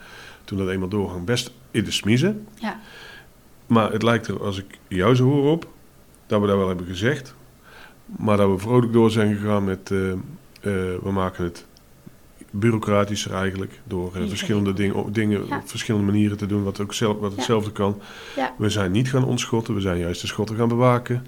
toen 0.44 0.59
dat 0.59 0.68
eenmaal 0.68 0.88
doorging, 0.88 1.24
best 1.24 1.50
in 1.70 1.85
de 1.85 1.90
smiezen. 1.90 2.46
ja, 2.54 2.80
Maar 3.66 3.92
het 3.92 4.02
lijkt 4.02 4.26
er, 4.26 4.42
als 4.42 4.59
ik 4.59 4.78
jou 4.88 5.14
zo 5.14 5.24
hoor 5.24 5.50
op, 5.50 5.66
dat 6.26 6.40
we 6.40 6.46
dat 6.46 6.56
wel 6.56 6.68
hebben 6.68 6.87
gezegd. 6.87 7.35
Maar 8.18 8.37
dat 8.37 8.50
we 8.50 8.59
vrolijk 8.59 8.92
door 8.92 9.11
zijn 9.11 9.37
gegaan 9.37 9.64
met, 9.64 9.90
eh, 9.90 9.98
we 11.02 11.11
maken 11.12 11.44
het 11.44 11.66
bureaucratischer 12.50 13.35
eigenlijk. 13.35 13.80
Door 13.85 14.11
verschillende 14.28 14.72
dingen, 14.72 15.12
dingen 15.12 15.46
Ja. 15.48 15.56
op 15.56 15.68
verschillende 15.68 16.06
manieren 16.12 16.37
te 16.37 16.46
doen 16.46 16.62
wat, 16.64 16.80
ook 16.80 16.94
zelf, 16.94 17.18
wat 17.18 17.30
Ja. 17.30 17.37
hetzelfde 17.37 17.72
kan. 17.72 18.00
Ja. 18.37 18.54
We 18.59 18.68
zijn 18.70 18.90
niet 18.92 19.11
gaan 19.11 19.24
ontschotten, 19.24 19.74
we 19.74 19.80
zijn 19.80 19.98
juist 19.98 20.20
de 20.20 20.26
schotten 20.26 20.56
gaan 20.56 20.68
bewaken. 20.68 21.26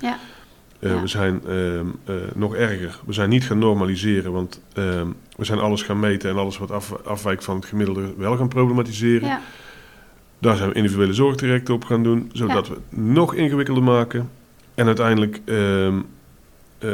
Eh, 0.79 0.91
Ja. 0.91 1.01
We 1.01 1.07
zijn 1.07 1.41
ehm, 1.47 1.87
eh, 2.05 2.15
nog 2.35 2.55
erger, 2.55 3.01
we 3.07 3.13
zijn 3.13 3.29
niet 3.29 3.45
gaan 3.45 3.59
normaliseren, 3.59 4.33
want 4.33 4.61
ehm, 4.73 5.07
we 5.37 5.45
zijn 5.45 5.59
alles 5.59 5.83
gaan 5.83 6.01
meten 6.01 6.31
en 6.31 6.37
alles 6.37 6.59
wat 6.59 6.71
af, 6.71 6.93
afwijkt 7.05 7.45
van 7.45 7.57
het 7.57 7.65
gemiddelde 7.65 8.15
wel 8.17 8.37
gaan 8.37 8.49
problematiseren. 8.49 9.29
Ja. 9.29 9.41
Daar 10.39 10.57
zijn 10.57 10.69
we 10.69 10.75
individuele 10.75 11.13
zorg 11.13 11.37
direct 11.37 11.71
op 11.71 11.85
gaan 11.85 12.03
doen, 12.03 12.31
zodat 12.33 12.69
we 12.69 12.75
het 12.75 12.99
nog 12.99 13.35
ingewikkelder 13.35 13.83
maken. 13.83 14.31
En 14.75 14.87
uiteindelijk 14.87 15.41
ehm, 15.45 15.99
eh, 16.79 16.91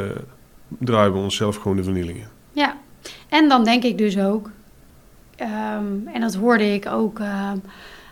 draaien 0.67 1.13
we 1.13 1.19
onszelf 1.19 1.55
gewoon 1.55 1.77
de 1.77 1.83
vernieling 1.83 2.17
in. 2.17 2.27
Ja, 2.51 2.77
en 3.29 3.49
dan 3.49 3.63
denk 3.63 3.83
ik 3.83 3.97
dus 3.97 4.17
ook, 4.19 4.49
en 5.35 6.19
dat 6.19 6.35
hoorde 6.35 6.73
ik 6.73 6.85
ook 6.87 7.19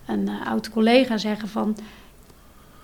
een 0.08 0.30
oud 0.46 0.70
collega 0.70 1.18
zeggen 1.18 1.48
van 1.48 1.76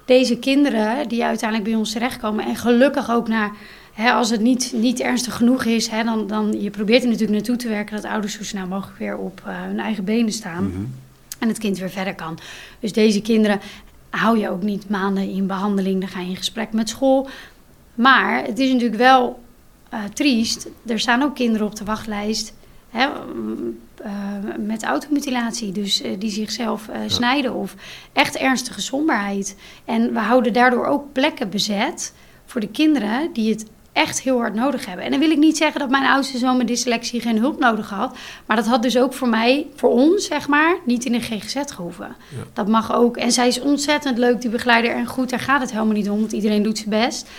deze 0.10 0.38
kinderen 0.38 1.08
die 1.08 1.24
uiteindelijk 1.24 1.69
bij 1.69 1.80
ons 1.80 1.91
terechtkomen 1.91 2.45
en 2.45 2.56
gelukkig 2.56 3.12
ook 3.12 3.28
naar, 3.28 3.52
hè, 3.93 4.12
als 4.12 4.30
het 4.30 4.41
niet, 4.41 4.74
niet 4.76 5.00
ernstig 5.00 5.36
genoeg 5.36 5.63
is, 5.63 5.88
hè, 5.88 6.04
dan, 6.04 6.28
dan 6.28 6.62
je 6.62 6.69
probeert 6.69 7.02
er 7.04 7.08
natuurlijk 7.10 7.38
naartoe 7.38 7.56
te 7.56 7.67
werken 7.67 7.95
dat 7.95 8.12
ouders 8.12 8.34
zo 8.34 8.43
snel 8.43 8.67
mogelijk 8.67 9.00
weer 9.00 9.17
op 9.17 9.41
eh, 9.45 9.62
hun 9.62 9.80
eigen 9.80 10.04
benen 10.04 10.32
staan 10.32 10.63
Mhm. 10.63 10.82
en 11.39 11.48
het 11.48 11.58
kind 11.58 11.78
weer 11.78 11.89
verder 11.89 12.15
kan. 12.15 12.39
Dus 12.80 12.93
deze 12.93 13.22
kinderen 13.22 13.60
hou 14.10 14.39
je 14.39 14.50
ook 14.50 14.62
niet 14.62 14.89
maanden 14.89 15.30
in 15.30 15.48
behandeling, 15.48 16.00
dan 16.00 16.10
ga 16.10 16.19
je 16.19 16.30
in 16.30 16.36
gesprek 16.36 16.72
met 16.74 16.89
school. 16.89 17.30
Maar 17.95 18.43
het 18.45 18.60
is 18.60 18.72
natuurlijk 18.72 19.00
wel 19.00 19.39
eh, 19.89 20.00
triest. 20.13 20.67
Er 20.86 21.00
staan 21.00 21.24
ook 21.24 21.36
kinderen 21.36 21.67
op 21.67 21.76
de 21.76 21.84
wachtlijst 21.84 22.54
hè, 22.89 23.08
met 24.59 24.83
automutilatie, 24.83 25.71
dus 25.71 26.01
eh, 26.01 26.12
die 26.19 26.29
zichzelf 26.29 26.88
eh, 26.88 26.99
snijden 27.07 27.53
of 27.53 27.75
echt 28.13 28.35
ernstige 28.35 28.81
somberheid. 28.81 29.55
En 29.85 30.13
we 30.13 30.19
houden 30.19 30.53
daardoor 30.53 30.85
ook 30.85 31.13
plekken 31.13 31.49
bezet 31.49 32.13
voor 32.45 32.62
de 32.62 32.67
kinderen 32.67 33.33
die 33.33 33.49
het 33.49 33.65
echt 33.91 34.21
heel 34.21 34.38
hard 34.38 34.53
nodig 34.53 34.85
hebben. 34.85 35.05
En 35.05 35.12
dan 35.12 35.19
wil 35.19 35.31
ik 35.31 35.38
niet 35.38 35.57
zeggen 35.57 35.79
dat 35.79 35.89
mijn 35.89 36.05
oudste 36.05 36.38
zoon 36.38 36.57
met 36.57 36.67
dyslexie 36.67 37.21
geen 37.21 37.38
hulp 37.38 37.59
nodig 37.59 37.89
had. 37.89 38.17
Maar 38.45 38.55
dat 38.55 38.67
had 38.67 38.81
dus 38.81 38.97
ook 38.97 39.13
voor 39.13 39.29
mij, 39.29 39.67
voor 39.75 39.89
ons 39.89 40.25
zeg 40.25 40.47
maar, 40.47 40.77
niet 40.85 41.05
in 41.05 41.12
de 41.12 41.21
GGZ 41.21 41.55
gehoeven. 41.65 42.15
Ja. 42.29 42.43
Dat 42.53 42.67
mag 42.67 42.93
ook. 42.93 43.17
En 43.17 43.31
zij 43.31 43.47
is 43.47 43.59
ontzettend 43.59 44.17
leuk, 44.17 44.41
die 44.41 44.49
begeleider. 44.49 44.91
En 44.91 45.05
goed, 45.05 45.29
daar 45.29 45.39
gaat 45.39 45.62
het 45.62 45.71
helemaal 45.71 45.93
niet 45.93 46.09
om, 46.09 46.19
want 46.19 46.31
iedereen 46.31 46.63
doet 46.63 46.77
zijn 46.77 46.89
best. 46.89 47.29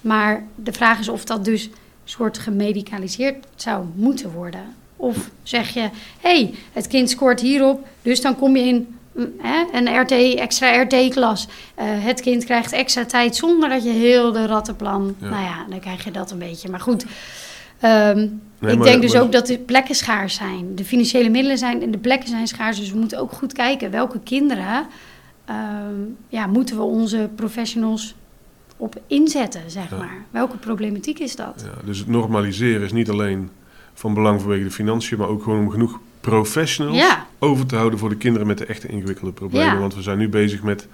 Maar 0.00 0.46
de 0.54 0.72
vraag 0.72 0.98
is 0.98 1.08
of 1.08 1.24
dat 1.24 1.44
dus 1.44 1.70
soort 2.04 2.38
gemedicaliseerd 2.38 3.46
zou 3.56 3.84
moeten 3.94 4.32
worden. 4.32 4.74
Of 5.00 5.30
zeg 5.42 5.68
je, 5.68 5.80
hé, 5.80 5.90
hey, 6.20 6.54
het 6.72 6.86
kind 6.86 7.10
scoort 7.10 7.40
hierop, 7.40 7.86
dus 8.02 8.20
dan 8.20 8.36
kom 8.36 8.56
je 8.56 8.62
in 8.62 8.96
mm, 9.12 9.32
hè, 9.38 9.64
een 9.72 10.00
RT, 10.00 10.12
extra 10.38 10.82
RT-klas. 10.82 11.48
Eh, 11.74 11.84
het 11.88 12.20
kind 12.20 12.44
krijgt 12.44 12.72
extra 12.72 13.04
tijd 13.04 13.36
zonder 13.36 13.68
dat 13.68 13.82
je 13.84 13.90
heel 13.90 14.32
de 14.32 14.46
rattenplan... 14.46 15.14
Ja. 15.18 15.28
Nou 15.28 15.42
ja, 15.42 15.66
dan 15.68 15.80
krijg 15.80 16.04
je 16.04 16.10
dat 16.10 16.30
een 16.30 16.38
beetje. 16.38 16.68
Maar 16.68 16.80
goed, 16.80 17.04
ehm, 17.80 18.16
Nee, 18.60 18.70
ik 18.72 18.78
maar- 18.78 18.86
denk 18.86 19.02
dus 19.02 19.12
maar- 19.12 19.22
ook 19.22 19.32
dat 19.32 19.46
de 19.46 19.58
plekken 19.58 19.94
schaars 19.94 20.34
zijn. 20.34 20.74
De 20.74 20.84
financiële 20.84 21.28
middelen 21.28 21.58
zijn 21.58 21.82
en 21.82 21.90
de 21.90 21.98
plekken 21.98 22.28
zijn 22.28 22.46
schaars. 22.46 22.78
Dus 22.78 22.90
we 22.90 22.98
moeten 22.98 23.18
ook 23.18 23.32
goed 23.32 23.52
kijken 23.52 23.90
welke 23.90 24.20
kinderen... 24.20 24.86
ehm, 25.44 25.94
ja, 26.28 26.46
moeten 26.46 26.76
we 26.76 26.82
onze 26.82 27.28
professionals 27.34 28.14
op 28.76 28.94
inzetten, 29.06 29.62
zeg 29.70 29.90
Ja. 29.90 29.96
maar. 29.96 30.24
Welke 30.30 30.56
problematiek 30.56 31.18
is 31.18 31.36
dat? 31.36 31.64
Ja, 31.64 31.86
dus 31.86 31.98
het 31.98 32.08
normaliseren 32.08 32.82
is 32.82 32.92
niet 32.92 33.10
alleen 33.10 33.50
van 33.98 34.14
belang 34.14 34.40
vanwege 34.40 34.64
de 34.64 34.70
financiën, 34.70 35.18
maar 35.18 35.28
ook 35.28 35.42
gewoon 35.42 35.58
om 35.58 35.70
genoeg 35.70 35.98
professionals 36.20 36.96
Ja. 36.98 37.26
over 37.38 37.66
te 37.66 37.76
houden 37.76 37.98
voor 37.98 38.08
de 38.08 38.16
kinderen 38.16 38.46
met 38.46 38.58
de 38.58 38.66
echte 38.66 38.88
ingewikkelde 38.88 39.32
problemen. 39.32 39.74
Ja. 39.74 39.78
Want 39.80 39.94
we 39.94 40.02
zijn 40.02 40.18
nu 40.18 40.28
bezig 40.28 40.62
met 40.62 40.86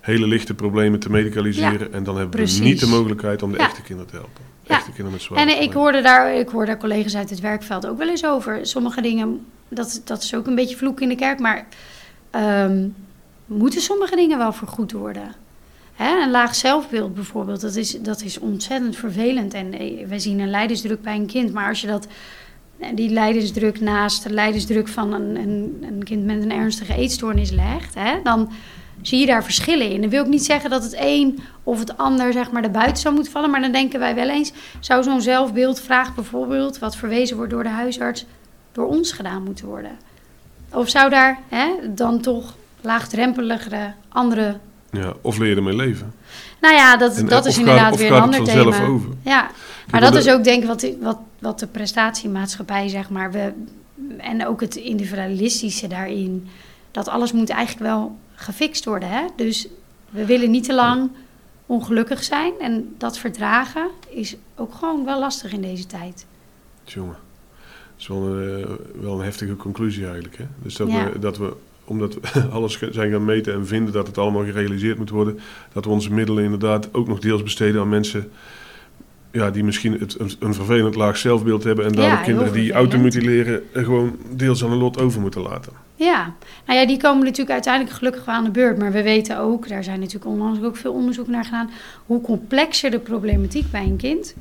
hele 0.00 0.26
lichte 0.26 0.54
problemen 0.54 1.00
te 1.00 1.10
medicaliseren 1.10 1.92
en 1.92 2.04
dan 2.04 2.14
hebben 2.16 2.36
precies. 2.36 2.58
we 2.58 2.64
niet 2.64 2.80
de 2.80 2.86
mogelijkheid 2.86 3.42
om 3.42 3.52
de 3.52 3.58
Ja. 3.58 3.64
echte 3.64 3.82
kinderen 3.82 4.10
te 4.10 4.16
helpen. 4.16 4.42
Ja. 4.62 4.74
Echte 4.74 4.86
kinderen 4.90 5.12
met 5.12 5.22
zware 5.22 5.50
En 5.50 5.62
ik 5.62 5.72
hoorde, 5.72 6.00
daar, 6.02 6.34
ik 6.34 6.48
hoor 6.48 6.66
daar 6.66 6.78
collega's 6.78 7.16
uit 7.16 7.30
het 7.30 7.40
werkveld 7.40 7.86
ook 7.86 7.98
wel 7.98 8.08
eens 8.08 8.24
over. 8.24 8.66
Sommige 8.66 9.00
dingen, 9.02 9.46
dat, 9.68 10.00
dat 10.04 10.22
is 10.22 10.34
ook 10.34 10.46
een 10.46 10.54
beetje 10.54 10.76
vloek 10.76 11.00
in 11.00 11.08
de 11.08 11.14
kerk, 11.16 11.38
maar 11.38 11.66
ehm, 12.30 12.86
moeten 13.46 13.80
sommige 13.80 14.16
dingen 14.16 14.38
wel 14.38 14.52
vergoed 14.52 14.92
worden? 14.92 15.34
Hè, 15.92 16.22
een 16.22 16.30
laag 16.30 16.54
zelfbeeld 16.54 17.14
bijvoorbeeld, 17.14 17.60
dat 17.60 17.74
is, 17.76 17.90
dat 18.00 18.22
is 18.22 18.38
ontzettend 18.38 18.96
vervelend. 18.96 19.54
En 19.54 19.72
eh, 19.78 20.06
we 20.06 20.18
zien 20.18 20.38
een 20.38 20.50
leidersdruk 20.50 21.02
bij 21.02 21.14
een 21.16 21.26
kind, 21.26 21.52
maar 21.52 21.68
als 21.68 21.80
je 21.80 21.86
dat, 21.86 22.06
die 22.94 23.10
leidersdruk 23.10 23.80
naast 23.80 24.22
de 24.22 24.30
leidersdruk 24.30 24.88
van 24.88 25.12
een, 25.12 25.36
een, 25.36 25.84
een 25.88 26.04
kind 26.04 26.24
met 26.24 26.42
een 26.42 26.52
ernstige 26.52 26.94
eetstoornis 26.94 27.50
legt, 27.50 27.94
hè, 27.94 28.14
dan 28.22 28.52
zie 29.02 29.18
je 29.20 29.26
daar 29.26 29.44
verschillen 29.44 29.90
in. 29.90 30.00
Dan 30.00 30.10
wil 30.10 30.22
ik 30.22 30.28
niet 30.30 30.44
zeggen 30.44 30.70
dat 30.70 30.82
het 30.82 30.96
een 30.98 31.38
of 31.62 31.78
het 31.78 31.96
ander 31.98 32.32
zeg 32.32 32.50
maar 32.50 32.62
erbuiten 32.62 32.96
zou 33.02 33.14
moeten 33.14 33.32
vallen, 33.32 33.50
maar 33.50 33.60
dan 33.60 33.72
denken 33.72 34.00
wij 34.00 34.14
wel 34.14 34.28
eens, 34.28 34.52
zou 34.80 35.02
zo'n 35.02 35.20
zelfbeeldvraag 35.22 36.14
bijvoorbeeld, 36.14 36.78
wat 36.78 36.96
verwezen 36.96 37.36
wordt 37.36 37.50
door 37.52 37.62
de 37.62 37.68
huisarts, 37.68 38.24
door 38.72 38.86
ons 38.86 39.12
gedaan 39.12 39.42
moeten 39.42 39.66
worden? 39.66 39.90
Of 40.72 40.88
zou 40.88 41.10
daar 41.10 41.38
hè, 41.48 41.66
dan 41.94 42.20
toch 42.20 42.56
laagdrempeligere 42.80 43.92
andere 44.08 44.56
Ja, 44.90 45.12
of 45.22 45.38
leer 45.38 45.56
ermee 45.56 45.76
leven. 45.76 46.14
nou 46.60 46.74
ja, 46.74 46.96
dat, 46.96 47.16
En, 47.16 47.26
dat 47.26 47.46
is 47.46 47.52
gaat- 47.56 47.60
inderdaad 47.60 47.96
weer 47.96 48.12
een 48.12 48.20
ander 48.20 48.44
thema. 48.44 48.86
over? 48.86 49.08
Ja, 49.22 49.50
maar 49.90 50.00
dat 50.00 50.14
is 50.14 50.28
ook 50.28 50.44
denk 50.44 50.62
ik 50.62 50.68
wat, 50.68 50.86
wat, 51.00 51.18
wat 51.42 51.58
de 51.58 51.66
prestatiemaatschappij, 51.66 52.88
zeg 52.88 53.10
maar, 53.10 53.32
we, 53.32 53.52
en 54.18 54.46
ook 54.46 54.60
het 54.60 54.76
individualistische 54.76 55.86
daarin, 55.86 56.48
dat 56.90 57.08
alles 57.08 57.32
moet 57.32 57.50
eigenlijk 57.50 57.86
wel 57.86 58.18
gefixt 58.34 58.84
worden. 58.84 59.08
Hè? 59.08 59.24
Dus 59.36 59.68
we 60.10 60.26
willen 60.26 60.50
niet 60.50 60.64
te 60.64 60.74
lang 60.74 61.10
ongelukkig 61.66 62.22
zijn 62.22 62.52
en 62.60 62.94
dat 62.98 63.18
verdragen 63.18 63.88
is 64.08 64.36
ook 64.56 64.74
gewoon 64.74 65.04
wel 65.04 65.18
lastig 65.18 65.52
in 65.52 65.60
deze 65.62 65.86
tijd. 65.86 66.26
Jongen, 66.84 67.16
dat 67.16 67.98
is 67.98 68.06
wel 68.06 68.26
een, 68.26 68.62
eh, 68.62 69.00
wel 69.00 69.18
een 69.18 69.24
heftige 69.24 69.56
conclusie 69.56 70.04
eigenlijk. 70.04 70.36
Hè? 70.36 70.44
Dus 70.62 70.76
dat, 70.76 70.88
Ja. 70.90 71.10
we, 71.12 71.18
dat 71.18 71.36
we, 71.38 71.56
omdat 71.84 72.14
we 72.14 72.42
alles 72.52 72.78
zijn 72.90 73.10
gaan 73.10 73.24
meten 73.24 73.54
en 73.54 73.66
vinden 73.66 73.92
dat 73.92 74.06
het 74.06 74.18
allemaal 74.18 74.44
gerealiseerd 74.44 74.98
moet 74.98 75.10
worden, 75.10 75.38
dat 75.72 75.84
we 75.84 75.90
onze 75.90 76.12
middelen 76.12 76.44
inderdaad 76.44 76.94
ook 76.94 77.08
nog 77.08 77.18
deels 77.18 77.42
besteden 77.42 77.80
aan 77.80 77.88
mensen 77.88 78.30
ja, 79.32 79.50
die 79.50 79.64
misschien 79.64 79.92
het, 79.92 80.20
een, 80.20 80.30
een 80.38 80.54
vervelend 80.54 80.94
laag 80.94 81.16
zelfbeeld 81.16 81.64
hebben 81.64 81.84
en 81.84 81.92
Ja, 81.92 82.14
heel 82.14 82.24
kinderen 82.24 82.52
die 82.52 82.72
automutileren 82.72 83.62
gewoon 83.72 84.16
deels 84.30 84.64
aan 84.64 84.70
een 84.70 84.78
lot 84.78 85.00
over 85.00 85.20
moeten 85.20 85.40
laten. 85.40 85.72
Ja, 85.94 86.34
nou 86.66 86.78
ja, 86.78 86.86
die 86.86 86.96
komen 86.96 87.24
natuurlijk 87.24 87.50
uiteindelijk 87.50 87.96
gelukkig 87.96 88.24
wel 88.24 88.34
aan 88.34 88.44
de 88.44 88.50
beurt. 88.50 88.78
Maar 88.78 88.92
we 88.92 89.02
weten 89.02 89.38
ook, 89.38 89.68
daar 89.68 89.84
zijn 89.84 89.98
natuurlijk 89.98 90.26
onlangs 90.26 90.62
ook 90.62 90.76
veel 90.76 90.92
onderzoek 90.92 91.26
naar 91.26 91.44
gedaan, 91.44 91.70
hoe 92.06 92.20
complexer 92.20 92.90
de 92.90 92.98
problematiek 92.98 93.70
bij 93.70 93.84
een 93.84 93.96
kind, 93.96 94.34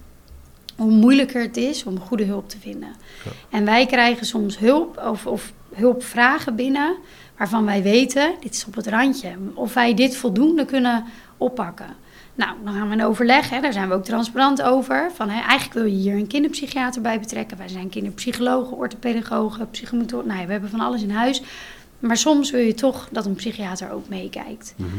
hoe 0.76 0.92
moeilijker 0.92 1.42
het 1.42 1.58
is 1.58 1.84
om 1.84 2.00
goede 2.00 2.26
hulp 2.26 2.50
te 2.50 2.60
vinden. 2.60 2.90
Ja. 3.24 3.32
En 3.50 3.66
wij 3.66 3.86
krijgen 3.86 4.26
soms 4.26 4.60
hulp 4.60 5.04
of, 5.12 5.26
of 5.26 5.54
hulpvragen 5.74 6.56
binnen 6.56 6.96
waarvan 7.38 7.66
wij 7.66 7.84
weten, 7.84 8.34
dit 8.40 8.54
is 8.54 8.66
op 8.66 8.76
het 8.76 8.88
randje, 8.88 9.30
of 9.54 9.74
wij 9.74 9.94
dit 9.94 10.16
voldoende 10.16 10.66
kunnen 10.66 11.04
oppakken. 11.38 11.96
Nou, 12.46 12.56
dan 12.64 12.74
gaan 12.74 12.88
we 12.88 12.94
in 12.94 13.04
overleg, 13.04 13.50
hè, 13.50 13.62
daar 13.62 13.74
zijn 13.74 13.90
we 13.90 13.94
ook 13.94 14.04
transparant 14.04 14.62
over. 14.62 15.12
Van, 15.14 15.30
hè, 15.30 15.42
eigenlijk 15.42 15.74
wil 15.74 15.86
je 15.86 15.98
hier 15.98 16.16
een 16.16 16.28
kinderpsychiater 16.28 17.02
bij 17.02 17.20
betrekken. 17.20 17.58
Wij 17.58 17.68
zijn 17.68 17.90
kinderpsychologen, 17.90 18.78
orthopedagogen, 18.78 19.70
psychomotoren. 19.70 20.28
Nou 20.28 20.40
ja, 20.40 20.46
we 20.46 20.52
hebben 20.52 20.70
van 20.70 20.80
alles 20.80 21.02
in 21.02 21.12
huis. 21.12 21.42
Maar 22.00 22.18
soms 22.18 22.52
wil 22.52 22.62
je 22.62 22.74
toch 22.74 23.08
dat 23.12 23.26
een 23.26 23.36
psychiater 23.36 23.92
ook 23.92 24.10
meekijkt. 24.10 24.74
Mhm. 24.76 24.90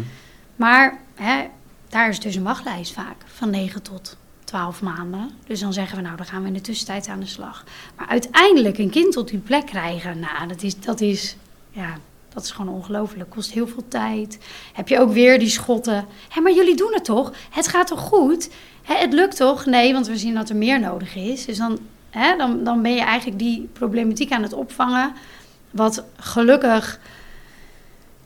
Maar 0.56 0.98
hè, 1.14 1.48
daar 1.88 2.08
is 2.08 2.20
dus 2.20 2.34
een 2.34 2.42
wachtlijst 2.42 2.92
vaak 2.92 3.16
van 3.26 3.50
9 3.50 3.82
tot 3.82 4.16
12 4.44 4.82
maanden. 4.82 5.30
Dus 5.46 5.60
dan 5.60 5.72
zeggen 5.72 5.96
we, 5.96 6.02
nou, 6.02 6.16
dan 6.16 6.26
gaan 6.26 6.42
we 6.42 6.48
in 6.48 6.54
de 6.54 6.60
tussentijd 6.60 7.08
aan 7.08 7.20
de 7.20 7.26
slag. 7.26 7.64
Maar 7.96 8.06
uiteindelijk 8.06 8.78
een 8.78 8.90
kind 8.90 9.12
tot 9.12 9.28
die 9.28 9.38
plek 9.38 9.66
krijgen, 9.66 10.18
nou, 10.18 10.48
dat 10.48 10.62
is, 10.62 10.80
dat 10.80 11.00
is, 11.00 11.36
ja, 11.70 11.98
dat 12.34 12.42
is 12.42 12.50
gewoon 12.50 12.74
ongelooflijk. 12.74 13.30
Kost 13.30 13.52
heel 13.52 13.66
veel 13.66 13.84
tijd. 13.88 14.38
Heb 14.72 14.88
je 14.88 14.98
ook 14.98 15.12
weer 15.12 15.38
die 15.38 15.48
schotten. 15.48 16.06
Hé, 16.28 16.40
maar 16.40 16.52
jullie 16.52 16.76
doen 16.76 16.92
het 16.92 17.04
toch? 17.04 17.32
Het 17.50 17.68
gaat 17.68 17.86
toch 17.86 18.00
goed? 18.00 18.50
Hè, 18.82 18.94
het 18.94 19.12
lukt 19.12 19.36
toch? 19.36 19.66
Nee, 19.66 19.92
want 19.92 20.06
we 20.06 20.16
zien 20.16 20.34
dat 20.34 20.48
er 20.48 20.56
meer 20.56 20.80
nodig 20.80 21.14
is. 21.14 21.44
Dus 21.44 21.58
dan, 21.58 21.78
hè, 22.10 22.36
dan, 22.36 22.64
dan 22.64 22.82
ben 22.82 22.94
je 22.94 23.00
eigenlijk 23.00 23.38
die 23.38 23.68
problematiek 23.72 24.30
aan 24.32 24.42
het 24.42 24.52
opvangen. 24.52 25.12
Wat 25.70 26.04
gelukkig 26.16 27.00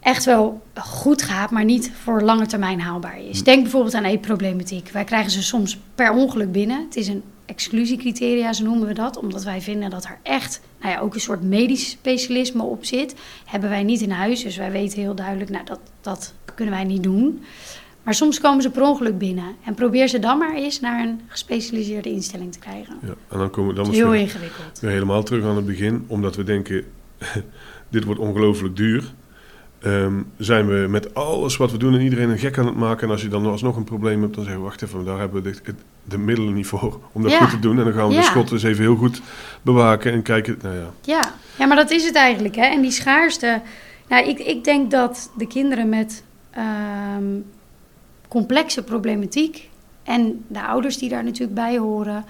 echt 0.00 0.24
wel 0.24 0.62
goed 0.74 1.22
gaat, 1.22 1.50
maar 1.50 1.64
niet 1.64 1.92
voor 2.02 2.22
lange 2.22 2.46
termijn 2.46 2.80
haalbaar 2.80 3.20
is. 3.20 3.42
Denk 3.42 3.62
bijvoorbeeld 3.62 3.94
aan 3.94 4.04
eetproblematiek. 4.04 4.88
Wij 4.88 5.04
krijgen 5.04 5.30
ze 5.30 5.42
soms 5.42 5.78
per 5.94 6.12
ongeluk 6.12 6.52
binnen. 6.52 6.84
Het 6.84 6.96
is 6.96 7.08
een 7.08 7.22
exclusiecriteria, 7.46 8.52
zo 8.52 8.64
noemen 8.64 8.86
we 8.86 8.94
dat. 8.94 9.18
Omdat 9.18 9.44
wij 9.44 9.60
vinden 9.60 9.90
dat 9.90 10.04
er 10.04 10.18
echt 10.22 10.60
nou 10.80 10.92
ja, 10.92 11.00
ook 11.00 11.14
een 11.14 11.20
soort 11.20 11.42
medisch 11.42 11.90
specialisme 11.90 12.62
op 12.62 12.84
zit. 12.84 13.14
Hebben 13.44 13.70
wij 13.70 13.82
niet 13.82 14.00
in 14.00 14.10
huis, 14.10 14.42
dus 14.42 14.56
wij 14.56 14.70
weten 14.70 15.00
heel 15.00 15.14
duidelijk, 15.14 15.50
nou 15.50 15.64
dat, 15.64 15.80
dat 16.00 16.34
kunnen 16.54 16.74
wij 16.74 16.84
niet 16.84 17.02
doen. 17.02 17.42
Maar 18.02 18.14
soms 18.14 18.40
komen 18.40 18.62
ze 18.62 18.70
per 18.70 18.82
ongeluk 18.82 19.18
binnen. 19.18 19.56
En 19.64 19.74
probeer 19.74 20.08
ze 20.08 20.18
dan 20.18 20.38
maar 20.38 20.54
eens 20.54 20.80
naar 20.80 21.06
een 21.06 21.20
gespecialiseerde 21.26 22.10
instelling 22.10 22.52
te 22.52 22.58
krijgen. 22.58 22.98
Ja, 23.02 23.14
en 23.28 23.38
dan 23.38 23.50
komen 23.50 23.74
we 23.74 23.82
dan 23.82 23.92
heel 23.92 24.14
ingewikkeld. 24.14 24.80
weer 24.80 24.90
helemaal 24.90 25.22
terug 25.22 25.44
aan 25.44 25.56
het 25.56 25.66
begin, 25.66 26.04
omdat 26.06 26.36
we 26.36 26.44
denken, 26.44 26.84
dit 27.88 28.04
wordt 28.04 28.20
ongelooflijk 28.20 28.76
duur. 28.76 29.12
Ehm, 29.80 30.22
zijn 30.38 30.66
we 30.66 30.86
met 30.88 31.14
alles 31.14 31.56
wat 31.56 31.70
we 31.70 31.78
doen 31.78 31.94
en 31.94 32.00
iedereen 32.00 32.28
een 32.30 32.38
gek 32.38 32.58
aan 32.58 32.66
het 32.66 32.76
maken. 32.76 33.06
En 33.06 33.12
als 33.12 33.22
je 33.22 33.28
dan 33.28 33.46
alsnog 33.46 33.76
een 33.76 33.84
probleem 33.84 34.22
hebt, 34.22 34.34
dan 34.34 34.44
zeggen 34.44 34.62
we, 34.62 34.68
wacht 34.68 34.82
even, 34.82 35.04
daar 35.04 35.18
hebben 35.18 35.42
we 35.42 35.54
de, 36.04 36.18
middelen 36.18 36.54
niet 36.54 36.66
voor 36.66 37.00
om 37.12 37.22
dat 37.22 37.30
Ja. 37.30 37.38
goed 37.38 37.50
te 37.50 37.58
doen. 37.58 37.78
En 37.78 37.84
dan 37.84 37.92
gaan 37.92 38.08
we 38.08 38.14
Ja. 38.14 38.20
de 38.20 38.26
schotten 38.26 38.54
eens 38.54 38.62
even 38.64 38.82
heel 38.82 38.96
goed 38.96 39.20
bewaken 39.62 40.12
en 40.12 40.22
kijken. 40.22 40.58
Nou 40.62 40.74
ja, 40.76 40.90
Ja. 41.02 41.32
ja, 41.58 41.66
maar 41.66 41.76
dat 41.76 41.90
is 41.90 42.04
het 42.04 42.14
eigenlijk. 42.14 42.54
Hè? 42.56 42.64
En 42.64 42.80
die 42.80 42.90
schaarste. 42.90 43.60
Nou, 44.08 44.28
ik, 44.28 44.38
ik 44.38 44.64
denk 44.64 44.90
dat 44.90 45.30
de 45.36 45.46
kinderen 45.46 45.88
met 45.88 46.24
ehm, 46.50 47.24
complexe 48.28 48.82
problematiek. 48.82 49.68
en 50.02 50.44
de 50.48 50.62
ouders 50.66 50.98
die 50.98 51.08
daar 51.08 51.24
natuurlijk 51.24 51.54
bij 51.54 51.78
horen. 51.78 52.24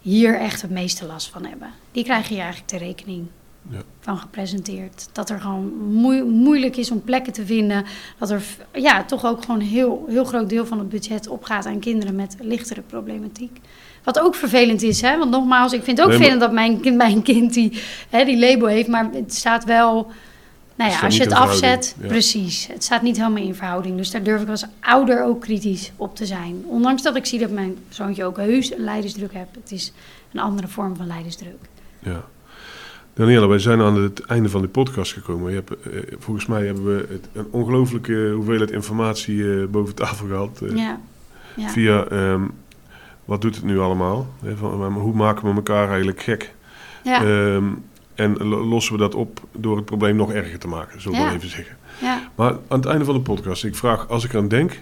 hier 0.00 0.38
echt 0.38 0.62
het 0.62 0.70
meeste 0.70 1.06
last 1.06 1.30
van 1.30 1.44
hebben. 1.46 1.68
Die 1.92 2.04
krijgen 2.04 2.34
je 2.36 2.40
eigenlijk 2.40 2.70
de 2.70 2.78
rekening 2.78 3.26
Ja. 3.70 3.78
van 4.00 4.18
gepresenteerd. 4.18 5.08
Dat 5.12 5.30
er 5.30 5.40
gewoon 5.40 5.72
moe- 5.92 6.24
moeilijk 6.24 6.76
is 6.76 6.90
om 6.90 7.02
plekken 7.02 7.32
te 7.32 7.46
vinden. 7.46 7.84
Dat 8.18 8.30
er 8.30 8.42
ja, 8.72 9.04
toch 9.04 9.24
ook 9.24 9.40
gewoon 9.44 9.60
een 9.60 9.66
heel, 9.66 10.04
heel 10.08 10.24
groot 10.24 10.48
deel 10.48 10.66
van 10.66 10.78
het 10.78 10.88
budget 10.88 11.28
opgaat 11.28 11.66
aan 11.66 11.78
kinderen 11.78 12.14
met 12.14 12.36
lichtere 12.40 12.80
problematiek. 12.80 13.60
Wat 14.04 14.20
ook 14.20 14.34
vervelend 14.34 14.82
is, 14.82 15.00
hè? 15.00 15.18
want 15.18 15.30
nogmaals, 15.30 15.72
ik 15.72 15.82
vind 15.82 15.98
het 15.98 16.06
ook 16.06 16.12
vervelend 16.12 16.40
dat 16.40 16.52
mijn, 16.52 16.80
kind- 16.80 16.96
mijn 16.96 17.22
kind 17.22 17.54
die, 17.54 17.82
hè, 18.10 18.24
die 18.24 18.38
label 18.38 18.66
heeft, 18.66 18.88
maar 18.88 19.08
het 19.12 19.34
staat 19.34 19.64
wel. 19.64 20.10
Nou 20.74 20.90
ja, 20.90 21.00
als 21.00 21.16
je 21.16 21.22
het 21.22 21.32
afzet, 21.32 21.96
ja. 22.00 22.06
precies. 22.06 22.66
Het 22.66 22.84
staat 22.84 23.02
niet 23.02 23.16
helemaal 23.16 23.42
in 23.42 23.54
verhouding. 23.54 23.96
Dus 23.96 24.10
daar 24.10 24.22
durf 24.22 24.42
ik 24.42 24.48
als 24.48 24.64
ouder 24.80 25.24
ook 25.24 25.40
kritisch 25.40 25.92
op 25.96 26.16
te 26.16 26.26
zijn. 26.26 26.64
Ondanks 26.66 27.02
dat 27.02 27.16
ik 27.16 27.26
zie 27.26 27.38
dat 27.38 27.50
mijn 27.50 27.76
zoontje 27.88 28.24
ook 28.24 28.36
heus 28.36 28.72
een 28.72 28.84
leidersdruk 28.84 29.32
heeft. 29.32 29.54
Het 29.54 29.72
is 29.72 29.92
een 30.32 30.40
andere 30.40 30.68
vorm 30.68 30.96
van 30.96 31.06
leidersdruk. 31.06 31.58
Ja. 31.98 32.24
Daniela, 33.14 33.46
wij 33.46 33.58
zijn 33.58 33.80
aan 33.80 34.02
het 34.02 34.20
einde 34.20 34.48
van 34.48 34.62
de 34.62 34.68
podcast 34.68 35.12
gekomen. 35.12 35.50
Je 35.50 35.56
hebt, 35.66 35.80
eh, 35.80 36.00
volgens 36.18 36.46
mij 36.46 36.66
hebben 36.66 36.84
we 36.84 37.06
het, 37.08 37.28
een 37.32 37.46
ongelooflijke 37.50 38.30
hoeveelheid 38.34 38.70
informatie 38.70 39.60
eh, 39.60 39.66
boven 39.66 39.94
tafel 39.94 40.26
gehad. 40.26 40.60
eh, 40.62 40.76
Ja. 40.76 41.00
ja. 41.56 41.68
Via, 41.68 42.04
ehm, 42.04 42.42
wat 43.24 43.40
doet 43.40 43.54
het 43.54 43.64
nu 43.64 43.78
allemaal? 43.78 44.26
Hè, 44.42 44.56
van, 44.56 44.92
hoe 44.92 45.14
maken 45.14 45.48
we 45.48 45.54
elkaar 45.54 45.88
eigenlijk 45.88 46.22
gek? 46.22 46.54
Ja. 47.04 47.24
Ehm, 47.24 47.64
en 48.14 48.36
lo- 48.36 48.64
lossen 48.64 48.92
we 48.92 48.98
dat 48.98 49.14
op 49.14 49.40
door 49.52 49.76
het 49.76 49.84
probleem 49.84 50.16
nog 50.16 50.32
erger 50.32 50.58
te 50.58 50.68
maken, 50.68 51.00
zo 51.00 51.10
Ja. 51.10 51.24
wel 51.24 51.34
even 51.34 51.48
zeggen. 51.48 51.76
ja. 52.00 52.30
Maar 52.34 52.50
aan 52.68 52.78
het 52.78 52.86
einde 52.86 53.04
van 53.04 53.14
de 53.14 53.20
podcast, 53.20 53.64
ik 53.64 53.74
vraag, 53.76 54.08
als 54.08 54.24
ik 54.24 54.34
aan 54.34 54.48
denk, 54.48 54.80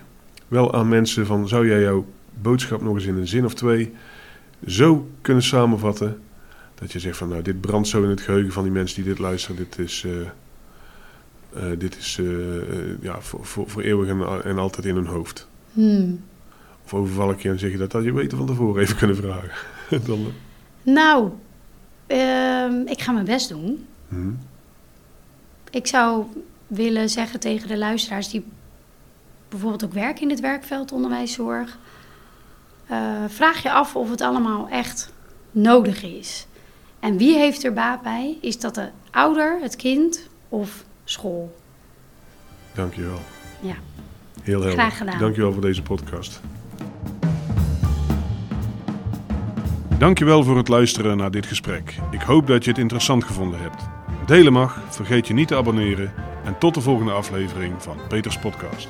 wel 0.48 0.74
aan 0.74 0.88
mensen 0.88 1.26
van, 1.26 1.48
zou 1.48 1.68
jij 1.68 1.80
jouw 1.80 2.06
boodschap 2.42 2.82
nog 2.82 2.94
eens 2.94 3.04
in 3.06 3.16
een 3.16 3.28
zin 3.28 3.44
of 3.44 3.54
twee 3.54 3.92
zo 4.66 5.08
kunnen 5.20 5.42
samenvatten, 5.42 6.20
dat 6.80 6.92
je 6.92 6.98
zegt 6.98 7.16
van, 7.16 7.28
nou, 7.28 7.42
dit 7.42 7.60
brandt 7.60 7.88
zo 7.88 8.02
in 8.02 8.08
het 8.08 8.20
geheugen 8.20 8.52
van 8.52 8.62
die 8.62 8.72
mensen 8.72 8.96
die 9.02 9.10
dit 9.12 9.18
luisteren, 9.18 9.56
dit 9.56 9.78
is, 9.78 10.04
eh, 10.06 10.20
eh, 11.72 11.78
dit 11.78 11.96
is 11.96 12.18
eh, 12.20 13.02
ja, 13.02 13.20
voor, 13.20 13.46
voor, 13.46 13.70
voor 13.70 13.82
eeuwig 13.82 14.08
en, 14.08 14.44
en 14.44 14.58
altijd 14.58 14.86
in 14.86 14.94
hun 14.94 15.06
hoofd. 15.06 15.48
Hmm. 15.72 16.24
Of 16.84 16.94
overval 16.94 17.30
ik 17.30 17.40
je 17.42 17.48
en 17.48 17.58
zeg 17.58 17.70
je 17.70 17.76
dat, 17.76 17.90
dat 17.90 18.04
je 18.04 18.12
beter 18.12 18.36
van 18.38 18.46
tevoren 18.46 18.82
even 18.82 18.96
kunnen 18.96 19.16
vragen. 19.16 19.50
Dan, 20.06 20.26
Nou, 20.82 21.30
ehm, 22.06 22.80
ik 22.86 23.00
ga 23.02 23.12
mijn 23.12 23.24
best 23.24 23.48
doen. 23.48 23.86
hm. 24.08 24.30
Ik 25.70 25.86
zou 25.86 26.24
willen 26.66 27.08
zeggen 27.08 27.40
tegen 27.40 27.68
de 27.68 27.78
luisteraars 27.78 28.28
die 28.30 28.44
bijvoorbeeld 29.48 29.84
ook 29.84 29.92
werken 29.92 30.22
in 30.22 30.30
het 30.30 30.40
werkveld 30.40 30.92
onderwijszorg. 30.92 31.78
eh, 32.86 33.24
vraag 33.28 33.62
je 33.62 33.70
af 33.72 33.96
of 33.96 34.10
het 34.10 34.20
allemaal 34.20 34.68
echt 34.68 35.12
nodig 35.50 36.02
is. 36.02 36.46
En 37.00 37.16
wie 37.16 37.36
heeft 37.36 37.64
er 37.64 37.72
baat 37.72 38.02
bij? 38.02 38.38
Is 38.40 38.58
dat 38.58 38.74
de 38.74 38.88
ouder, 39.10 39.58
het 39.60 39.76
kind 39.76 40.28
of 40.48 40.84
school? 41.04 41.58
Dankjewel. 42.74 43.18
Ja. 43.60 43.74
Heel 44.42 44.60
helder. 44.60 44.78
Graag 44.78 44.96
gedaan. 44.96 45.18
Dankjewel 45.18 45.52
voor 45.52 45.62
deze 45.62 45.82
podcast. 45.82 46.40
Dankjewel 49.98 50.44
voor 50.44 50.56
het 50.56 50.68
luisteren 50.68 51.16
naar 51.16 51.30
dit 51.30 51.46
gesprek. 51.46 51.94
Ik 52.10 52.20
hoop 52.20 52.46
dat 52.46 52.64
je 52.64 52.70
het 52.70 52.78
interessant 52.78 53.24
gevonden 53.24 53.60
hebt. 53.60 53.82
Delen 54.26 54.52
mag, 54.52 54.80
vergeet 54.88 55.26
je 55.26 55.34
niet 55.34 55.48
te 55.48 55.56
abonneren 55.56 56.12
en 56.44 56.58
tot 56.58 56.74
de 56.74 56.80
volgende 56.80 57.12
aflevering 57.12 57.82
van 57.82 57.96
Peters 58.08 58.38
Podcast. 58.38 58.88